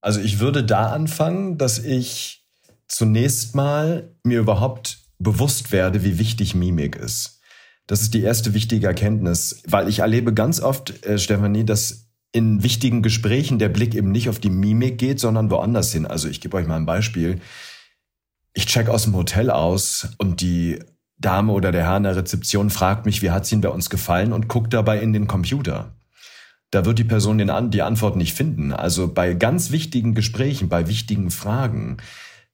Also 0.01 0.21
ich 0.21 0.41
würde 0.41 0.65
da 0.65 0.93
anfangen, 0.93 1.59
dass 1.59 1.79
ich 1.79 2.45
zunächst 2.89 3.55
mal 3.55 4.11
mir 4.25 4.41
überhaupt 4.41 4.99
bewusst 5.19 5.73
werde, 5.73 6.05
wie 6.05 6.19
wichtig 6.19 6.55
Mimik 6.55 6.97
ist. 6.97 7.41
Das 7.87 8.03
ist 8.03 8.15
die 8.15 8.23
erste 8.23 8.55
wichtige 8.55 8.87
Erkenntnis, 8.87 9.63
weil 9.67 9.89
ich 9.89 10.01
erlebe 10.01 10.35
ganz 10.35 10.61
oft, 10.61 11.05
äh, 11.07 11.19
Stefanie, 11.19 11.65
dass 11.65 12.09
in 12.33 12.63
wichtigen 12.63 13.03
Gesprächen 13.03 13.59
der 13.59 13.69
Blick 13.69 13.95
eben 13.95 14.11
nicht 14.11 14.29
auf 14.29 14.39
die 14.39 14.51
Mimik 14.51 14.99
geht, 14.99 15.21
sondern 15.21 15.51
woanders 15.51 15.93
hin. 15.93 16.07
Also 16.07 16.29
ich 16.29 16.41
gebe 16.41 16.57
euch 16.57 16.67
mal 16.67 16.77
ein 16.77 16.87
Beispiel. 16.87 17.41
Ich 18.55 18.67
check 18.67 18.89
aus 18.89 19.05
dem 19.05 19.15
Hotel 19.15 19.51
aus 19.51 20.09
und 20.19 20.41
die 20.41 20.79
Dame 21.19 21.53
oder 21.53 21.73
der 21.73 21.85
Herr 21.85 21.99
in 21.99 22.03
der 22.03 22.17
Rezeption 22.17 22.71
fragt 22.71 23.07
mich, 23.07 23.23
wie 23.23 23.31
hat's 23.31 23.53
Ihnen 23.53 23.61
bei 23.61 23.69
uns 23.69 23.91
gefallen 23.91 24.33
und 24.33 24.49
guckt 24.49 24.73
dabei 24.73 25.01
in 25.01 25.13
den 25.13 25.27
Computer. 25.27 25.93
Da 26.73 26.87
wird 26.87 26.99
die 26.99 27.05
Person 27.05 27.37
den, 27.37 27.71
die 27.71 27.83
Antwort 27.83 28.17
nicht 28.17 28.33
finden. 28.33 28.73
Also 28.73 29.13
bei 29.13 29.35
ganz 29.35 29.71
wichtigen 29.71 30.15
Gesprächen, 30.15 30.71
bei 30.71 30.89
wichtigen 30.89 31.31
Fragen, 31.31 31.99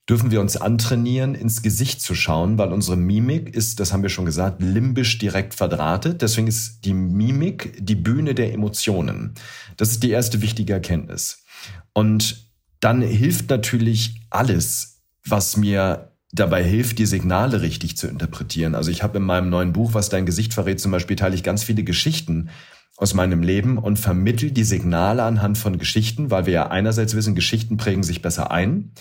dürfen 0.09 0.33
wir 0.33 0.41
uns 0.41 0.57
antrainieren, 0.57 1.37
ins 1.37 1.63
Gesicht 1.63 2.01
zu 2.01 2.17
schauen, 2.17 2.59
weil 2.59 2.73
unsere 2.73 2.97
Mimik 2.97 3.55
ist, 3.55 3.79
das 3.79 3.93
haben 3.93 4.03
wir 4.03 4.09
schon 4.09 4.25
gesagt, 4.25 4.61
limbisch 4.61 5.19
direkt 5.19 5.55
verdrahtet. 5.55 6.21
Deswegen 6.21 6.49
ist 6.49 6.85
die 6.85 6.95
Mimik 6.95 7.79
die 7.79 7.95
Bühne 7.95 8.35
der 8.35 8.53
Emotionen. 8.53 9.35
Das 9.77 9.93
ist 9.93 10.03
die 10.03 10.11
erste 10.11 10.43
wichtige 10.43 10.73
Erkenntnis. 10.73 11.45
Und 11.93 12.51
dann 12.81 13.03
hilft 13.03 13.51
natürlich 13.51 14.23
alles, 14.31 15.03
was 15.25 15.57
mir 15.57 16.13
dabei 16.33 16.65
hilft, 16.65 16.99
die 16.99 17.07
Signale 17.07 17.63
richtig 17.63 17.97
zu 17.97 18.09
interpretieren. 18.09 18.75
Also 18.75 18.91
ich 18.91 19.05
habe 19.05 19.19
in 19.19 19.25
meinem 19.25 19.49
neuen 19.49 19.73
Buch, 19.73 19.95
was 19.95 20.09
dein 20.09 20.27
Gesicht 20.27 20.55
verrät, 20.55 20.81
zum 20.81 20.91
Beispiel 20.91 21.17
teile 21.17 21.37
ich 21.37 21.45
ganz 21.45 21.63
viele 21.63 21.85
Geschichten 21.85 22.51
aus 22.99 23.15
meinem 23.15 23.43
Leben 23.43 23.79
und 23.79 23.99
vermittel 23.99 24.51
die 24.51 24.65
Signale 24.65 25.23
anhand 25.23 25.57
von 25.57 25.79
Geschichten, 25.79 26.33
weil 26.33 26.47
wir 26.47 26.53
ja 26.53 26.67
einerseits 26.69 27.15
wissen, 27.15 27.37
Geschichten 27.37 27.77
prägen 27.77 28.03
sich 28.03 28.23
besser 28.23 28.51
ein. 28.51 28.93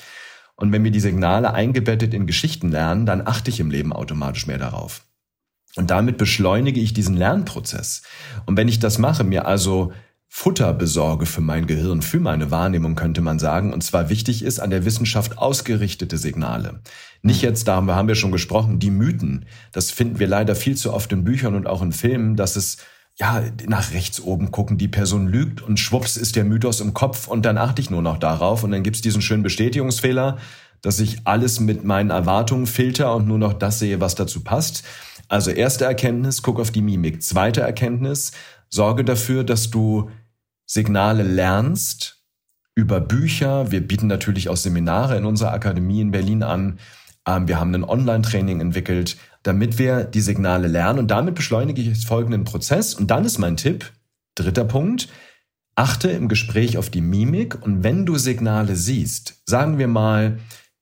Und 0.56 0.72
wenn 0.72 0.84
wir 0.84 0.92
die 0.92 1.00
Signale 1.00 1.54
eingebettet 1.54 2.14
in 2.14 2.28
Geschichten 2.28 2.70
lernen, 2.70 3.08
dann 3.08 3.26
achte 3.26 3.50
ich 3.50 3.60
im 3.60 3.72
Leben 3.72 3.92
automatisch 3.92 4.46
mehr 4.46 4.60
darauf. 4.60 5.04
Und 5.76 5.90
damit 5.90 6.18
beschleunige 6.18 6.80
ich 6.80 6.94
diesen 6.94 7.18
Lernprozess. 7.18 8.04
Und 8.46 8.56
wenn 8.56 8.68
ich 8.68 8.80
das 8.80 9.00
mache, 9.00 9.24
mir 9.24 9.48
also 9.48 9.92
Futter 10.30 10.74
besorge 10.74 11.26
für 11.26 11.42
mein 11.42 11.66
Gehirn, 11.66 12.02
für 12.02 12.20
meine 12.20 12.52
Wahrnehmung, 12.52 12.96
könnte 12.96 13.22
man 13.22 13.40
sagen. 13.40 13.74
Und 13.74 13.84
zwar 13.84 14.10
wichtig 14.10 14.44
ist 14.44 14.60
an 14.60 14.70
der 14.70 14.86
Wissenschaft 14.86 15.38
ausgerichtete 15.38 16.18
Signale. 16.18 16.82
Nicht 17.24 17.42
jetzt, 17.42 17.68
darüber 17.68 17.96
haben 17.96 18.08
wir 18.08 18.16
schon 18.16 18.32
gesprochen, 18.32 18.78
die 18.78 18.92
Mythen. 18.92 19.46
Das 19.72 19.90
finden 19.90 20.20
wir 20.20 20.28
leider 20.28 20.56
viel 20.56 20.76
zu 20.76 20.94
oft 20.94 21.12
in 21.12 21.24
Büchern 21.24 21.56
und 21.56 21.66
auch 21.66 21.82
in 21.82 21.92
Filmen, 21.92 22.36
dass 22.36 22.56
es 22.56 22.78
ja, 23.20 23.44
nach 23.68 23.92
rechts 23.92 24.22
oben 24.22 24.52
gucken, 24.52 24.78
die 24.78 24.88
Person 24.88 25.28
lügt 25.28 25.62
und 25.62 25.80
schwupps 25.80 26.18
ist 26.18 26.36
der 26.36 26.44
Mythos 26.44 26.82
im 26.82 26.94
Kopf 26.94 27.28
und 27.28 27.46
dann 27.46 27.58
achte 27.58 27.82
ich 27.82 27.90
nur 27.90 28.04
noch 28.04 28.18
darauf 28.18 28.64
und 28.64 28.72
dann 28.72 28.84
gibt's 28.84 29.02
diesen 29.02 29.24
schönen 29.24 29.42
Bestätigungsfehler, 29.44 30.38
dass 30.82 31.00
ich 31.00 31.22
alles 31.26 31.60
mit 31.60 31.84
meinen 31.84 32.12
Erwartungen 32.12 32.68
filter 32.68 33.16
und 33.16 33.28
nur 33.28 33.40
noch 33.40 33.54
das 33.54 33.80
sehe, 33.80 34.00
was 34.00 34.14
dazu 34.14 34.44
passt. 34.44 34.84
Also 35.30 35.50
erste 35.50 35.86
Erkenntnis, 35.86 36.44
guck 36.44 36.60
auf 36.60 36.70
die 36.70 36.84
Mimik. 36.84 37.24
Zweite 37.24 37.62
Erkenntnis, 37.62 38.34
sorge 38.70 39.04
dafür, 39.04 39.44
dass 39.44 39.72
du 39.72 40.12
Signale 40.68 41.24
lernst 41.24 42.22
über 42.76 43.02
Bücher. 43.02 43.72
Wir 43.72 43.82
bieten 43.82 44.08
natürlich 44.08 44.50
auch 44.50 44.58
Seminare 44.58 45.18
in 45.18 45.26
unserer 45.26 45.54
Akademie 45.54 46.02
in 46.02 46.12
Berlin 46.12 46.44
an. 46.44 46.80
Ähm, 47.28 47.48
wir 47.48 47.60
haben 47.60 47.74
ein 47.74 47.84
Online-Training 47.84 48.62
entwickelt 48.62 49.18
damit 49.48 49.80
wir 49.80 50.04
die 50.04 50.22
Signale 50.22 50.68
lernen. 50.68 51.00
Und 51.00 51.08
damit 51.10 51.36
beschleunige 51.36 51.82
ich 51.82 52.06
folgenden 52.06 52.44
Prozess. 52.44 52.94
Und 52.94 53.10
dann 53.10 53.24
ist 53.24 53.38
mein 53.38 53.56
Tipp, 53.56 53.94
dritter 54.36 54.66
Punkt, 54.66 55.08
achte 55.76 56.10
im 56.10 56.28
Gespräch 56.28 56.78
auf 56.78 56.90
die 56.90 57.02
Mimik. 57.02 57.64
Und 57.64 57.84
wenn 57.84 58.06
du 58.06 58.18
Signale 58.18 58.76
siehst, 58.76 59.42
sagen 59.46 59.78
wir 59.78 59.88
mal, 59.88 60.40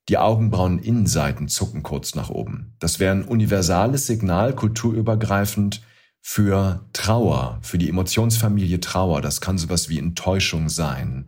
die 0.10 0.18
Augenbrauen-Innenseiten 0.18 1.48
zucken 1.48 1.84
kurz 1.84 2.16
nach 2.16 2.30
oben. 2.30 2.76
Das 2.80 3.00
wäre 3.00 3.14
ein 3.14 3.24
universales 3.24 4.08
Signal, 4.08 4.54
kulturübergreifend 4.54 5.82
für 6.22 6.86
Trauer, 6.94 7.60
für 7.62 7.78
die 7.78 7.90
Emotionsfamilie 7.90 8.80
Trauer. 8.80 9.22
Das 9.22 9.42
kann 9.42 9.58
sowas 9.58 9.90
wie 9.90 10.00
Enttäuschung 10.00 10.70
sein. 10.70 11.28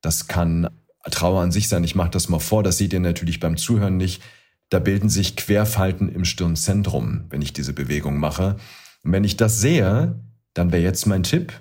Das 0.00 0.28
kann 0.28 0.68
Trauer 1.10 1.42
an 1.42 1.52
sich 1.52 1.68
sein. 1.68 1.84
Ich 1.84 1.94
mache 1.94 2.10
das 2.10 2.28
mal 2.28 2.40
vor, 2.40 2.62
das 2.62 2.78
seht 2.78 2.92
ihr 2.92 3.00
natürlich 3.00 3.40
beim 3.40 3.56
Zuhören 3.56 3.96
nicht. 3.96 4.22
Da 4.70 4.78
bilden 4.78 5.08
sich 5.08 5.36
Querfalten 5.36 6.08
im 6.08 6.24
Stirnzentrum, 6.24 7.24
wenn 7.28 7.42
ich 7.42 7.52
diese 7.52 7.72
Bewegung 7.72 8.18
mache. 8.18 8.56
Und 9.02 9.12
wenn 9.12 9.24
ich 9.24 9.36
das 9.36 9.60
sehe, 9.60 10.18
dann 10.54 10.72
wäre 10.72 10.82
jetzt 10.82 11.06
mein 11.06 11.24
Tipp. 11.24 11.52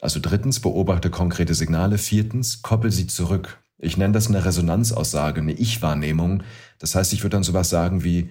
Also 0.00 0.20
drittens, 0.20 0.60
beobachte 0.60 1.10
konkrete 1.10 1.54
Signale. 1.54 1.96
Viertens, 1.96 2.62
koppel 2.62 2.92
sie 2.92 3.06
zurück. 3.06 3.58
Ich 3.78 3.96
nenne 3.96 4.12
das 4.12 4.28
eine 4.28 4.44
Resonanzaussage, 4.44 5.40
eine 5.40 5.52
Ich-Wahrnehmung. 5.52 6.42
Das 6.78 6.94
heißt, 6.94 7.12
ich 7.12 7.22
würde 7.22 7.36
dann 7.36 7.42
sowas 7.42 7.70
sagen 7.70 8.04
wie, 8.04 8.28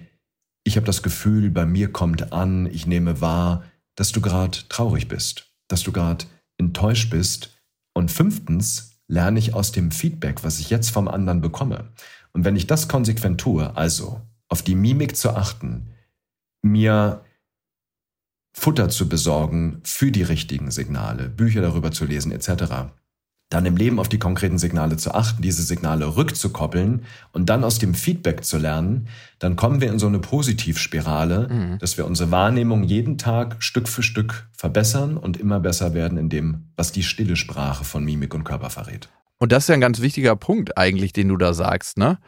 ich 0.64 0.76
habe 0.76 0.86
das 0.86 1.02
Gefühl, 1.02 1.50
bei 1.50 1.66
mir 1.66 1.92
kommt 1.92 2.32
an, 2.32 2.66
ich 2.66 2.86
nehme 2.86 3.20
wahr, 3.20 3.64
dass 3.96 4.12
du 4.12 4.20
gerade 4.20 4.58
traurig 4.68 5.08
bist, 5.08 5.52
dass 5.68 5.82
du 5.82 5.92
gerade 5.92 6.26
enttäuscht 6.58 7.10
bist. 7.10 7.50
Und 7.94 8.10
fünftens, 8.10 9.00
lerne 9.08 9.38
ich 9.38 9.54
aus 9.54 9.72
dem 9.72 9.90
Feedback, 9.90 10.44
was 10.44 10.58
ich 10.58 10.70
jetzt 10.70 10.90
vom 10.90 11.08
anderen 11.08 11.40
bekomme. 11.40 11.92
Und 12.36 12.44
wenn 12.44 12.54
ich 12.54 12.66
das 12.66 12.86
konsequent 12.86 13.40
tue, 13.40 13.74
also 13.78 14.20
auf 14.50 14.60
die 14.60 14.74
Mimik 14.74 15.16
zu 15.16 15.30
achten, 15.30 15.94
mir 16.60 17.24
Futter 18.52 18.90
zu 18.90 19.08
besorgen 19.08 19.80
für 19.84 20.12
die 20.12 20.22
richtigen 20.22 20.70
Signale, 20.70 21.30
Bücher 21.30 21.62
darüber 21.62 21.92
zu 21.92 22.04
lesen 22.04 22.32
etc., 22.32 22.92
dann 23.48 23.64
im 23.64 23.76
Leben 23.76 24.00
auf 24.00 24.08
die 24.08 24.18
konkreten 24.18 24.58
Signale 24.58 24.96
zu 24.96 25.14
achten, 25.14 25.40
diese 25.40 25.62
Signale 25.62 26.16
rückzukoppeln 26.16 27.04
und 27.32 27.48
dann 27.48 27.62
aus 27.62 27.78
dem 27.78 27.94
Feedback 27.94 28.44
zu 28.44 28.58
lernen, 28.58 29.08
dann 29.38 29.54
kommen 29.54 29.80
wir 29.80 29.90
in 29.90 30.00
so 30.00 30.08
eine 30.08 30.18
Positivspirale, 30.18 31.48
mhm. 31.48 31.78
dass 31.78 31.96
wir 31.96 32.06
unsere 32.06 32.32
Wahrnehmung 32.32 32.82
jeden 32.82 33.18
Tag 33.18 33.62
Stück 33.62 33.88
für 33.88 34.02
Stück 34.02 34.48
verbessern 34.52 35.16
und 35.16 35.36
immer 35.36 35.60
besser 35.60 35.94
werden 35.94 36.18
in 36.18 36.28
dem, 36.28 36.72
was 36.76 36.90
die 36.90 37.04
stille 37.04 37.36
Sprache 37.36 37.84
von 37.84 38.04
Mimik 38.04 38.34
und 38.34 38.44
Körper 38.44 38.70
verrät. 38.70 39.08
Und 39.38 39.52
das 39.52 39.64
ist 39.64 39.68
ja 39.68 39.74
ein 39.74 39.80
ganz 39.80 40.00
wichtiger 40.00 40.34
Punkt 40.34 40.76
eigentlich, 40.78 41.12
den 41.12 41.28
du 41.28 41.36
da 41.36 41.52
sagst, 41.54 41.98
ne? 41.98 42.18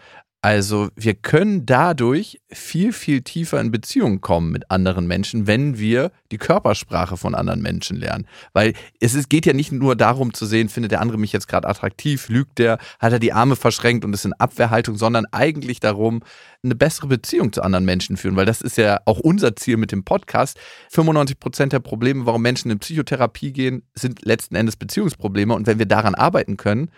Also 0.41 0.91
wir 0.95 1.15
können 1.15 1.67
dadurch 1.67 2.41
viel, 2.49 2.93
viel 2.93 3.23
tiefer 3.23 3.61
in 3.61 3.73
Beziehungen 3.73 4.21
kommen 4.21 4.53
mit 4.53 4.71
anderen 4.71 5.09
Menschen, 5.09 5.49
wenn 5.49 5.79
wir 5.79 6.13
die 6.31 6.39
Körpersprache 6.39 7.17
von 7.17 7.35
anderen 7.35 7.61
Menschen 7.61 7.97
lernen. 7.97 8.25
Weil 8.53 8.75
es 9.01 9.15
ist, 9.15 9.31
geht 9.31 9.47
ja 9.47 9.53
nicht 9.53 9.73
nur 9.73 9.97
darum 9.97 10.33
zu 10.33 10.47
sehen, 10.47 10.69
findet 10.69 10.93
der 10.93 11.01
andere 11.01 11.19
mich 11.19 11.33
jetzt 11.33 11.49
gerade 11.49 11.67
attraktiv, 11.67 12.29
lügt 12.29 12.59
der, 12.59 12.79
hat 13.01 13.13
er 13.13 13.19
die 13.19 13.33
Arme 13.33 13.57
verschränkt 13.57 14.05
und 14.05 14.13
ist 14.13 14.27
in 14.27 14.33
Abwehrhaltung, 14.33 14.97
sondern 14.97 15.27
eigentlich 15.33 15.81
darum, 15.81 16.21
eine 16.63 16.77
bessere 16.77 17.09
Beziehung 17.09 17.53
zu 17.53 17.63
anderen 17.63 17.85
Menschen 17.85 18.17
führen. 18.17 18.37
Weil 18.37 18.47
das 18.47 18.61
ist 18.61 18.79
ja 18.79 19.01
auch 19.07 19.19
unser 19.19 19.57
Ziel 19.57 19.77
mit 19.77 19.91
dem 19.91 20.05
Podcast. 20.05 20.57
95 20.93 21.41
Prozent 21.41 21.73
der 21.73 21.81
Probleme, 21.81 22.27
warum 22.27 22.43
Menschen 22.43 22.71
in 22.71 22.79
Psychotherapie 22.79 23.53
gehen, 23.53 23.83
sind 23.95 24.25
letzten 24.25 24.55
Endes 24.55 24.77
Beziehungsprobleme. 24.77 25.53
Und 25.53 25.67
wenn 25.67 25.81
wir 25.81 25.87
daran 25.87 26.15
arbeiten 26.15 26.57
können, 26.57 26.93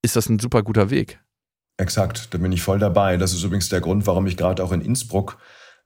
ist 0.00 0.14
das 0.14 0.28
ein 0.28 0.38
super 0.38 0.62
guter 0.62 0.90
Weg. 0.90 1.18
Exakt, 1.78 2.34
da 2.34 2.38
bin 2.38 2.50
ich 2.50 2.60
voll 2.60 2.80
dabei. 2.80 3.16
Das 3.16 3.32
ist 3.32 3.44
übrigens 3.44 3.68
der 3.68 3.80
Grund, 3.80 4.06
warum 4.06 4.26
ich 4.26 4.36
gerade 4.36 4.62
auch 4.64 4.72
in 4.72 4.80
Innsbruck 4.80 5.38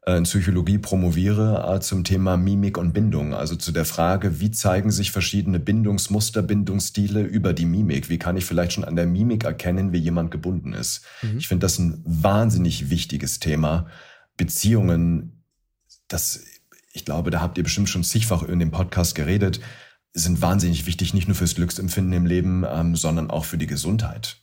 äh, 0.06 0.16
in 0.16 0.24
Psychologie 0.24 0.78
promoviere 0.78 1.76
äh, 1.76 1.80
zum 1.80 2.02
Thema 2.02 2.38
Mimik 2.38 2.78
und 2.78 2.94
Bindung. 2.94 3.34
Also 3.34 3.56
zu 3.56 3.72
der 3.72 3.84
Frage, 3.84 4.40
wie 4.40 4.50
zeigen 4.50 4.90
sich 4.90 5.10
verschiedene 5.10 5.60
Bindungsmuster, 5.60 6.42
Bindungsstile 6.42 7.20
über 7.20 7.52
die 7.52 7.66
Mimik? 7.66 8.08
Wie 8.08 8.18
kann 8.18 8.38
ich 8.38 8.46
vielleicht 8.46 8.72
schon 8.72 8.84
an 8.84 8.96
der 8.96 9.06
Mimik 9.06 9.44
erkennen, 9.44 9.92
wie 9.92 9.98
jemand 9.98 10.30
gebunden 10.30 10.72
ist? 10.72 11.04
Mhm. 11.20 11.36
Ich 11.38 11.48
finde 11.48 11.66
das 11.66 11.78
ein 11.78 12.02
wahnsinnig 12.06 12.88
wichtiges 12.88 13.38
Thema. 13.38 13.86
Beziehungen, 14.38 15.44
das, 16.08 16.42
ich 16.94 17.04
glaube, 17.04 17.30
da 17.30 17.42
habt 17.42 17.58
ihr 17.58 17.64
bestimmt 17.64 17.90
schon 17.90 18.02
zigfach 18.02 18.42
in 18.44 18.60
dem 18.60 18.70
Podcast 18.70 19.14
geredet, 19.14 19.60
sind 20.14 20.40
wahnsinnig 20.40 20.86
wichtig, 20.86 21.12
nicht 21.12 21.28
nur 21.28 21.34
fürs 21.34 21.54
Glücksempfinden 21.54 22.14
im 22.14 22.24
Leben, 22.24 22.64
ähm, 22.66 22.96
sondern 22.96 23.30
auch 23.30 23.44
für 23.44 23.58
die 23.58 23.66
Gesundheit 23.66 24.38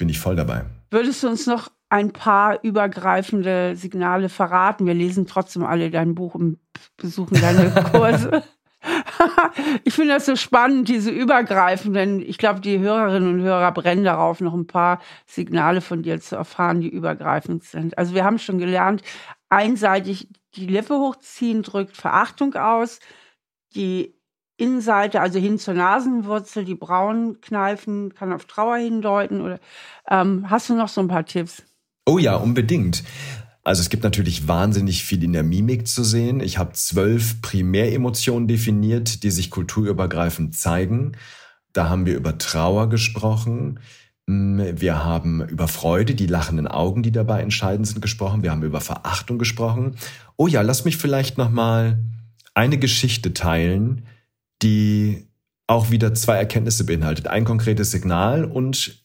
bin 0.00 0.08
ich 0.08 0.18
voll 0.18 0.34
dabei. 0.34 0.64
Würdest 0.90 1.22
du 1.22 1.28
uns 1.28 1.46
noch 1.46 1.70
ein 1.90 2.12
paar 2.12 2.64
übergreifende 2.64 3.76
Signale 3.76 4.28
verraten? 4.28 4.86
Wir 4.86 4.94
lesen 4.94 5.26
trotzdem 5.26 5.62
alle 5.62 5.90
dein 5.90 6.14
Buch 6.14 6.34
und 6.34 6.58
besuchen 6.96 7.40
deine 7.40 7.70
Kurse. 7.92 8.42
ich 9.84 9.92
finde 9.92 10.14
das 10.14 10.24
so 10.24 10.36
spannend, 10.36 10.88
diese 10.88 11.10
übergreifenden. 11.10 12.20
Ich 12.20 12.38
glaube, 12.38 12.60
die 12.60 12.78
Hörerinnen 12.78 13.34
und 13.34 13.42
Hörer 13.42 13.72
brennen 13.72 14.04
darauf, 14.04 14.40
noch 14.40 14.54
ein 14.54 14.66
paar 14.66 15.00
Signale 15.26 15.82
von 15.82 16.02
dir 16.02 16.18
zu 16.18 16.34
erfahren, 16.34 16.80
die 16.80 16.88
übergreifend 16.88 17.62
sind. 17.64 17.98
Also 17.98 18.14
wir 18.14 18.24
haben 18.24 18.38
schon 18.38 18.58
gelernt, 18.58 19.02
einseitig 19.50 20.28
die 20.54 20.66
Lippe 20.66 20.94
hochziehen 20.94 21.62
drückt 21.62 21.96
Verachtung 21.96 22.54
aus. 22.54 23.00
Die 23.74 24.14
Innenseite, 24.60 25.20
also 25.20 25.38
hin 25.38 25.58
zur 25.58 25.74
Nasenwurzel, 25.74 26.64
die 26.64 26.74
Brauen 26.74 27.40
kneifen, 27.40 28.14
kann 28.14 28.32
auf 28.32 28.44
Trauer 28.44 28.76
hindeuten. 28.76 29.40
Oder 29.40 29.58
ähm, 30.08 30.50
hast 30.50 30.68
du 30.68 30.74
noch 30.74 30.88
so 30.88 31.00
ein 31.00 31.08
paar 31.08 31.24
Tipps? 31.24 31.62
Oh 32.06 32.18
ja, 32.18 32.36
unbedingt. 32.36 33.02
Also 33.62 33.82
es 33.82 33.90
gibt 33.90 34.04
natürlich 34.04 34.48
wahnsinnig 34.48 35.04
viel 35.04 35.22
in 35.22 35.32
der 35.32 35.42
Mimik 35.42 35.86
zu 35.86 36.02
sehen. 36.02 36.40
Ich 36.40 36.58
habe 36.58 36.72
zwölf 36.72 37.42
Primäremotionen 37.42 38.48
definiert, 38.48 39.22
die 39.22 39.30
sich 39.30 39.50
kulturübergreifend 39.50 40.56
zeigen. 40.56 41.12
Da 41.72 41.88
haben 41.88 42.06
wir 42.06 42.16
über 42.16 42.38
Trauer 42.38 42.88
gesprochen. 42.88 43.80
Mm, 44.26 44.60
wir 44.76 45.04
haben 45.04 45.46
über 45.46 45.68
Freude, 45.68 46.14
die 46.14 46.26
lachenden 46.26 46.68
Augen, 46.68 47.02
die 47.02 47.12
dabei 47.12 47.42
entscheidend 47.42 47.86
sind, 47.86 48.00
gesprochen. 48.00 48.42
Wir 48.42 48.50
haben 48.50 48.62
über 48.62 48.80
Verachtung 48.80 49.38
gesprochen. 49.38 49.96
Oh 50.36 50.46
ja, 50.46 50.62
lass 50.62 50.84
mich 50.84 50.96
vielleicht 50.96 51.36
noch 51.38 51.50
mal 51.50 51.98
eine 52.54 52.78
Geschichte 52.78 53.34
teilen, 53.34 54.06
die 54.62 55.26
auch 55.66 55.90
wieder 55.90 56.14
zwei 56.14 56.36
Erkenntnisse 56.36 56.84
beinhaltet. 56.84 57.28
Ein 57.28 57.44
konkretes 57.44 57.90
Signal 57.90 58.44
und 58.44 59.04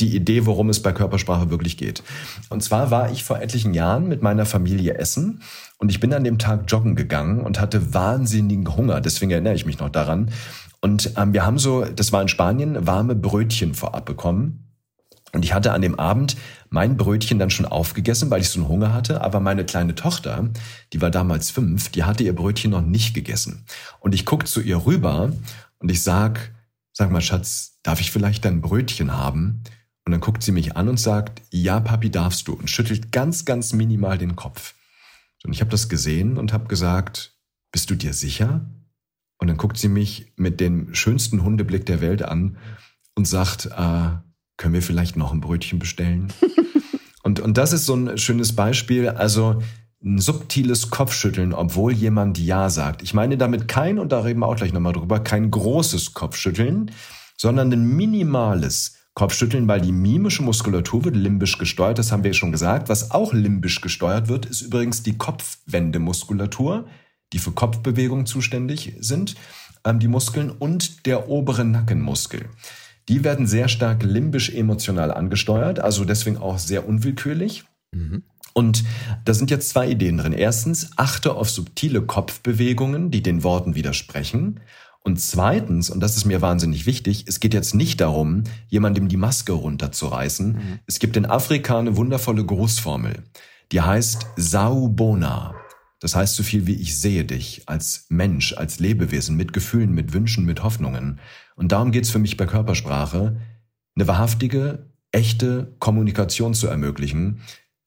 die 0.00 0.14
Idee, 0.14 0.44
worum 0.44 0.68
es 0.68 0.82
bei 0.82 0.92
Körpersprache 0.92 1.50
wirklich 1.50 1.76
geht. 1.76 2.02
Und 2.50 2.62
zwar 2.62 2.90
war 2.90 3.10
ich 3.10 3.24
vor 3.24 3.40
etlichen 3.40 3.72
Jahren 3.72 4.08
mit 4.08 4.22
meiner 4.22 4.44
Familie 4.44 4.94
essen 4.94 5.42
und 5.78 5.90
ich 5.90 6.00
bin 6.00 6.12
an 6.12 6.24
dem 6.24 6.38
Tag 6.38 6.64
joggen 6.68 6.96
gegangen 6.96 7.40
und 7.40 7.60
hatte 7.60 7.94
wahnsinnigen 7.94 8.76
Hunger. 8.76 9.00
Deswegen 9.00 9.30
erinnere 9.30 9.54
ich 9.54 9.66
mich 9.66 9.78
noch 9.78 9.88
daran. 9.88 10.30
Und 10.80 11.12
ähm, 11.16 11.32
wir 11.32 11.46
haben 11.46 11.58
so, 11.58 11.84
das 11.84 12.12
war 12.12 12.20
in 12.20 12.28
Spanien, 12.28 12.86
warme 12.86 13.14
Brötchen 13.14 13.74
vorab 13.74 14.04
bekommen. 14.04 14.66
Und 15.32 15.44
ich 15.44 15.52
hatte 15.52 15.72
an 15.72 15.82
dem 15.82 15.98
Abend 15.98 16.36
mein 16.70 16.96
Brötchen 16.96 17.38
dann 17.38 17.50
schon 17.50 17.66
aufgegessen, 17.66 18.30
weil 18.30 18.40
ich 18.40 18.48
so 18.48 18.60
einen 18.60 18.68
Hunger 18.68 18.92
hatte. 18.92 19.20
Aber 19.20 19.40
meine 19.40 19.64
kleine 19.64 19.94
Tochter, 19.94 20.50
die 20.92 21.00
war 21.00 21.10
damals 21.10 21.50
fünf, 21.50 21.88
die 21.90 22.04
hatte 22.04 22.24
ihr 22.24 22.34
Brötchen 22.34 22.70
noch 22.70 22.82
nicht 22.82 23.14
gegessen. 23.14 23.64
Und 24.00 24.14
ich 24.14 24.24
guck 24.24 24.46
zu 24.46 24.60
ihr 24.60 24.86
rüber 24.86 25.32
und 25.78 25.90
ich 25.90 26.02
sag, 26.02 26.52
sag 26.92 27.10
mal, 27.10 27.20
Schatz, 27.20 27.78
darf 27.82 28.00
ich 28.00 28.10
vielleicht 28.10 28.44
dein 28.44 28.60
Brötchen 28.60 29.16
haben? 29.16 29.62
Und 30.04 30.12
dann 30.12 30.20
guckt 30.20 30.42
sie 30.42 30.52
mich 30.52 30.76
an 30.76 30.88
und 30.88 31.00
sagt, 31.00 31.42
ja, 31.50 31.80
Papi, 31.80 32.10
darfst 32.10 32.46
du. 32.46 32.54
Und 32.54 32.70
schüttelt 32.70 33.10
ganz, 33.10 33.44
ganz 33.44 33.72
minimal 33.72 34.18
den 34.18 34.36
Kopf. 34.36 34.74
Und 35.44 35.52
ich 35.52 35.60
habe 35.60 35.70
das 35.70 35.88
gesehen 35.88 36.38
und 36.38 36.52
habe 36.52 36.66
gesagt, 36.66 37.36
bist 37.72 37.90
du 37.90 37.94
dir 37.94 38.12
sicher? 38.12 38.64
Und 39.38 39.48
dann 39.48 39.56
guckt 39.56 39.76
sie 39.76 39.88
mich 39.88 40.32
mit 40.36 40.60
dem 40.60 40.94
schönsten 40.94 41.42
Hundeblick 41.42 41.86
der 41.86 42.00
Welt 42.00 42.22
an 42.22 42.56
und 43.14 43.26
sagt, 43.26 43.66
äh, 43.66 44.08
können 44.56 44.74
wir 44.74 44.82
vielleicht 44.82 45.16
noch 45.16 45.32
ein 45.32 45.40
Brötchen 45.40 45.78
bestellen? 45.78 46.32
und, 47.22 47.40
und 47.40 47.58
das 47.58 47.72
ist 47.72 47.86
so 47.86 47.94
ein 47.94 48.18
schönes 48.18 48.54
Beispiel. 48.54 49.08
Also 49.08 49.62
ein 50.04 50.18
subtiles 50.18 50.90
Kopfschütteln, 50.90 51.52
obwohl 51.52 51.92
jemand 51.92 52.38
Ja 52.38 52.70
sagt. 52.70 53.02
Ich 53.02 53.14
meine 53.14 53.36
damit 53.36 53.66
kein, 53.66 53.98
und 53.98 54.12
da 54.12 54.20
reden 54.20 54.40
wir 54.40 54.46
auch 54.46 54.56
gleich 54.56 54.72
nochmal 54.72 54.92
drüber, 54.92 55.20
kein 55.20 55.50
großes 55.50 56.14
Kopfschütteln, 56.14 56.90
sondern 57.36 57.72
ein 57.72 57.96
minimales 57.96 58.96
Kopfschütteln, 59.14 59.66
weil 59.66 59.80
die 59.80 59.92
mimische 59.92 60.42
Muskulatur 60.42 61.04
wird 61.04 61.16
limbisch 61.16 61.58
gesteuert, 61.58 61.98
das 61.98 62.12
haben 62.12 62.22
wir 62.22 62.34
schon 62.34 62.52
gesagt. 62.52 62.88
Was 62.88 63.10
auch 63.10 63.32
limbisch 63.32 63.80
gesteuert 63.80 64.28
wird, 64.28 64.46
ist 64.46 64.60
übrigens 64.60 65.02
die 65.02 65.16
Kopfwendemuskulatur, 65.16 66.86
die 67.32 67.38
für 67.38 67.52
Kopfbewegungen 67.52 68.26
zuständig 68.26 68.94
sind, 69.00 69.34
ähm, 69.84 69.98
die 69.98 70.08
Muskeln 70.08 70.50
und 70.50 71.06
der 71.06 71.28
obere 71.30 71.64
Nackenmuskel. 71.64 72.50
Die 73.08 73.24
werden 73.24 73.46
sehr 73.46 73.68
stark 73.68 74.02
limbisch 74.02 74.50
emotional 74.50 75.12
angesteuert, 75.12 75.78
also 75.78 76.04
deswegen 76.04 76.38
auch 76.38 76.58
sehr 76.58 76.88
unwillkürlich. 76.88 77.64
Mhm. 77.92 78.24
Und 78.52 78.84
da 79.24 79.34
sind 79.34 79.50
jetzt 79.50 79.68
zwei 79.68 79.88
Ideen 79.88 80.16
drin. 80.16 80.32
Erstens, 80.32 80.90
achte 80.96 81.34
auf 81.34 81.50
subtile 81.50 82.02
Kopfbewegungen, 82.02 83.10
die 83.10 83.22
den 83.22 83.44
Worten 83.44 83.74
widersprechen. 83.74 84.60
Und 85.06 85.20
zweitens, 85.20 85.90
und 85.90 86.00
das 86.00 86.16
ist 86.16 86.24
mir 86.24 86.40
wahnsinnig 86.40 86.86
wichtig, 86.86 87.26
es 87.28 87.38
geht 87.38 87.54
jetzt 87.54 87.74
nicht 87.74 88.00
darum, 88.00 88.44
jemandem 88.66 89.08
die 89.08 89.16
Maske 89.16 89.52
runterzureißen. 89.52 90.52
Mhm. 90.54 90.78
Es 90.86 90.98
gibt 90.98 91.16
in 91.16 91.26
Afrika 91.26 91.78
eine 91.78 91.96
wundervolle 91.96 92.44
Grußformel, 92.44 93.22
die 93.72 93.82
heißt 93.82 94.26
Saubona. 94.36 95.54
Das 96.00 96.16
heißt 96.16 96.34
so 96.34 96.42
viel 96.42 96.66
wie 96.66 96.74
ich 96.74 96.98
sehe 96.98 97.24
dich 97.24 97.62
als 97.66 98.06
Mensch, 98.08 98.54
als 98.54 98.80
Lebewesen, 98.80 99.36
mit 99.36 99.52
Gefühlen, 99.52 99.92
mit 99.92 100.12
Wünschen, 100.12 100.44
mit 100.44 100.62
Hoffnungen. 100.62 101.20
Und 101.56 101.72
darum 101.72 101.90
geht's 101.90 102.10
für 102.10 102.18
mich 102.18 102.36
bei 102.36 102.46
Körpersprache, 102.46 103.40
eine 103.96 104.08
wahrhaftige, 104.08 104.90
echte 105.10 105.74
Kommunikation 105.78 106.54
zu 106.54 106.68
ermöglichen. 106.68 107.40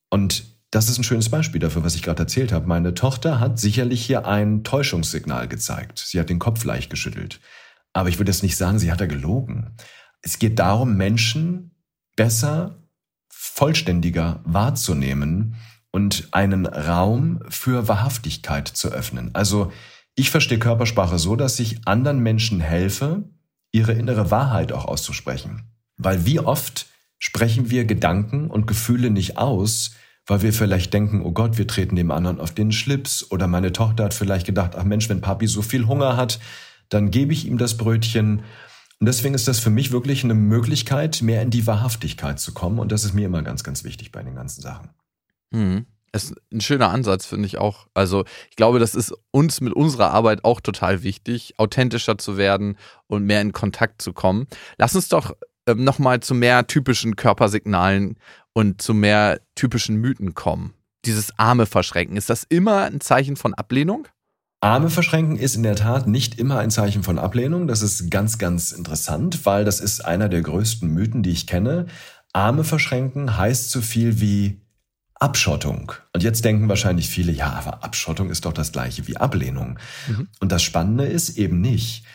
Und 0.09 0.43
das 0.71 0.89
ist 0.89 0.97
ein 0.97 1.03
schönes 1.03 1.29
Beispiel 1.29 1.59
dafür, 1.59 1.83
was 1.83 1.95
ich 1.95 2.03
gerade 2.03 2.23
erzählt 2.23 2.51
habe. 2.51 2.67
Meine 2.67 2.93
Tochter 2.93 3.39
hat 3.39 3.59
sicherlich 3.59 4.05
hier 4.05 4.27
ein 4.27 4.63
Täuschungssignal 4.63 5.47
gezeigt. 5.47 5.99
Sie 5.99 6.19
hat 6.19 6.29
den 6.29 6.39
Kopf 6.39 6.63
leicht 6.63 6.89
geschüttelt. 6.89 7.39
Aber 7.93 8.09
ich 8.09 8.19
würde 8.19 8.31
jetzt 8.31 8.43
nicht 8.43 8.57
sagen, 8.57 8.79
sie 8.79 8.91
hat 8.91 9.01
da 9.01 9.05
gelogen. 9.05 9.75
Es 10.21 10.39
geht 10.39 10.59
darum, 10.59 10.95
Menschen 10.95 11.71
besser, 12.15 12.83
vollständiger 13.29 14.41
wahrzunehmen 14.43 15.55
und 15.91 16.27
einen 16.31 16.65
Raum 16.65 17.41
für 17.49 17.87
Wahrhaftigkeit 17.87 18.67
zu 18.67 18.89
öffnen. 18.89 19.31
Also 19.33 19.71
ich 20.15 20.29
verstehe 20.29 20.59
Körpersprache 20.59 21.17
so, 21.17 21.35
dass 21.35 21.59
ich 21.59 21.87
anderen 21.87 22.19
Menschen 22.19 22.59
helfe, 22.59 23.23
ihre 23.71 23.93
innere 23.93 24.31
Wahrheit 24.31 24.71
auch 24.71 24.85
auszusprechen. 24.85 25.63
Weil 25.97 26.25
wie 26.25 26.39
oft 26.39 26.87
sprechen 27.17 27.69
wir 27.69 27.85
Gedanken 27.85 28.49
und 28.49 28.67
Gefühle 28.67 29.09
nicht 29.09 29.37
aus, 29.37 29.91
weil 30.25 30.41
wir 30.41 30.53
vielleicht 30.53 30.93
denken, 30.93 31.21
oh 31.23 31.31
Gott, 31.31 31.57
wir 31.57 31.67
treten 31.67 31.95
dem 31.95 32.11
anderen 32.11 32.39
auf 32.39 32.53
den 32.53 32.71
Schlips 32.71 33.29
oder 33.31 33.47
meine 33.47 33.71
Tochter 33.71 34.05
hat 34.05 34.13
vielleicht 34.13 34.45
gedacht, 34.45 34.75
ach 34.77 34.83
Mensch, 34.83 35.09
wenn 35.09 35.21
Papi 35.21 35.47
so 35.47 35.61
viel 35.61 35.87
Hunger 35.87 36.17
hat, 36.17 36.39
dann 36.89 37.11
gebe 37.11 37.33
ich 37.33 37.45
ihm 37.45 37.57
das 37.57 37.77
Brötchen 37.77 38.43
Und 38.99 39.07
deswegen 39.07 39.33
ist 39.33 39.47
das 39.47 39.59
für 39.59 39.69
mich 39.69 39.91
wirklich 39.91 40.23
eine 40.23 40.33
Möglichkeit, 40.33 41.21
mehr 41.21 41.41
in 41.41 41.49
die 41.49 41.65
Wahrhaftigkeit 41.65 42.39
zu 42.39 42.53
kommen. 42.53 42.79
Und 42.79 42.91
das 42.91 43.03
ist 43.03 43.13
mir 43.13 43.25
immer 43.25 43.41
ganz, 43.41 43.63
ganz 43.63 43.83
wichtig 43.83 44.11
bei 44.11 44.23
den 44.23 44.35
ganzen 44.35 44.61
Sachen. 44.61 44.89
Mhm. 45.51 45.85
Das 46.11 46.25
ist 46.25 46.35
ein 46.51 46.61
schöner 46.61 46.89
Ansatz, 46.89 47.25
finde 47.25 47.45
ich 47.45 47.57
auch. 47.57 47.87
Also 47.93 48.25
ich 48.49 48.55
glaube, 48.55 48.79
das 48.79 48.95
ist 48.95 49.13
uns 49.31 49.61
mit 49.61 49.73
unserer 49.73 50.11
Arbeit 50.11 50.43
auch 50.43 50.61
total 50.61 51.03
wichtig, 51.03 51.53
authentischer 51.57 52.17
zu 52.17 52.37
werden 52.37 52.77
und 53.07 53.25
mehr 53.25 53.41
in 53.41 53.51
Kontakt 53.51 54.01
zu 54.01 54.13
kommen. 54.13 54.47
Lass 54.77 54.95
uns 54.95 55.09
doch 55.09 55.35
ähm, 55.67 55.83
nochmal 55.83 56.19
zu 56.19 56.33
mehr 56.33 56.67
typischen 56.67 57.15
Körpersignalen 57.15 58.17
und 58.53 58.81
zu 58.81 58.93
mehr 58.93 59.39
typischen 59.55 59.97
Mythen 59.97 60.33
kommen. 60.33 60.73
Dieses 61.05 61.37
Arme 61.37 61.65
verschränken, 61.65 62.17
ist 62.17 62.29
das 62.29 62.43
immer 62.43 62.83
ein 62.83 63.01
Zeichen 63.01 63.35
von 63.35 63.53
Ablehnung? 63.53 64.07
Arme 64.61 64.89
verschränken 64.89 65.37
ist 65.37 65.55
in 65.55 65.63
der 65.63 65.77
Tat 65.77 66.07
nicht 66.07 66.37
immer 66.37 66.59
ein 66.59 66.71
Zeichen 66.71 67.03
von 67.03 67.17
Ablehnung. 67.17 67.67
Das 67.67 67.81
ist 67.81 68.11
ganz, 68.11 68.37
ganz 68.37 68.73
interessant, 68.73 69.45
weil 69.45 69.63
das 69.63 69.79
ist 69.79 70.03
einer 70.03 70.27
der 70.27 70.41
größten 70.41 70.89
Mythen, 70.89 71.23
die 71.23 71.29
ich 71.29 71.47
kenne. 71.47 71.85
Arme 72.33 72.65
verschränken 72.65 73.37
heißt 73.37 73.71
so 73.71 73.79
viel 73.79 74.19
wie 74.19 74.59
Abschottung. 75.19 75.91
Und 76.13 76.23
jetzt 76.23 76.45
denken 76.45 76.69
wahrscheinlich 76.69 77.09
viele, 77.09 77.31
ja, 77.31 77.51
aber 77.51 77.83
Abschottung 77.83 78.29
ist 78.29 78.45
doch 78.45 78.53
das 78.53 78.71
gleiche 78.71 79.07
wie 79.07 79.17
Ablehnung. 79.17 79.77
Mhm. 80.07 80.29
Und 80.39 80.51
das 80.51 80.63
Spannende 80.63 81.05
ist 81.05 81.37
eben 81.37 81.61
nicht. 81.61 82.05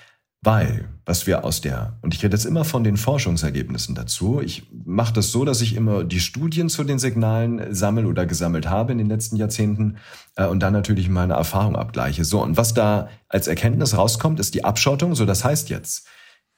Weil, 0.47 0.91
was 1.07 1.27
wir 1.27 1.43
aus 1.43 1.63
der, 1.63 1.97
und 2.03 2.13
ich 2.13 2.23
rede 2.23 2.37
jetzt 2.37 2.45
immer 2.45 2.67
von 2.67 2.85
den 2.85 2.99
Forschungsergebnissen 2.99 3.95
dazu, 3.95 4.43
ich 4.45 4.65
mache 4.85 5.15
das 5.15 5.33
so, 5.33 5.47
dass 5.47 5.63
ich 5.63 5.75
immer 5.75 6.05
die 6.05 6.21
Studien 6.21 6.69
zu 6.69 6.85
den 6.85 6.99
Signalen 6.99 7.75
sammle 7.75 8.07
oder 8.07 8.27
gesammelt 8.27 8.69
habe 8.69 8.93
in 8.93 8.99
den 8.99 9.09
letzten 9.09 9.37
Jahrzehnten 9.37 9.97
äh, 10.37 10.45
und 10.45 10.61
dann 10.61 10.75
natürlich 10.75 11.09
meine 11.09 11.33
Erfahrung 11.33 11.77
abgleiche. 11.77 12.27
So, 12.27 12.43
und 12.43 12.59
was 12.59 12.75
da 12.75 13.09
als 13.27 13.49
Erkenntnis 13.49 13.97
rauskommt, 13.97 14.39
ist 14.39 14.53
die 14.53 14.65
Abschottung. 14.65 15.15
So, 15.15 15.25
das 15.25 15.45
heißt 15.45 15.71
jetzt, 15.71 16.07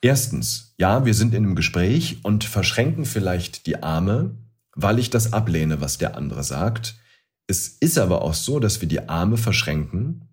erstens, 0.00 0.74
ja, 0.78 1.04
wir 1.04 1.14
sind 1.14 1.32
in 1.32 1.44
einem 1.44 1.54
Gespräch 1.54 2.18
und 2.24 2.42
verschränken 2.42 3.04
vielleicht 3.04 3.68
die 3.68 3.85
Arme, 3.85 4.35
weil 4.77 5.01
ich 5.01 5.11
das 5.11 5.33
ablehne, 5.33 5.81
was 5.81 5.99
der 5.99 6.17
andere 6.17 6.45
sagt. 6.45 6.95
Es 7.49 7.69
ist 7.69 7.99
aber 7.99 8.23
auch 8.23 8.35
so, 8.35 8.61
dass 8.61 8.81
wir 8.81 8.89
die 8.89 9.09
Arme 9.09 9.39
verschränken, 9.39 10.29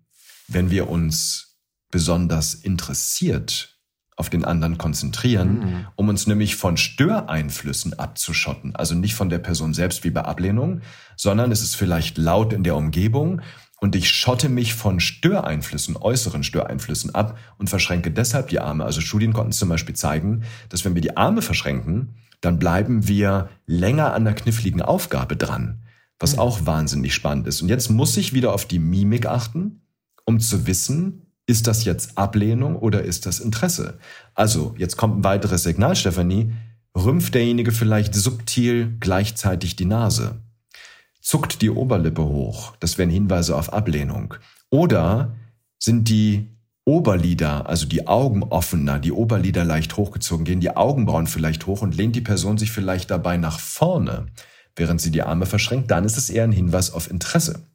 wenn 0.46 0.70
wir 0.70 0.88
uns 0.88 1.58
besonders 1.90 2.54
interessiert 2.54 3.80
auf 4.16 4.30
den 4.30 4.44
anderen 4.44 4.78
konzentrieren, 4.78 5.58
mhm. 5.58 5.86
um 5.96 6.08
uns 6.08 6.26
nämlich 6.26 6.54
von 6.54 6.76
Störeinflüssen 6.76 7.98
abzuschotten. 7.98 8.76
Also 8.76 8.94
nicht 8.94 9.14
von 9.14 9.28
der 9.28 9.38
Person 9.38 9.74
selbst 9.74 10.04
wie 10.04 10.10
bei 10.10 10.22
Ablehnung, 10.22 10.82
sondern 11.16 11.50
es 11.50 11.62
ist 11.62 11.74
vielleicht 11.74 12.18
laut 12.18 12.52
in 12.52 12.62
der 12.62 12.76
Umgebung 12.76 13.40
und 13.80 13.96
ich 13.96 14.10
schotte 14.10 14.48
mich 14.48 14.74
von 14.74 15.00
Störeinflüssen, 15.00 15.96
äußeren 15.96 16.44
Störeinflüssen 16.44 17.14
ab 17.14 17.38
und 17.58 17.70
verschränke 17.70 18.10
deshalb 18.10 18.48
die 18.48 18.60
Arme. 18.60 18.84
Also 18.84 19.00
Studien 19.00 19.32
konnten 19.32 19.52
zum 19.52 19.68
Beispiel 19.68 19.96
zeigen, 19.96 20.44
dass 20.68 20.84
wenn 20.84 20.94
wir 20.94 21.02
die 21.02 21.16
Arme 21.16 21.42
verschränken, 21.42 22.14
dann 22.44 22.58
bleiben 22.58 23.08
wir 23.08 23.48
länger 23.66 24.12
an 24.12 24.24
der 24.24 24.34
kniffligen 24.34 24.82
Aufgabe 24.82 25.36
dran, 25.36 25.82
was 26.18 26.34
mhm. 26.34 26.38
auch 26.40 26.66
wahnsinnig 26.66 27.14
spannend 27.14 27.46
ist. 27.46 27.62
Und 27.62 27.68
jetzt 27.68 27.90
muss 27.90 28.16
ich 28.16 28.32
wieder 28.32 28.52
auf 28.52 28.66
die 28.66 28.78
Mimik 28.78 29.26
achten, 29.26 29.82
um 30.24 30.40
zu 30.40 30.66
wissen, 30.66 31.22
ist 31.46 31.66
das 31.66 31.84
jetzt 31.84 32.16
Ablehnung 32.16 32.76
oder 32.76 33.02
ist 33.02 33.26
das 33.26 33.40
Interesse? 33.40 33.98
Also, 34.34 34.74
jetzt 34.78 34.96
kommt 34.96 35.18
ein 35.18 35.24
weiteres 35.24 35.62
Signal, 35.62 35.94
Stefanie. 35.94 36.52
Rümpft 36.96 37.34
derjenige 37.34 37.72
vielleicht 37.72 38.14
subtil 38.14 38.96
gleichzeitig 39.00 39.76
die 39.76 39.84
Nase? 39.84 40.40
Zuckt 41.20 41.60
die 41.60 41.70
Oberlippe 41.70 42.24
hoch? 42.24 42.76
Das 42.80 42.96
wären 42.96 43.10
Hinweise 43.10 43.56
auf 43.56 43.72
Ablehnung. 43.72 44.34
Oder 44.70 45.34
sind 45.78 46.08
die 46.08 46.53
Oberlider, 46.86 47.68
also 47.68 47.86
die 47.86 48.06
Augen 48.06 48.42
offener, 48.42 48.98
die 48.98 49.12
Oberlider 49.12 49.64
leicht 49.64 49.96
hochgezogen, 49.96 50.44
gehen 50.44 50.60
die 50.60 50.76
Augenbrauen 50.76 51.26
vielleicht 51.26 51.66
hoch 51.66 51.80
und 51.80 51.96
lehnt 51.96 52.14
die 52.14 52.20
Person 52.20 52.58
sich 52.58 52.72
vielleicht 52.72 53.10
dabei 53.10 53.38
nach 53.38 53.58
vorne, 53.58 54.26
während 54.76 55.00
sie 55.00 55.10
die 55.10 55.22
Arme 55.22 55.46
verschränkt, 55.46 55.90
dann 55.90 56.04
ist 56.04 56.18
es 56.18 56.28
eher 56.28 56.44
ein 56.44 56.52
Hinweis 56.52 56.92
auf 56.92 57.10
Interesse. 57.10 57.66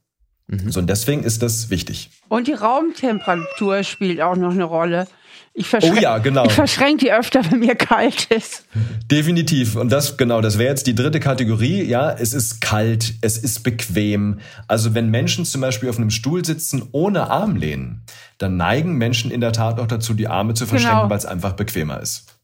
Mhm. 0.48 0.72
So, 0.72 0.80
und 0.80 0.90
deswegen 0.90 1.24
ist 1.24 1.42
das 1.42 1.70
wichtig. 1.72 2.12
Und 2.28 2.48
die 2.48 2.54
Raumtemperatur 2.54 3.84
spielt 3.84 4.22
auch 4.22 4.36
noch 4.36 4.52
eine 4.52 4.64
Rolle. 4.64 5.08
Ich 5.54 5.74
oh 5.74 5.94
ja, 6.00 6.20
genau. 6.20 6.46
Ich 6.46 6.54
verschränke 6.54 7.06
die 7.06 7.12
öfter, 7.12 7.42
wenn 7.50 7.60
mir 7.60 7.76
kalt 7.76 8.26
ist. 8.32 8.66
Definitiv. 9.12 9.76
Und 9.76 9.92
das, 9.92 10.16
genau, 10.16 10.42
das 10.42 10.58
wäre 10.58 10.70
jetzt 10.70 10.88
die 10.88 10.96
dritte 10.96 11.20
Kategorie. 11.20 11.84
Ja, 11.84 12.12
es 12.12 12.34
ist 12.34 12.62
kalt, 12.62 13.16
es 13.22 13.38
ist 13.38 13.64
bequem. 13.64 14.40
Also 14.68 14.94
wenn 14.94 15.10
Menschen 15.10 15.46
zum 15.46 15.62
Beispiel 15.62 15.90
auf 15.90 15.98
einem 15.98 16.12
Stuhl 16.12 16.46
sitzen 16.46 16.88
ohne 16.92 17.30
Armlehnen, 17.30 18.04
dann 18.40 18.58
neigen 18.58 18.98
Menschen 18.98 19.30
in 19.30 19.42
der 19.42 19.52
Tat 19.52 19.80
auch 19.80 19.88
dazu, 19.88 20.14
die 20.14 20.28
Arme 20.28 20.56
zu 20.56 20.66
verschränken, 20.66 21.02
genau. 21.02 21.10
weil 21.10 21.18
es 21.18 21.26
einfach 21.26 21.54
bequemer 21.54 22.00
ist. 22.02 22.40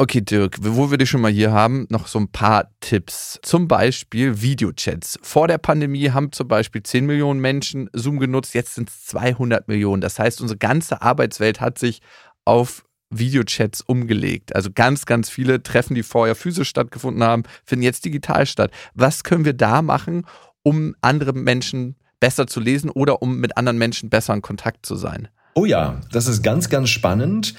Okay, 0.00 0.20
Dirk, 0.20 0.58
wo 0.60 0.92
wir 0.92 0.98
dich 0.98 1.10
schon 1.10 1.20
mal 1.20 1.32
hier 1.32 1.50
haben, 1.50 1.86
noch 1.90 2.06
so 2.06 2.20
ein 2.20 2.30
paar 2.30 2.70
Tipps. 2.78 3.40
Zum 3.42 3.66
Beispiel 3.66 4.40
Videochats. 4.40 5.18
Vor 5.22 5.48
der 5.48 5.58
Pandemie 5.58 6.10
haben 6.10 6.30
zum 6.30 6.46
Beispiel 6.46 6.84
10 6.84 7.04
Millionen 7.04 7.40
Menschen 7.40 7.90
Zoom 7.92 8.20
genutzt, 8.20 8.54
jetzt 8.54 8.76
sind 8.76 8.90
es 8.90 9.06
200 9.06 9.66
Millionen. 9.66 10.00
Das 10.00 10.20
heißt, 10.20 10.40
unsere 10.40 10.58
ganze 10.58 11.02
Arbeitswelt 11.02 11.60
hat 11.60 11.78
sich 11.78 12.00
auf 12.44 12.84
Videochats 13.10 13.80
umgelegt. 13.80 14.54
Also 14.54 14.70
ganz, 14.72 15.04
ganz 15.04 15.30
viele 15.30 15.64
Treffen, 15.64 15.96
die 15.96 16.04
vorher 16.04 16.36
physisch 16.36 16.68
stattgefunden 16.68 17.24
haben, 17.24 17.42
finden 17.64 17.82
jetzt 17.82 18.04
digital 18.04 18.46
statt. 18.46 18.70
Was 18.94 19.24
können 19.24 19.44
wir 19.44 19.54
da 19.54 19.82
machen, 19.82 20.26
um 20.62 20.94
andere 21.00 21.32
Menschen 21.32 21.96
besser 22.20 22.46
zu 22.46 22.60
lesen 22.60 22.90
oder 22.90 23.22
um 23.22 23.38
mit 23.38 23.56
anderen 23.56 23.78
Menschen 23.78 24.10
besser 24.10 24.34
in 24.34 24.42
Kontakt 24.42 24.86
zu 24.86 24.96
sein? 24.96 25.28
Oh 25.54 25.64
ja, 25.64 26.00
das 26.12 26.26
ist 26.26 26.42
ganz, 26.42 26.68
ganz 26.68 26.88
spannend. 26.88 27.54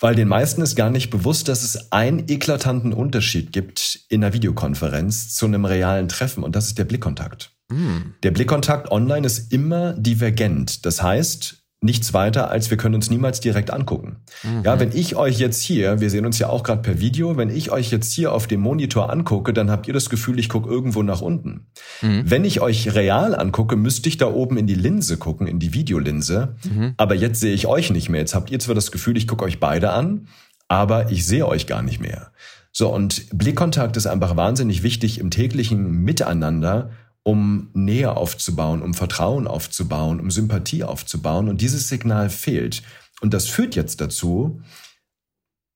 Weil 0.00 0.14
den 0.14 0.28
meisten 0.28 0.62
ist 0.62 0.76
gar 0.76 0.90
nicht 0.90 1.10
bewusst, 1.10 1.48
dass 1.48 1.64
es 1.64 1.90
einen 1.90 2.28
eklatanten 2.28 2.92
Unterschied 2.92 3.52
gibt 3.52 4.00
in 4.08 4.22
einer 4.22 4.32
Videokonferenz 4.32 5.34
zu 5.34 5.46
einem 5.46 5.64
realen 5.64 6.06
Treffen 6.06 6.44
und 6.44 6.54
das 6.54 6.66
ist 6.66 6.78
der 6.78 6.84
Blickkontakt. 6.84 7.50
Mm. 7.68 8.12
Der 8.22 8.30
Blickkontakt 8.30 8.92
online 8.92 9.26
ist 9.26 9.52
immer 9.52 9.94
divergent. 9.94 10.86
Das 10.86 11.02
heißt, 11.02 11.57
nichts 11.80 12.12
weiter, 12.12 12.50
als 12.50 12.70
wir 12.70 12.76
können 12.76 12.96
uns 12.96 13.08
niemals 13.08 13.40
direkt 13.40 13.70
angucken. 13.70 14.16
Mhm. 14.42 14.62
Ja, 14.64 14.80
wenn 14.80 14.90
ich 14.92 15.14
euch 15.14 15.38
jetzt 15.38 15.62
hier, 15.62 16.00
wir 16.00 16.10
sehen 16.10 16.26
uns 16.26 16.38
ja 16.38 16.48
auch 16.48 16.64
gerade 16.64 16.82
per 16.82 16.98
Video, 17.00 17.36
wenn 17.36 17.50
ich 17.50 17.70
euch 17.70 17.90
jetzt 17.90 18.12
hier 18.12 18.32
auf 18.32 18.48
dem 18.48 18.60
Monitor 18.60 19.10
angucke, 19.10 19.52
dann 19.52 19.70
habt 19.70 19.86
ihr 19.86 19.94
das 19.94 20.10
Gefühl, 20.10 20.40
ich 20.40 20.48
gucke 20.48 20.68
irgendwo 20.68 21.04
nach 21.04 21.20
unten. 21.20 21.66
Mhm. 22.02 22.22
Wenn 22.24 22.44
ich 22.44 22.60
euch 22.60 22.94
real 22.94 23.34
angucke, 23.34 23.76
müsste 23.76 24.08
ich 24.08 24.16
da 24.16 24.26
oben 24.26 24.56
in 24.56 24.66
die 24.66 24.74
Linse 24.74 25.18
gucken, 25.18 25.46
in 25.46 25.60
die 25.60 25.72
Videolinse. 25.72 26.56
Mhm. 26.64 26.94
Aber 26.96 27.14
jetzt 27.14 27.38
sehe 27.38 27.54
ich 27.54 27.66
euch 27.68 27.90
nicht 27.90 28.08
mehr. 28.08 28.20
Jetzt 28.20 28.34
habt 28.34 28.50
ihr 28.50 28.58
zwar 28.58 28.74
das 28.74 28.90
Gefühl, 28.90 29.16
ich 29.16 29.28
gucke 29.28 29.44
euch 29.44 29.60
beide 29.60 29.90
an, 29.90 30.26
aber 30.66 31.12
ich 31.12 31.24
sehe 31.26 31.46
euch 31.46 31.68
gar 31.68 31.82
nicht 31.82 32.00
mehr. 32.00 32.32
So, 32.72 32.92
und 32.92 33.26
Blickkontakt 33.32 33.96
ist 33.96 34.06
einfach 34.06 34.36
wahnsinnig 34.36 34.82
wichtig 34.82 35.20
im 35.20 35.30
täglichen 35.30 36.02
Miteinander 36.02 36.90
um 37.28 37.68
Nähe 37.74 38.16
aufzubauen, 38.16 38.80
um 38.80 38.94
Vertrauen 38.94 39.46
aufzubauen, 39.46 40.18
um 40.18 40.30
Sympathie 40.30 40.82
aufzubauen. 40.82 41.50
Und 41.50 41.60
dieses 41.60 41.86
Signal 41.86 42.30
fehlt. 42.30 42.82
Und 43.20 43.34
das 43.34 43.48
führt 43.48 43.76
jetzt 43.76 44.00
dazu, 44.00 44.62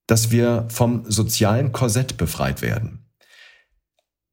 dass 0.07 0.31
wir 0.31 0.65
vom 0.71 1.05
sozialen 1.11 1.71
Korsett 1.71 2.17
befreit 2.17 2.63
werden. 2.63 3.05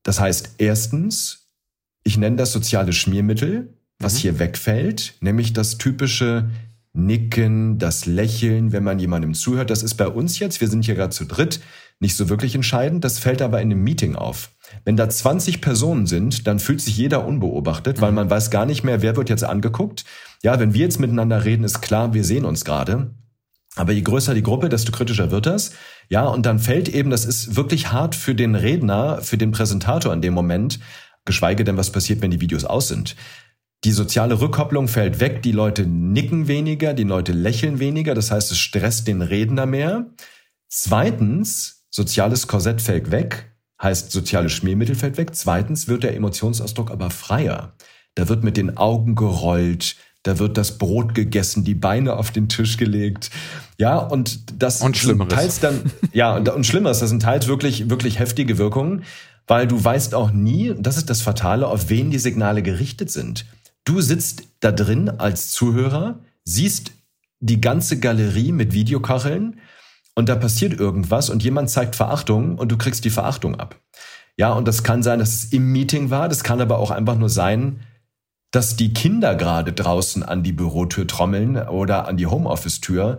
Das 0.03 0.21
heißt, 0.21 0.55
erstens, 0.59 1.49
ich 2.05 2.15
nenne 2.15 2.37
das 2.37 2.53
soziale 2.53 2.93
Schmiermittel, 2.93 3.77
was 3.99 4.13
mhm. 4.13 4.17
hier 4.19 4.39
wegfällt, 4.39 5.15
nämlich 5.19 5.51
das 5.51 5.77
typische 5.77 6.49
Nicken, 6.93 7.77
das 7.77 8.05
Lächeln, 8.05 8.71
wenn 8.71 8.83
man 8.83 8.99
jemandem 8.99 9.33
zuhört. 9.33 9.69
Das 9.69 9.83
ist 9.83 9.95
bei 9.95 10.07
uns 10.07 10.39
jetzt, 10.39 10.59
wir 10.59 10.67
sind 10.67 10.85
hier 10.85 10.95
gerade 10.95 11.11
zu 11.11 11.25
dritt, 11.25 11.59
nicht 11.99 12.15
so 12.15 12.29
wirklich 12.29 12.55
entscheidend. 12.55 13.03
Das 13.03 13.19
fällt 13.19 13.41
aber 13.41 13.61
in 13.61 13.71
einem 13.71 13.83
Meeting 13.83 14.15
auf. 14.15 14.51
Wenn 14.85 14.97
da 14.97 15.07
20 15.07 15.61
Personen 15.61 16.07
sind, 16.07 16.47
dann 16.47 16.59
fühlt 16.59 16.81
sich 16.81 16.97
jeder 16.97 17.25
unbeobachtet, 17.25 18.01
weil 18.01 18.11
mhm. 18.11 18.15
man 18.15 18.29
weiß 18.29 18.49
gar 18.49 18.65
nicht 18.65 18.83
mehr, 18.83 19.01
wer 19.01 19.15
wird 19.15 19.29
jetzt 19.29 19.43
angeguckt. 19.43 20.05
Ja, 20.43 20.59
wenn 20.59 20.73
wir 20.73 20.81
jetzt 20.81 20.99
miteinander 20.99 21.45
reden, 21.45 21.63
ist 21.63 21.81
klar, 21.81 22.13
wir 22.13 22.23
sehen 22.23 22.45
uns 22.45 22.65
gerade. 22.65 23.13
Aber 23.75 23.91
je 23.91 24.01
größer 24.01 24.33
die 24.33 24.43
Gruppe, 24.43 24.69
desto 24.69 24.91
kritischer 24.91 25.31
wird 25.31 25.45
das. 25.45 25.71
Ja, 26.09 26.25
und 26.25 26.45
dann 26.45 26.59
fällt 26.59 26.89
eben, 26.89 27.11
das 27.11 27.25
ist 27.25 27.55
wirklich 27.55 27.91
hart 27.91 28.15
für 28.15 28.33
den 28.33 28.55
Redner, 28.55 29.21
für 29.21 29.37
den 29.37 29.51
Präsentator 29.51 30.11
in 30.11 30.21
dem 30.21 30.33
Moment, 30.33 30.79
geschweige 31.25 31.63
denn, 31.63 31.77
was 31.77 31.91
passiert, 31.91 32.21
wenn 32.21 32.31
die 32.31 32.41
Videos 32.41 32.65
aus 32.65 32.87
sind. 32.87 33.15
Die 33.85 33.91
soziale 33.91 34.41
Rückkopplung 34.41 34.89
fällt 34.89 35.21
weg, 35.21 35.41
die 35.41 35.53
Leute 35.53 35.85
nicken 35.85 36.49
weniger, 36.49 36.93
die 36.93 37.03
Leute 37.03 37.31
lächeln 37.31 37.79
weniger, 37.79 38.13
das 38.13 38.29
heißt, 38.29 38.51
es 38.51 38.57
stresst 38.57 39.07
den 39.07 39.21
Redner 39.21 39.65
mehr. 39.65 40.07
Zweitens, 40.67 41.85
soziales 41.89 42.47
Korsett 42.47 42.81
fällt 42.81 43.11
weg, 43.11 43.55
heißt 43.81 44.11
soziales 44.11 44.51
Schmiermittel 44.51 44.95
fällt 44.95 45.17
weg. 45.17 45.33
Zweitens 45.33 45.87
wird 45.87 46.03
der 46.03 46.15
Emotionsausdruck 46.15 46.91
aber 46.91 47.09
freier. 47.09 47.73
Da 48.15 48.27
wird 48.27 48.43
mit 48.43 48.57
den 48.57 48.75
Augen 48.75 49.15
gerollt, 49.15 49.95
da 50.23 50.39
wird 50.39 50.57
das 50.57 50.77
Brot 50.77 51.15
gegessen, 51.15 51.63
die 51.63 51.75
Beine 51.75 52.17
auf 52.17 52.31
den 52.31 52.49
Tisch 52.49 52.75
gelegt. 52.75 53.29
Ja, 53.77 53.97
und 53.97 54.61
das 54.61 54.81
und 54.81 54.97
sind 54.97 55.29
teils 55.29 55.61
dann, 55.61 55.89
ja, 56.11 56.35
und, 56.35 56.49
und 56.49 56.65
Schlimmeres, 56.65 56.99
das 56.99 57.09
sind 57.09 57.21
teils 57.21 57.47
wirklich, 57.47 57.89
wirklich 57.89 58.19
heftige 58.19 58.57
Wirkungen, 58.57 59.03
weil 59.47 59.67
du 59.67 59.81
weißt 59.81 60.13
auch 60.15 60.31
nie, 60.31 60.75
das 60.77 60.97
ist 60.97 61.09
das 61.09 61.21
Fatale, 61.21 61.67
auf 61.67 61.89
wen 61.89 62.11
die 62.11 62.19
Signale 62.19 62.61
gerichtet 62.61 63.09
sind. 63.09 63.45
Du 63.89 64.01
sitzt 64.01 64.43
da 64.59 64.71
drin 64.71 65.09
als 65.09 65.49
Zuhörer, 65.49 66.19
siehst 66.43 66.91
die 67.39 67.59
ganze 67.59 67.99
Galerie 67.99 68.51
mit 68.51 68.71
Videokacheln 68.71 69.59
und 70.13 70.29
da 70.29 70.35
passiert 70.35 70.79
irgendwas 70.79 71.31
und 71.31 71.41
jemand 71.41 71.71
zeigt 71.71 71.95
Verachtung 71.95 72.59
und 72.59 72.71
du 72.71 72.77
kriegst 72.77 73.03
die 73.03 73.09
Verachtung 73.09 73.55
ab. 73.55 73.81
Ja, 74.37 74.53
und 74.53 74.67
das 74.67 74.83
kann 74.83 75.01
sein, 75.01 75.17
dass 75.17 75.33
es 75.33 75.45
im 75.45 75.71
Meeting 75.71 76.11
war, 76.11 76.29
das 76.29 76.43
kann 76.43 76.61
aber 76.61 76.77
auch 76.77 76.91
einfach 76.91 77.17
nur 77.17 77.29
sein, 77.29 77.79
dass 78.51 78.75
die 78.75 78.93
Kinder 78.93 79.33
gerade 79.33 79.73
draußen 79.73 80.21
an 80.21 80.43
die 80.43 80.53
Bürotür 80.53 81.07
trommeln 81.07 81.57
oder 81.57 82.07
an 82.07 82.15
die 82.15 82.27
Homeoffice-Tür 82.27 83.17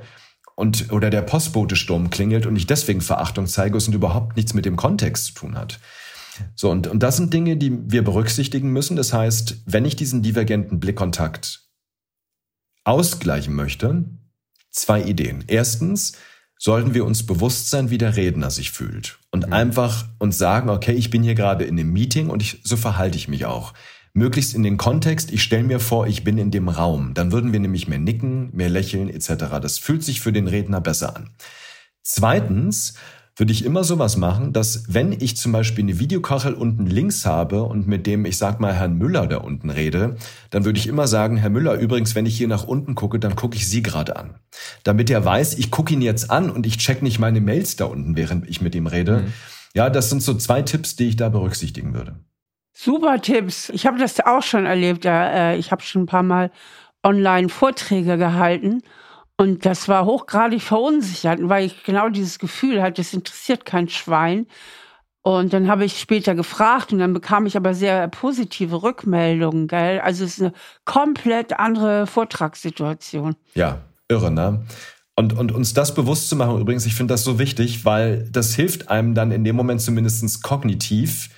und 0.55 0.93
oder 0.93 1.11
der 1.11 1.23
Postbote 1.23 1.75
Sturm 1.75 2.11
klingelt 2.11 2.47
und 2.47 2.55
ich 2.55 2.69
deswegen 2.69 3.01
Verachtung 3.01 3.49
zeige 3.49 3.77
und 3.77 3.93
überhaupt 3.93 4.37
nichts 4.37 4.55
mit 4.55 4.67
dem 4.67 4.77
Kontext 4.77 5.25
zu 5.25 5.35
tun 5.35 5.59
hat. 5.59 5.81
So, 6.55 6.71
und, 6.71 6.87
und 6.87 7.03
das 7.03 7.17
sind 7.17 7.33
Dinge, 7.33 7.57
die 7.57 7.91
wir 7.91 8.03
berücksichtigen 8.03 8.71
müssen. 8.73 8.97
Das 8.97 9.13
heißt, 9.13 9.63
wenn 9.67 9.85
ich 9.85 9.97
diesen 9.97 10.23
divergenten 10.23 10.81
Blickkontakt 10.81 11.69
ausgleichen 12.85 13.55
möchte, 13.55 14.05
zwei 14.71 15.03
Ideen. 15.03 15.45
Erstens, 15.47 16.13
sollten 16.61 16.93
wir 16.93 17.07
uns 17.07 17.25
bewusst 17.25 17.71
sein, 17.71 17.89
wie 17.89 17.97
der 17.97 18.17
Redner 18.17 18.51
sich 18.51 18.71
fühlt 18.71 19.19
und 19.31 19.47
mhm. 19.47 19.53
einfach 19.55 20.05
uns 20.19 20.37
sagen, 20.37 20.69
okay, 20.69 20.93
ich 20.93 21.09
bin 21.09 21.23
hier 21.23 21.35
gerade 21.35 21.65
in 21.65 21.79
einem 21.79 21.91
Meeting 21.91 22.29
und 22.29 22.43
ich, 22.43 22.61
so 22.63 22.77
verhalte 22.77 23.17
ich 23.17 23.29
mich 23.29 23.47
auch. 23.47 23.73
Möglichst 24.13 24.55
in 24.55 24.63
den 24.63 24.77
Kontext, 24.77 25.33
ich 25.33 25.43
stelle 25.43 25.63
mir 25.63 25.81
vor, 25.81 26.07
ich 26.07 26.23
bin 26.23 26.37
in 26.37 26.51
dem 26.51 26.69
Raum. 26.69 27.15
Dann 27.15 27.33
würden 27.33 27.53
wir 27.53 27.61
nämlich 27.61 27.89
mehr 27.89 27.99
nicken, 27.99 28.51
mehr 28.55 28.69
lächeln 28.69 29.09
etc. 29.09 29.59
Das 29.63 29.79
fühlt 29.79 30.05
sich 30.05 30.21
für 30.21 30.33
den 30.33 30.49
Redner 30.49 30.83
besser 30.83 31.17
an. 31.17 31.31
Zweitens 32.03 32.95
würde 33.37 33.53
ich 33.53 33.65
immer 33.65 33.85
sowas 33.85 34.17
machen, 34.17 34.53
dass 34.53 34.85
wenn 34.89 35.13
ich 35.13 35.37
zum 35.37 35.53
Beispiel 35.53 35.85
eine 35.85 35.99
Videokachel 35.99 36.55
unten 36.55 36.87
links 36.87 37.25
habe 37.25 37.63
und 37.63 37.87
mit 37.87 38.07
dem, 38.07 38.25
ich 38.25 38.37
sag 38.37 38.61
mal, 38.61 38.75
Herrn 38.75 38.99
Müller 38.99 39.27
da 39.27 39.39
unten 39.39 39.71
rede, 39.71 40.17
dann 40.51 40.65
würde 40.65 40.79
ich 40.79 40.87
immer 40.87 41.07
sagen, 41.07 41.37
Herr 41.37 41.51
Müller, 41.51 41.75
übrigens, 41.75 42.15
wenn 42.15 42.27
ich 42.27 42.37
hier 42.37 42.49
nach 42.49 42.65
unten 42.65 42.95
gucke, 42.95 43.19
dann 43.19 43.37
gucke 43.37 43.57
ich 43.57 43.69
Sie 43.69 43.83
gerade 43.83 44.17
an. 44.17 44.35
Damit 44.85 45.11
er 45.11 45.25
weiß, 45.25 45.59
ich 45.59 45.71
gucke 45.71 45.95
ihn 45.95 46.03
jetzt 46.03 46.31
an 46.31 46.51
und 46.51 46.67
ich 46.67 46.79
check 46.79 47.03
nicht 47.03 47.19
meine 47.19 47.41
Mails 47.41 47.77
da 47.77 47.87
unten, 47.87 48.17
während 48.17 48.49
ich 48.49 48.61
mit 48.61 48.75
ihm 48.75 48.87
rede. 48.87 49.19
Mhm. 49.19 49.33
Ja, 49.75 49.89
das 49.89 50.11
sind 50.11 50.23
so 50.23 50.35
zwei 50.35 50.63
Tipps, 50.63 50.97
die 50.97 51.09
ich 51.09 51.17
da 51.17 51.29
berücksichtigen 51.29 51.95
würde. 51.95 52.17
Super 52.73 53.21
Tipps. 53.21 53.69
Ich 53.71 53.87
habe 53.87 53.99
das 53.99 54.19
auch 54.21 54.43
schon 54.43 54.67
erlebt. 54.67 55.05
Ja, 55.05 55.53
äh, 55.53 55.57
ich 55.57 55.71
habe 55.71 55.83
schon 55.83 56.03
ein 56.03 56.07
paar 56.07 56.23
Mal 56.23 56.51
online 57.03 57.49
Vorträge 57.49 58.19
gehalten 58.19 58.83
und 59.41 59.65
das 59.65 59.89
war 59.89 60.05
hochgradig 60.05 60.61
verunsichert, 60.61 61.39
weil 61.41 61.65
ich 61.65 61.83
genau 61.83 62.11
dieses 62.11 62.39
Gefühl 62.39 62.83
hatte, 62.83 63.01
es 63.01 63.15
interessiert 63.15 63.65
kein 63.65 63.89
Schwein. 63.89 64.47
Und 65.23 65.55
dann 65.55 65.67
habe 65.67 65.87
ich 65.87 65.99
später 65.99 66.35
gefragt 66.35 66.93
und 66.93 66.99
dann 66.99 67.15
bekam 67.15 67.47
ich 67.47 67.57
aber 67.57 67.73
sehr 67.73 68.07
positive 68.09 68.83
Rückmeldungen, 68.83 69.67
gell? 69.67 70.01
Also 70.01 70.27
es 70.27 70.33
ist 70.35 70.43
eine 70.43 70.53
komplett 70.85 71.59
andere 71.59 72.07
Vortragssituation. 72.07 73.35
Ja, 73.55 73.79
irre, 74.09 74.31
ne? 74.31 74.63
Und, 75.17 75.33
und 75.33 75.53
uns 75.53 75.73
das 75.73 75.95
bewusst 75.95 76.29
zu 76.29 76.37
machen, 76.37 76.61
übrigens, 76.61 76.85
ich 76.85 76.95
finde 76.95 77.15
das 77.15 77.25
so 77.25 77.39
wichtig, 77.39 77.87
weil 77.87 78.29
das 78.31 78.55
hilft 78.55 78.91
einem 78.91 79.15
dann 79.15 79.31
in 79.31 79.45
dem 79.45 79.57
Moment 79.57 79.81
zumindest 79.81 80.43
kognitiv, 80.43 81.31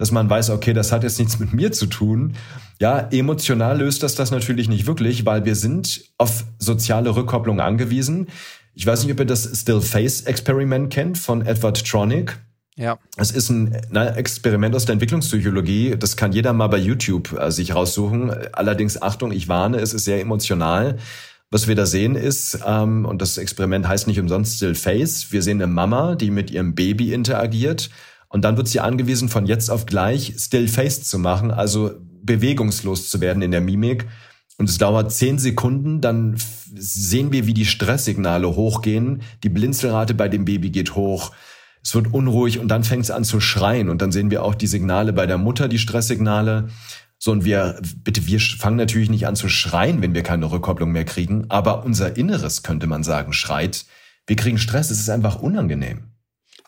dass 0.00 0.12
man 0.12 0.30
weiß, 0.30 0.48
okay, 0.48 0.72
das 0.72 0.92
hat 0.92 1.02
jetzt 1.02 1.18
nichts 1.18 1.38
mit 1.38 1.52
mir 1.52 1.72
zu 1.72 1.84
tun. 1.84 2.32
Ja, 2.80 3.00
emotional 3.10 3.80
löst 3.80 4.02
das 4.02 4.14
das 4.14 4.30
natürlich 4.30 4.66
nicht 4.66 4.86
wirklich, 4.86 5.26
weil 5.26 5.44
wir 5.44 5.54
sind 5.54 6.04
auf 6.16 6.46
soziale 6.58 7.14
Rückkopplung 7.14 7.60
angewiesen. 7.60 8.28
Ich 8.72 8.86
weiß 8.86 9.04
nicht, 9.04 9.12
ob 9.12 9.20
ihr 9.20 9.26
das 9.26 9.60
Still 9.60 9.82
Face 9.82 10.22
Experiment 10.22 10.90
kennt 10.90 11.18
von 11.18 11.44
Edward 11.44 11.86
Tronick. 11.86 12.38
Ja. 12.76 12.98
Es 13.18 13.30
ist 13.30 13.50
ein 13.50 13.76
na, 13.90 14.16
Experiment 14.16 14.74
aus 14.74 14.86
der 14.86 14.94
Entwicklungspsychologie. 14.94 15.96
Das 15.98 16.16
kann 16.16 16.32
jeder 16.32 16.54
mal 16.54 16.68
bei 16.68 16.78
YouTube 16.78 17.38
äh, 17.38 17.50
sich 17.50 17.74
raussuchen. 17.74 18.32
Allerdings, 18.52 19.02
Achtung, 19.02 19.32
ich 19.32 19.48
warne, 19.48 19.80
es 19.80 19.92
ist 19.92 20.06
sehr 20.06 20.22
emotional. 20.22 20.96
Was 21.50 21.68
wir 21.68 21.74
da 21.74 21.84
sehen 21.84 22.14
ist, 22.14 22.60
ähm, 22.66 23.04
und 23.04 23.20
das 23.20 23.36
Experiment 23.36 23.86
heißt 23.86 24.06
nicht 24.06 24.18
umsonst 24.18 24.56
Still 24.56 24.74
Face, 24.74 25.30
wir 25.30 25.42
sehen 25.42 25.60
eine 25.60 25.70
Mama, 25.70 26.14
die 26.14 26.30
mit 26.30 26.50
ihrem 26.50 26.74
Baby 26.74 27.12
interagiert 27.12 27.90
und 28.30 28.42
dann 28.44 28.56
wird 28.56 28.68
sie 28.68 28.80
angewiesen, 28.80 29.28
von 29.28 29.44
jetzt 29.44 29.70
auf 29.70 29.86
gleich 29.86 30.34
still-faced 30.38 31.04
zu 31.04 31.18
machen, 31.18 31.50
also 31.50 31.90
bewegungslos 32.22 33.10
zu 33.10 33.20
werden 33.20 33.42
in 33.42 33.50
der 33.50 33.60
Mimik. 33.60 34.06
Und 34.56 34.68
es 34.68 34.78
dauert 34.78 35.12
zehn 35.12 35.38
Sekunden, 35.38 36.00
dann 36.00 36.36
sehen 36.74 37.32
wir, 37.32 37.46
wie 37.46 37.54
die 37.54 37.66
Stresssignale 37.66 38.54
hochgehen. 38.54 39.22
Die 39.42 39.48
Blinzelrate 39.48 40.14
bei 40.14 40.28
dem 40.28 40.44
Baby 40.44 40.70
geht 40.70 40.94
hoch. 40.94 41.32
Es 41.82 41.94
wird 41.94 42.12
unruhig 42.12 42.58
und 42.60 42.68
dann 42.68 42.84
fängt 42.84 43.04
es 43.04 43.10
an 43.10 43.24
zu 43.24 43.40
schreien. 43.40 43.88
Und 43.88 44.00
dann 44.00 44.12
sehen 44.12 44.30
wir 44.30 44.44
auch 44.44 44.54
die 44.54 44.66
Signale 44.68 45.12
bei 45.12 45.26
der 45.26 45.38
Mutter, 45.38 45.66
die 45.66 45.78
Stresssignale. 45.78 46.68
So, 47.18 47.32
und 47.32 47.44
wir, 47.44 47.80
bitte, 48.04 48.26
wir 48.26 48.38
fangen 48.38 48.76
natürlich 48.76 49.10
nicht 49.10 49.26
an 49.26 49.34
zu 49.34 49.48
schreien, 49.48 50.02
wenn 50.02 50.14
wir 50.14 50.22
keine 50.22 50.52
Rückkopplung 50.52 50.92
mehr 50.92 51.04
kriegen. 51.04 51.46
Aber 51.48 51.84
unser 51.84 52.16
Inneres, 52.16 52.62
könnte 52.62 52.86
man 52.86 53.02
sagen, 53.02 53.32
schreit. 53.32 53.86
Wir 54.26 54.36
kriegen 54.36 54.58
Stress. 54.58 54.90
Es 54.90 55.00
ist 55.00 55.10
einfach 55.10 55.40
unangenehm. 55.40 56.09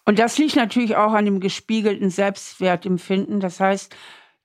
Und 0.04 0.18
das 0.18 0.38
liegt 0.38 0.56
natürlich 0.56 0.96
auch 0.96 1.12
an 1.12 1.24
dem 1.24 1.40
gespiegelten 1.40 2.10
Selbstwertempfinden. 2.10 3.40
Das 3.40 3.60
heißt, 3.60 3.94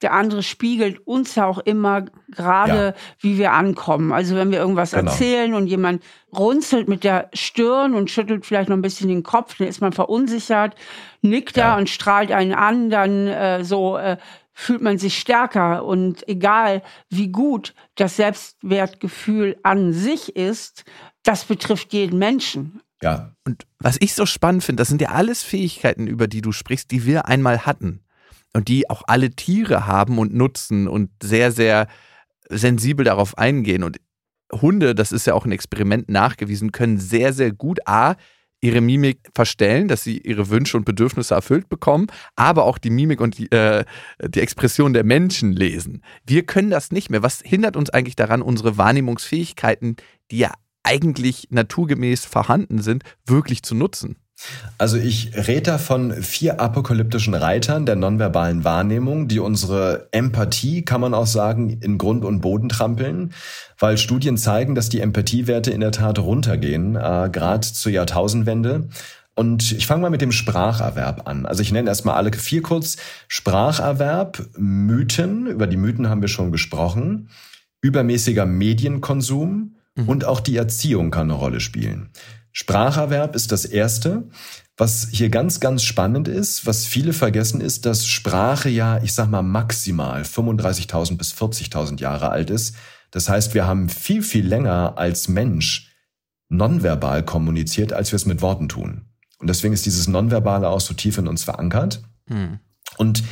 der 0.01 0.13
andere 0.13 0.43
spiegelt 0.43 1.05
uns 1.07 1.33
ja 1.35 1.47
auch 1.47 1.57
immer 1.57 2.05
gerade, 2.29 2.73
ja. 2.73 2.93
wie 3.19 3.37
wir 3.39 3.53
ankommen. 3.53 4.11
Also 4.11 4.35
wenn 4.35 4.51
wir 4.51 4.59
irgendwas 4.59 4.91
genau. 4.91 5.09
erzählen 5.09 5.55
und 5.55 5.65
jemand 5.67 6.03
runzelt 6.31 6.87
mit 6.87 7.03
der 7.03 7.29
Stirn 7.33 7.95
und 7.95 8.11
schüttelt 8.11 8.45
vielleicht 8.45 8.69
noch 8.69 8.77
ein 8.77 8.83
bisschen 8.83 9.07
den 9.09 9.23
Kopf, 9.23 9.57
dann 9.57 9.67
ist 9.67 9.81
man 9.81 9.93
verunsichert, 9.93 10.75
nickt 11.23 11.57
ja. 11.57 11.71
da 11.71 11.77
und 11.77 11.89
strahlt 11.89 12.31
einen 12.31 12.53
an, 12.53 12.91
dann 12.91 13.27
äh, 13.27 13.63
so 13.63 13.97
äh, 13.97 14.17
fühlt 14.53 14.81
man 14.81 14.99
sich 14.99 15.17
stärker. 15.17 15.83
Und 15.83 16.27
egal 16.27 16.83
wie 17.09 17.29
gut 17.29 17.73
das 17.95 18.17
Selbstwertgefühl 18.17 19.57
an 19.63 19.93
sich 19.93 20.35
ist, 20.35 20.85
das 21.23 21.45
betrifft 21.45 21.91
jeden 21.93 22.19
Menschen. 22.19 22.81
Ja. 23.01 23.33
Und 23.45 23.65
was 23.79 23.97
ich 23.99 24.13
so 24.13 24.25
spannend 24.25 24.63
finde, 24.63 24.81
das 24.81 24.87
sind 24.87 25.01
ja 25.01 25.09
alles 25.09 25.43
Fähigkeiten, 25.43 26.07
über 26.07 26.27
die 26.27 26.41
du 26.41 26.51
sprichst, 26.51 26.91
die 26.91 27.05
wir 27.05 27.27
einmal 27.27 27.65
hatten. 27.65 28.01
Und 28.53 28.69
die 28.69 28.89
auch 28.89 29.03
alle 29.07 29.31
Tiere 29.31 29.85
haben 29.85 30.17
und 30.17 30.33
nutzen 30.33 30.87
und 30.87 31.11
sehr, 31.21 31.51
sehr 31.51 31.87
sensibel 32.49 33.05
darauf 33.05 33.37
eingehen. 33.37 33.83
Und 33.83 33.97
Hunde, 34.51 34.95
das 34.95 35.11
ist 35.11 35.27
ja 35.27 35.33
auch 35.33 35.45
ein 35.45 35.51
Experiment 35.51 36.09
nachgewiesen, 36.09 36.71
können 36.71 36.97
sehr, 36.97 37.33
sehr 37.33 37.51
gut 37.51 37.79
A, 37.85 38.15
ihre 38.61 38.81
Mimik 38.81 39.19
verstellen, 39.35 39.87
dass 39.87 40.03
sie 40.03 40.17
ihre 40.17 40.49
Wünsche 40.49 40.77
und 40.77 40.85
Bedürfnisse 40.85 41.35
erfüllt 41.35 41.69
bekommen, 41.69 42.07
aber 42.35 42.63
auch 42.63 42.79
die 42.79 42.89
Mimik 42.89 43.21
und 43.21 43.37
die, 43.37 43.51
äh, 43.51 43.85
die 44.19 44.39
Expression 44.39 44.93
der 44.93 45.03
Menschen 45.03 45.53
lesen. 45.53 46.01
Wir 46.25 46.43
können 46.43 46.71
das 46.71 46.91
nicht 46.91 47.11
mehr. 47.11 47.21
Was 47.21 47.41
hindert 47.43 47.75
uns 47.75 47.91
eigentlich 47.91 48.15
daran, 48.15 48.41
unsere 48.41 48.77
Wahrnehmungsfähigkeiten, 48.77 49.97
die 50.31 50.39
ja 50.39 50.53
eigentlich 50.87 51.47
naturgemäß 51.49 52.25
vorhanden 52.25 52.81
sind, 52.81 53.03
wirklich 53.25 53.61
zu 53.61 53.75
nutzen? 53.75 54.15
Also 54.77 54.97
ich 54.97 55.31
rede 55.35 55.63
da 55.63 55.77
von 55.79 56.13
vier 56.13 56.61
apokalyptischen 56.61 57.33
Reitern 57.33 57.87
der 57.87 57.95
nonverbalen 57.95 58.63
Wahrnehmung, 58.63 59.27
die 59.27 59.39
unsere 59.39 60.09
Empathie, 60.11 60.85
kann 60.85 61.01
man 61.01 61.15
auch 61.15 61.25
sagen, 61.25 61.81
in 61.81 61.97
Grund 61.97 62.23
und 62.23 62.41
Boden 62.41 62.69
trampeln, 62.69 63.33
weil 63.79 63.97
Studien 63.97 64.37
zeigen, 64.37 64.75
dass 64.75 64.89
die 64.89 65.01
Empathiewerte 65.01 65.71
in 65.71 65.81
der 65.81 65.91
Tat 65.91 66.19
runtergehen, 66.19 66.95
äh, 66.95 67.29
gerade 67.31 67.61
zur 67.61 67.91
Jahrtausendwende. 67.91 68.89
Und 69.33 69.71
ich 69.71 69.87
fange 69.87 70.03
mal 70.03 70.11
mit 70.11 70.21
dem 70.21 70.31
Spracherwerb 70.31 71.27
an. 71.27 71.45
Also 71.45 71.63
ich 71.63 71.71
nenne 71.71 71.89
erstmal 71.89 72.15
alle 72.15 72.31
vier 72.31 72.61
kurz. 72.61 72.97
Spracherwerb, 73.27 74.47
Mythen, 74.55 75.47
über 75.47 75.67
die 75.67 75.77
Mythen 75.77 76.09
haben 76.09 76.21
wir 76.21 76.27
schon 76.27 76.51
gesprochen, 76.51 77.29
übermäßiger 77.81 78.45
Medienkonsum, 78.45 79.76
Mhm. 79.97 80.07
Und 80.07 80.25
auch 80.25 80.39
die 80.39 80.55
Erziehung 80.55 81.11
kann 81.11 81.29
eine 81.29 81.33
Rolle 81.33 81.59
spielen. 81.59 82.09
Spracherwerb 82.53 83.35
ist 83.35 83.51
das 83.51 83.65
erste. 83.65 84.29
Was 84.77 85.09
hier 85.11 85.29
ganz, 85.29 85.59
ganz 85.59 85.83
spannend 85.83 86.27
ist, 86.27 86.65
was 86.67 86.85
viele 86.85 87.11
vergessen, 87.11 87.61
ist, 87.61 87.85
dass 87.85 88.05
Sprache 88.07 88.69
ja, 88.69 89.01
ich 89.03 89.13
sag 89.13 89.29
mal, 89.29 89.41
maximal 89.41 90.21
35.000 90.21 91.17
bis 91.17 91.33
40.000 91.33 91.99
Jahre 91.99 92.29
alt 92.29 92.51
ist. 92.51 92.75
Das 93.11 93.27
heißt, 93.27 93.53
wir 93.55 93.65
haben 93.65 93.89
viel, 93.89 94.21
viel 94.21 94.45
länger 94.45 94.93
als 94.97 95.27
Mensch 95.27 95.91
nonverbal 96.49 97.25
kommuniziert, 97.25 97.91
als 97.91 98.11
wir 98.11 98.17
es 98.17 98.25
mit 98.25 98.41
Worten 98.41 98.69
tun. 98.69 99.07
Und 99.39 99.47
deswegen 99.49 99.73
ist 99.73 99.85
dieses 99.85 100.07
Nonverbale 100.07 100.69
auch 100.69 100.79
so 100.79 100.93
tief 100.93 101.17
in 101.17 101.27
uns 101.27 101.43
verankert. 101.43 102.01
Mhm. 102.27 102.59
Und 102.97 103.23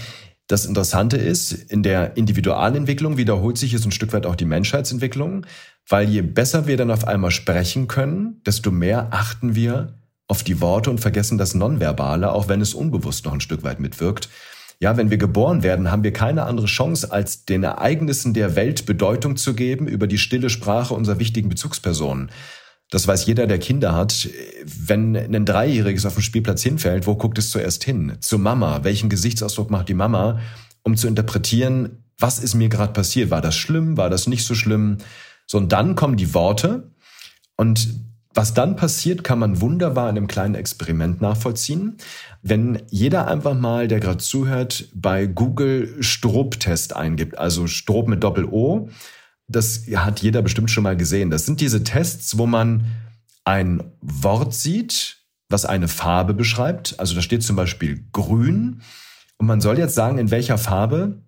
das 0.47 0.65
Interessante 0.65 1.17
ist, 1.17 1.51
in 1.51 1.81
der 1.81 2.17
Individualentwicklung 2.17 3.17
wiederholt 3.17 3.57
sich 3.57 3.73
es 3.73 3.85
ein 3.85 3.91
Stück 3.91 4.13
weit 4.13 4.27
auch 4.27 4.35
die 4.35 4.45
Menschheitsentwicklung, 4.45 5.45
weil 5.87 6.09
je 6.09 6.21
besser 6.21 6.67
wir 6.67 6.77
dann 6.77 6.91
auf 6.91 7.07
einmal 7.07 7.31
sprechen 7.31 7.87
können, 7.87 8.41
desto 8.45 8.71
mehr 8.71 9.07
achten 9.11 9.55
wir 9.55 9.93
auf 10.27 10.43
die 10.43 10.59
Worte 10.61 10.89
und 10.89 10.99
vergessen 10.99 11.37
das 11.37 11.53
Nonverbale, 11.53 12.31
auch 12.31 12.47
wenn 12.47 12.61
es 12.61 12.73
unbewusst 12.73 13.25
noch 13.25 13.33
ein 13.33 13.41
Stück 13.41 13.63
weit 13.63 13.79
mitwirkt. 13.79 14.29
Ja, 14.79 14.97
wenn 14.97 15.09
wir 15.09 15.17
geboren 15.17 15.63
werden, 15.63 15.91
haben 15.91 16.03
wir 16.03 16.11
keine 16.11 16.43
andere 16.43 16.65
Chance, 16.65 17.11
als 17.11 17.45
den 17.45 17.63
Ereignissen 17.63 18.33
der 18.33 18.55
Welt 18.55 18.85
Bedeutung 18.85 19.37
zu 19.37 19.53
geben 19.53 19.87
über 19.87 20.07
die 20.07 20.17
stille 20.17 20.49
Sprache 20.49 20.93
unserer 20.93 21.19
wichtigen 21.19 21.49
Bezugspersonen. 21.49 22.29
Das 22.89 23.07
weiß 23.07 23.25
jeder, 23.25 23.47
der 23.47 23.59
Kinder 23.59 23.95
hat. 23.95 24.29
Wenn 24.63 25.15
ein 25.15 25.45
Dreijähriges 25.45 26.05
auf 26.05 26.15
dem 26.15 26.23
Spielplatz 26.23 26.61
hinfällt, 26.61 27.07
wo 27.07 27.15
guckt 27.15 27.37
es 27.37 27.49
zuerst 27.51 27.83
hin? 27.83 28.17
Zur 28.19 28.39
Mama. 28.39 28.83
Welchen 28.83 29.09
Gesichtsausdruck 29.09 29.71
macht 29.71 29.89
die 29.89 29.93
Mama, 29.93 30.39
um 30.83 30.97
zu 30.97 31.07
interpretieren, 31.07 32.03
was 32.19 32.39
ist 32.39 32.53
mir 32.53 32.69
gerade 32.69 32.93
passiert? 32.93 33.31
War 33.31 33.41
das 33.41 33.55
schlimm? 33.55 33.97
War 33.97 34.09
das 34.09 34.27
nicht 34.27 34.45
so 34.45 34.55
schlimm? 34.55 34.97
So, 35.45 35.57
und 35.57 35.71
dann 35.71 35.95
kommen 35.95 36.17
die 36.17 36.33
Worte. 36.33 36.91
Und 37.55 37.87
Was 38.35 38.53
dann 38.53 38.75
passiert, 38.75 39.23
kann 39.23 39.39
man 39.39 39.61
wunderbar 39.61 40.09
in 40.09 40.17
einem 40.17 40.27
kleinen 40.27 40.55
Experiment 40.55 41.21
nachvollziehen. 41.21 41.95
Wenn 42.41 42.81
jeder 42.91 43.29
einfach 43.29 43.53
mal, 43.53 43.87
der 43.87 44.01
gerade 44.01 44.17
zuhört, 44.17 44.89
bei 44.93 45.25
Google 45.25 45.95
Strob-Test 46.01 46.97
eingibt, 46.97 47.37
also 47.37 47.65
Strob 47.65 48.09
mit 48.09 48.25
Doppel-O, 48.25 48.89
das 49.47 49.85
hat 49.95 50.19
jeder 50.21 50.41
bestimmt 50.41 50.69
schon 50.69 50.83
mal 50.83 50.97
gesehen. 50.97 51.29
Das 51.29 51.45
sind 51.45 51.61
diese 51.61 51.85
Tests, 51.85 52.37
wo 52.37 52.45
man 52.45 52.87
ein 53.45 53.81
Wort 54.01 54.53
sieht, 54.53 55.19
was 55.47 55.63
eine 55.65 55.87
Farbe 55.87 56.33
beschreibt. 56.33 56.99
Also 56.99 57.15
da 57.15 57.21
steht 57.21 57.41
zum 57.41 57.55
Beispiel 57.55 58.05
grün. 58.11 58.81
Und 59.37 59.47
man 59.47 59.61
soll 59.61 59.79
jetzt 59.79 59.95
sagen, 59.95 60.17
in 60.17 60.29
welcher 60.29 60.57
Farbe 60.57 61.23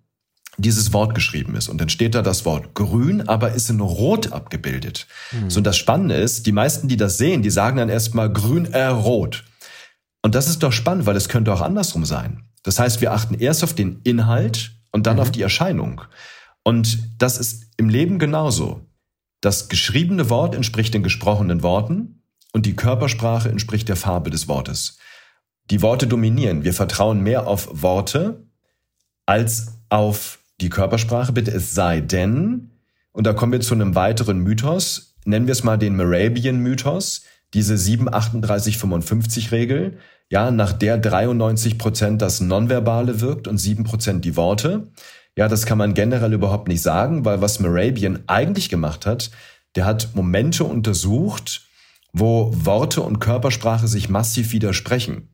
dieses 0.57 0.91
Wort 0.91 1.13
geschrieben 1.13 1.55
ist. 1.55 1.69
Und 1.69 1.79
dann 1.79 1.89
steht 1.89 2.15
da 2.15 2.21
das 2.21 2.43
Wort 2.45 2.73
grün, 2.73 3.27
aber 3.27 3.53
ist 3.53 3.69
in 3.69 3.79
rot 3.79 4.31
abgebildet. 4.31 5.07
Mhm. 5.31 5.49
So, 5.49 5.59
und 5.59 5.63
das 5.63 5.77
Spannende 5.77 6.15
ist, 6.15 6.45
die 6.47 6.51
meisten, 6.51 6.87
die 6.87 6.97
das 6.97 7.17
sehen, 7.17 7.43
die 7.43 7.51
sagen 7.51 7.77
dann 7.77 7.89
erstmal 7.89 8.31
grün, 8.31 8.65
äh, 8.73 8.85
rot. 8.85 9.43
Und 10.23 10.35
das 10.35 10.47
ist 10.47 10.63
doch 10.63 10.71
spannend, 10.71 11.05
weil 11.05 11.15
es 11.15 11.29
könnte 11.29 11.53
auch 11.53 11.61
andersrum 11.61 12.05
sein. 12.05 12.43
Das 12.63 12.79
heißt, 12.79 13.01
wir 13.01 13.13
achten 13.13 13.35
erst 13.35 13.63
auf 13.63 13.73
den 13.73 14.01
Inhalt 14.03 14.71
und 14.91 15.07
dann 15.07 15.17
mhm. 15.17 15.21
auf 15.21 15.31
die 15.31 15.43
Erscheinung. 15.43 16.01
Und 16.63 16.97
das 17.19 17.37
ist 17.37 17.67
im 17.77 17.87
Leben 17.87 18.19
genauso. 18.19 18.81
Das 19.41 19.69
geschriebene 19.69 20.29
Wort 20.29 20.55
entspricht 20.55 20.93
den 20.93 21.03
gesprochenen 21.03 21.61
Worten 21.61 22.23
und 22.51 22.65
die 22.65 22.75
Körpersprache 22.75 23.49
entspricht 23.49 23.87
der 23.87 23.95
Farbe 23.95 24.31
des 24.31 24.47
Wortes. 24.47 24.97
Die 25.69 25.81
Worte 25.81 26.07
dominieren. 26.07 26.63
Wir 26.63 26.73
vertrauen 26.73 27.21
mehr 27.21 27.45
auf 27.45 27.69
Worte 27.71 28.47
als 29.25 29.77
auf 29.89 30.36
die 30.61 30.69
Körpersprache, 30.69 31.33
bitte, 31.33 31.51
es 31.51 31.73
sei 31.73 32.01
denn, 32.01 32.71
und 33.11 33.27
da 33.27 33.33
kommen 33.33 33.51
wir 33.51 33.61
zu 33.61 33.73
einem 33.73 33.95
weiteren 33.95 34.39
Mythos, 34.39 35.15
nennen 35.25 35.47
wir 35.47 35.51
es 35.51 35.63
mal 35.63 35.77
den 35.77 35.95
Morabian-Mythos, 35.95 37.23
diese 37.53 37.75
7-38-55-Regel, 37.75 39.97
ja, 40.29 40.51
nach 40.51 40.73
der 40.73 40.97
93 40.97 41.77
Prozent 41.77 42.21
das 42.21 42.41
Nonverbale 42.41 43.21
wirkt 43.21 43.47
und 43.47 43.57
7 43.57 43.85
Prozent 43.85 44.25
die 44.25 44.35
Worte. 44.35 44.91
Ja, 45.37 45.47
das 45.47 45.65
kann 45.65 45.77
man 45.77 45.93
generell 45.93 46.33
überhaupt 46.33 46.67
nicht 46.67 46.81
sagen, 46.81 47.23
weil 47.23 47.41
was 47.41 47.59
Morabian 47.59 48.23
eigentlich 48.27 48.67
gemacht 48.69 49.05
hat, 49.05 49.31
der 49.75 49.85
hat 49.85 50.15
Momente 50.15 50.65
untersucht, 50.65 51.61
wo 52.11 52.51
Worte 52.53 53.01
und 53.01 53.19
Körpersprache 53.19 53.87
sich 53.87 54.09
massiv 54.09 54.51
widersprechen. 54.51 55.29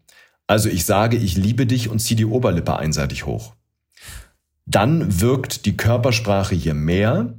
Also 0.48 0.70
ich 0.70 0.86
sage, 0.86 1.18
ich 1.18 1.38
liebe 1.38 1.66
dich 1.66 1.90
und 1.90 2.00
ziehe 2.00 2.18
die 2.18 2.26
Oberlippe 2.26 2.78
einseitig 2.78 3.26
hoch. 3.26 3.56
Dann 4.66 5.22
wirkt 5.22 5.66
die 5.66 5.78
Körpersprache 5.78 6.56
hier 6.56 6.74
mehr. 6.74 7.38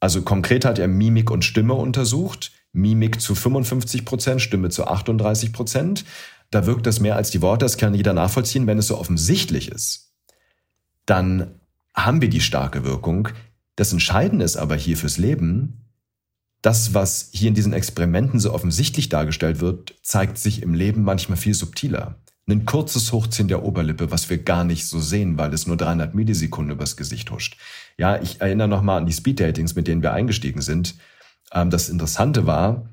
Also 0.00 0.22
konkret 0.22 0.64
hat 0.64 0.78
er 0.78 0.88
Mimik 0.88 1.30
und 1.30 1.44
Stimme 1.44 1.74
untersucht. 1.74 2.52
Mimik 2.72 3.20
zu 3.20 3.34
55 3.34 4.04
Prozent, 4.04 4.42
Stimme 4.42 4.70
zu 4.70 4.86
38 4.86 5.52
Prozent. 5.52 6.04
Da 6.50 6.66
wirkt 6.66 6.86
das 6.86 7.00
mehr 7.00 7.16
als 7.16 7.30
die 7.30 7.42
Worte. 7.42 7.64
Das 7.64 7.76
kann 7.76 7.94
jeder 7.94 8.12
nachvollziehen, 8.12 8.66
wenn 8.66 8.78
es 8.78 8.88
so 8.88 8.98
offensichtlich 8.98 9.70
ist. 9.70 10.12
Dann 11.06 11.60
haben 11.94 12.20
wir 12.20 12.28
die 12.28 12.40
starke 12.40 12.84
Wirkung. 12.84 13.28
Das 13.76 13.92
Entscheidende 13.92 14.44
ist 14.44 14.56
aber 14.56 14.76
hier 14.76 14.96
fürs 14.96 15.18
Leben, 15.18 15.84
das, 16.62 16.92
was 16.92 17.28
hier 17.32 17.48
in 17.48 17.54
diesen 17.54 17.72
Experimenten 17.72 18.40
so 18.40 18.52
offensichtlich 18.52 19.08
dargestellt 19.08 19.60
wird, 19.60 19.94
zeigt 20.02 20.38
sich 20.38 20.62
im 20.62 20.74
Leben 20.74 21.02
manchmal 21.02 21.38
viel 21.38 21.54
subtiler 21.54 22.20
ein 22.48 22.64
kurzes 22.64 23.12
Hochziehen 23.12 23.48
der 23.48 23.62
Oberlippe, 23.62 24.10
was 24.10 24.30
wir 24.30 24.38
gar 24.38 24.64
nicht 24.64 24.86
so 24.86 25.00
sehen, 25.00 25.38
weil 25.38 25.52
es 25.52 25.66
nur 25.66 25.76
300 25.76 26.14
Millisekunden 26.14 26.72
übers 26.72 26.96
Gesicht 26.96 27.30
huscht. 27.30 27.56
Ja, 27.98 28.20
ich 28.20 28.40
erinnere 28.40 28.68
nochmal 28.68 28.98
an 28.98 29.06
die 29.06 29.12
Speed-Datings, 29.12 29.74
mit 29.74 29.86
denen 29.86 30.02
wir 30.02 30.12
eingestiegen 30.12 30.62
sind. 30.62 30.94
Ähm, 31.52 31.70
das 31.70 31.88
Interessante 31.88 32.46
war, 32.46 32.86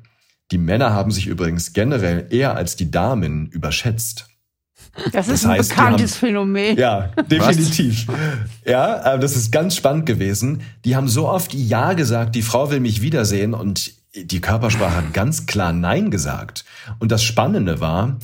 die 0.51 0.57
Männer 0.57 0.93
haben 0.93 1.11
sich 1.11 1.27
übrigens 1.27 1.73
generell 1.73 2.27
eher 2.29 2.55
als 2.55 2.75
die 2.75 2.91
Damen 2.91 3.47
überschätzt. 3.47 4.27
Das 5.11 5.27
ist 5.27 5.43
das 5.43 5.51
heißt, 5.51 5.71
ein 5.71 5.77
bekanntes 5.77 6.13
haben, 6.13 6.19
Phänomen. 6.19 6.77
Ja, 6.77 7.09
definitiv. 7.29 8.07
ja, 8.65 9.15
äh, 9.15 9.19
das 9.19 9.35
ist 9.35 9.51
ganz 9.51 9.75
spannend 9.75 10.05
gewesen. 10.05 10.61
Die 10.85 10.95
haben 10.95 11.07
so 11.07 11.27
oft 11.27 11.53
Ja 11.53 11.93
gesagt, 11.93 12.35
die 12.35 12.41
Frau 12.41 12.71
will 12.71 12.79
mich 12.79 13.01
wiedersehen 13.01 13.53
und 13.53 13.93
die 14.15 14.39
Körpersprache 14.39 14.95
hat 14.95 15.13
ganz 15.13 15.45
klar 15.45 15.73
Nein 15.73 16.11
gesagt. 16.11 16.63
Und 16.99 17.11
das 17.11 17.23
Spannende 17.23 17.81
war, 17.81 18.17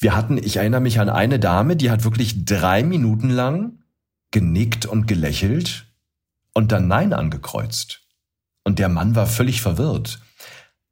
wir 0.00 0.16
hatten, 0.16 0.38
ich 0.38 0.56
erinnere 0.56 0.80
mich 0.80 1.00
an 1.00 1.08
eine 1.08 1.38
Dame, 1.38 1.76
die 1.76 1.90
hat 1.90 2.04
wirklich 2.04 2.44
drei 2.44 2.82
Minuten 2.82 3.30
lang 3.30 3.78
genickt 4.30 4.86
und 4.86 5.06
gelächelt 5.06 5.86
und 6.52 6.72
dann 6.72 6.88
Nein 6.88 7.12
angekreuzt. 7.12 8.02
Und 8.64 8.78
der 8.78 8.88
Mann 8.88 9.14
war 9.14 9.26
völlig 9.26 9.62
verwirrt. 9.62 10.20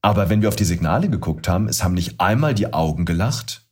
Aber 0.02 0.30
wenn 0.30 0.40
wir 0.40 0.48
auf 0.48 0.56
die 0.56 0.64
Signale 0.64 1.10
geguckt 1.10 1.48
haben, 1.48 1.68
es 1.68 1.82
haben 1.82 1.94
nicht 1.94 2.20
einmal 2.20 2.54
die 2.54 2.72
Augen 2.72 3.04
gelacht 3.04 3.66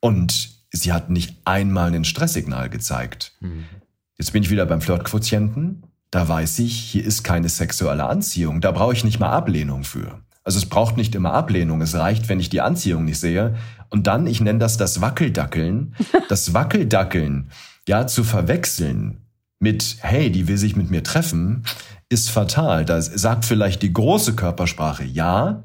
und 0.00 0.50
sie 0.70 0.92
hat 0.92 1.10
nicht 1.10 1.38
einmal 1.44 1.94
ein 1.94 2.04
Stresssignal 2.04 2.68
gezeigt. 2.68 3.32
Mhm. 3.40 3.64
Jetzt 4.16 4.32
bin 4.32 4.42
ich 4.42 4.50
wieder 4.50 4.66
beim 4.66 4.80
Flirtquotienten. 4.80 5.84
Da 6.10 6.28
weiß 6.28 6.60
ich, 6.60 6.78
hier 6.78 7.04
ist 7.04 7.24
keine 7.24 7.48
sexuelle 7.48 8.04
Anziehung. 8.04 8.60
Da 8.60 8.70
brauche 8.70 8.92
ich 8.92 9.02
nicht 9.02 9.18
mal 9.18 9.30
Ablehnung 9.30 9.82
für. 9.82 10.20
Also 10.44 10.58
es 10.58 10.66
braucht 10.66 10.96
nicht 10.96 11.14
immer 11.14 11.32
Ablehnung. 11.32 11.80
Es 11.80 11.94
reicht, 11.94 12.28
wenn 12.28 12.38
ich 12.38 12.50
die 12.50 12.60
Anziehung 12.60 13.06
nicht 13.06 13.18
sehe. 13.18 13.56
Und 13.94 14.08
dann, 14.08 14.26
ich 14.26 14.40
nenne 14.40 14.58
das 14.58 14.76
das 14.76 15.00
Wackeldackeln. 15.00 15.94
Das 16.28 16.52
Wackeldackeln, 16.52 17.52
ja, 17.86 18.08
zu 18.08 18.24
verwechseln 18.24 19.20
mit, 19.60 19.98
hey, 20.00 20.32
die 20.32 20.48
will 20.48 20.58
sich 20.58 20.74
mit 20.74 20.90
mir 20.90 21.04
treffen, 21.04 21.62
ist 22.08 22.28
fatal. 22.28 22.84
Da 22.84 23.00
sagt 23.00 23.44
vielleicht 23.44 23.82
die 23.82 23.92
große 23.92 24.34
Körpersprache 24.34 25.04
ja, 25.04 25.62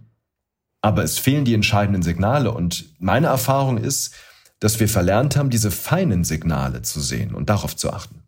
aber 0.81 1.03
es 1.03 1.17
fehlen 1.17 1.43
die 1.43 1.55
entscheidenden 1.55 2.03
Signale. 2.03 2.51
Und 2.51 2.85
meine 2.99 3.27
Erfahrung 3.27 3.79
ist, 3.79 4.13
dass 4.59 4.79
wir 4.79 4.89
verlernt 4.89 5.35
haben, 5.35 5.49
diese 5.49 5.71
feinen 5.71 6.23
Signale 6.23 6.83
zu 6.83 6.99
sehen 6.99 7.33
und 7.33 7.49
darauf 7.49 7.75
zu 7.75 7.91
achten. 7.91 8.21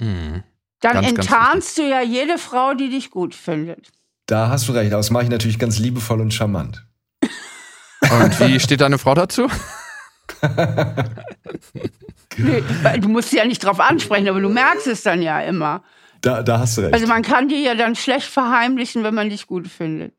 Mhm. 0.00 0.42
Dann 0.80 0.94
ganz, 0.94 1.08
enttarnst 1.08 1.32
ganz 1.32 1.74
du 1.74 1.82
ja 1.82 2.00
jede 2.00 2.38
Frau, 2.38 2.72
die 2.72 2.88
dich 2.88 3.10
gut 3.10 3.34
findet. 3.34 3.90
Da 4.24 4.48
hast 4.48 4.68
du 4.68 4.72
recht. 4.72 4.90
Aber 4.92 5.00
das 5.00 5.10
mache 5.10 5.24
ich 5.24 5.30
natürlich 5.30 5.58
ganz 5.58 5.78
liebevoll 5.78 6.22
und 6.22 6.32
charmant. 6.32 6.87
Und 8.02 8.40
wie 8.40 8.60
steht 8.60 8.80
deine 8.80 8.98
Frau 8.98 9.14
dazu? 9.14 9.48
nee, 12.36 12.62
du 13.00 13.08
musst 13.08 13.30
sie 13.30 13.36
ja 13.38 13.44
nicht 13.44 13.64
drauf 13.64 13.80
ansprechen, 13.80 14.28
aber 14.28 14.40
du 14.40 14.48
merkst 14.48 14.86
es 14.86 15.02
dann 15.02 15.22
ja 15.22 15.40
immer. 15.40 15.82
Da, 16.20 16.42
da 16.42 16.58
hast 16.58 16.76
du 16.76 16.82
recht. 16.82 16.94
Also 16.94 17.06
man 17.06 17.22
kann 17.22 17.48
dir 17.48 17.60
ja 17.60 17.74
dann 17.74 17.94
schlecht 17.94 18.26
verheimlichen, 18.28 19.04
wenn 19.04 19.14
man 19.14 19.30
dich 19.30 19.46
gut 19.46 19.68
findet. 19.68 20.14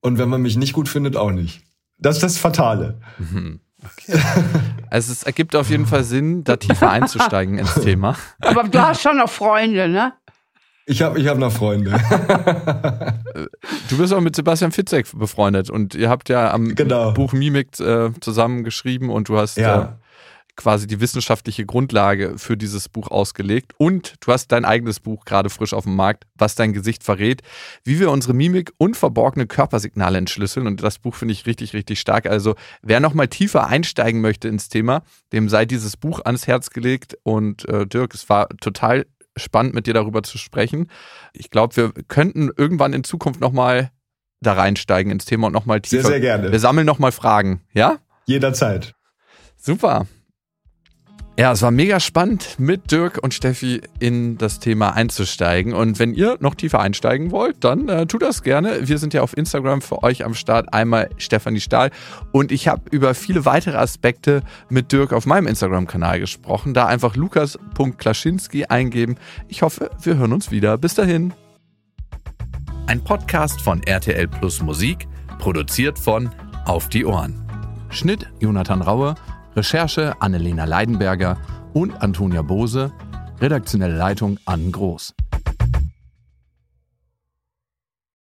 Und 0.00 0.18
wenn 0.18 0.28
man 0.28 0.42
mich 0.42 0.56
nicht 0.56 0.72
gut 0.72 0.88
findet, 0.88 1.16
auch 1.16 1.30
nicht. 1.30 1.62
Das 1.98 2.16
ist 2.16 2.22
das 2.22 2.38
Fatale. 2.38 3.00
Mhm. 3.18 3.60
Okay. 3.84 4.20
Also 4.88 5.12
es 5.12 5.24
ergibt 5.24 5.56
auf 5.56 5.68
jeden 5.68 5.86
Fall 5.86 6.04
Sinn, 6.04 6.44
da 6.44 6.56
tiefer 6.56 6.90
einzusteigen 6.90 7.58
ins 7.58 7.74
Thema. 7.74 8.16
Aber 8.40 8.64
du 8.64 8.80
hast 8.80 9.02
schon 9.02 9.16
noch 9.16 9.28
Freunde, 9.28 9.88
ne? 9.88 10.12
Ich 10.88 11.02
habe 11.02 11.18
ich 11.18 11.26
hab 11.26 11.36
noch 11.36 11.52
Freunde. 11.52 11.90
du 13.90 13.98
bist 13.98 14.14
auch 14.14 14.20
mit 14.20 14.36
Sebastian 14.36 14.70
Fitzek 14.70 15.06
befreundet 15.18 15.68
und 15.68 15.96
ihr 15.96 16.08
habt 16.08 16.28
ja 16.28 16.52
am 16.52 16.76
genau. 16.76 17.12
Buch 17.12 17.32
Mimik 17.32 17.78
äh, 17.80 18.10
zusammen 18.20 18.62
geschrieben 18.62 19.10
und 19.10 19.28
du 19.28 19.36
hast 19.36 19.56
ja. 19.56 19.82
äh, 19.82 19.88
quasi 20.54 20.86
die 20.86 21.00
wissenschaftliche 21.00 21.66
Grundlage 21.66 22.38
für 22.38 22.56
dieses 22.56 22.88
Buch 22.88 23.10
ausgelegt 23.10 23.72
und 23.78 24.14
du 24.20 24.32
hast 24.32 24.52
dein 24.52 24.64
eigenes 24.64 25.00
Buch 25.00 25.24
gerade 25.24 25.50
frisch 25.50 25.74
auf 25.74 25.84
dem 25.84 25.96
Markt, 25.96 26.24
was 26.36 26.54
dein 26.54 26.72
Gesicht 26.72 27.02
verrät, 27.02 27.42
wie 27.82 27.98
wir 27.98 28.12
unsere 28.12 28.32
Mimik 28.32 28.72
und 28.78 28.96
verborgene 28.96 29.48
Körpersignale 29.48 30.18
entschlüsseln 30.18 30.68
und 30.68 30.84
das 30.84 31.00
Buch 31.00 31.16
finde 31.16 31.32
ich 31.32 31.46
richtig, 31.46 31.74
richtig 31.74 31.98
stark. 31.98 32.26
Also 32.26 32.54
wer 32.82 33.00
nochmal 33.00 33.26
tiefer 33.26 33.66
einsteigen 33.66 34.20
möchte 34.20 34.46
ins 34.46 34.68
Thema, 34.68 35.02
dem 35.32 35.48
sei 35.48 35.66
dieses 35.66 35.96
Buch 35.96 36.20
ans 36.24 36.46
Herz 36.46 36.70
gelegt 36.70 37.18
und 37.24 37.68
äh, 37.68 37.86
Dirk, 37.88 38.14
es 38.14 38.28
war 38.28 38.48
total 38.60 39.04
spannend, 39.36 39.74
mit 39.74 39.86
dir 39.86 39.94
darüber 39.94 40.22
zu 40.22 40.38
sprechen. 40.38 40.90
Ich 41.32 41.50
glaube, 41.50 41.76
wir 41.76 41.92
könnten 42.08 42.50
irgendwann 42.56 42.92
in 42.92 43.04
Zukunft 43.04 43.40
nochmal 43.40 43.90
da 44.40 44.54
reinsteigen 44.54 45.12
ins 45.12 45.24
Thema 45.24 45.48
und 45.48 45.52
nochmal 45.52 45.80
tiefer. 45.80 46.02
Sehr, 46.02 46.10
sehr 46.12 46.20
gerne. 46.20 46.52
Wir 46.52 46.60
sammeln 46.60 46.86
nochmal 46.86 47.12
Fragen, 47.12 47.62
ja? 47.72 47.98
Jederzeit. 48.26 48.94
Super. 49.56 50.06
Ja, 51.38 51.52
es 51.52 51.60
war 51.60 51.70
mega 51.70 52.00
spannend, 52.00 52.58
mit 52.58 52.90
Dirk 52.90 53.18
und 53.22 53.34
Steffi 53.34 53.82
in 53.98 54.38
das 54.38 54.58
Thema 54.58 54.94
einzusteigen. 54.94 55.74
Und 55.74 55.98
wenn 55.98 56.14
ihr 56.14 56.38
noch 56.40 56.54
tiefer 56.54 56.80
einsteigen 56.80 57.30
wollt, 57.30 57.62
dann 57.62 57.90
äh, 57.90 58.06
tut 58.06 58.22
das 58.22 58.42
gerne. 58.42 58.88
Wir 58.88 58.96
sind 58.96 59.12
ja 59.12 59.20
auf 59.20 59.36
Instagram 59.36 59.82
für 59.82 60.02
euch 60.02 60.24
am 60.24 60.32
Start. 60.32 60.72
Einmal 60.72 61.10
Stefanie 61.18 61.60
Stahl. 61.60 61.90
Und 62.32 62.52
ich 62.52 62.68
habe 62.68 62.88
über 62.90 63.12
viele 63.12 63.44
weitere 63.44 63.76
Aspekte 63.76 64.42
mit 64.70 64.92
Dirk 64.92 65.12
auf 65.12 65.26
meinem 65.26 65.46
Instagram-Kanal 65.46 66.20
gesprochen. 66.20 66.72
Da 66.72 66.86
einfach 66.86 67.16
lukas.klaschinski 67.16 68.64
eingeben. 68.64 69.16
Ich 69.48 69.60
hoffe, 69.60 69.90
wir 70.00 70.16
hören 70.16 70.32
uns 70.32 70.50
wieder. 70.50 70.78
Bis 70.78 70.94
dahin. 70.94 71.34
Ein 72.86 73.04
Podcast 73.04 73.60
von 73.60 73.82
RTL 73.82 74.26
Plus 74.26 74.62
Musik, 74.62 75.06
produziert 75.38 75.98
von 75.98 76.30
Auf 76.64 76.88
die 76.88 77.04
Ohren. 77.04 77.34
Schnitt 77.90 78.26
Jonathan 78.40 78.80
Raue. 78.80 79.16
Recherche 79.56 80.14
Annelena 80.20 80.66
Leidenberger 80.66 81.38
und 81.72 82.02
Antonia 82.02 82.42
Bose, 82.42 82.92
redaktionelle 83.40 83.96
Leitung 83.96 84.38
Ann 84.44 84.70
Groß. 84.70 85.14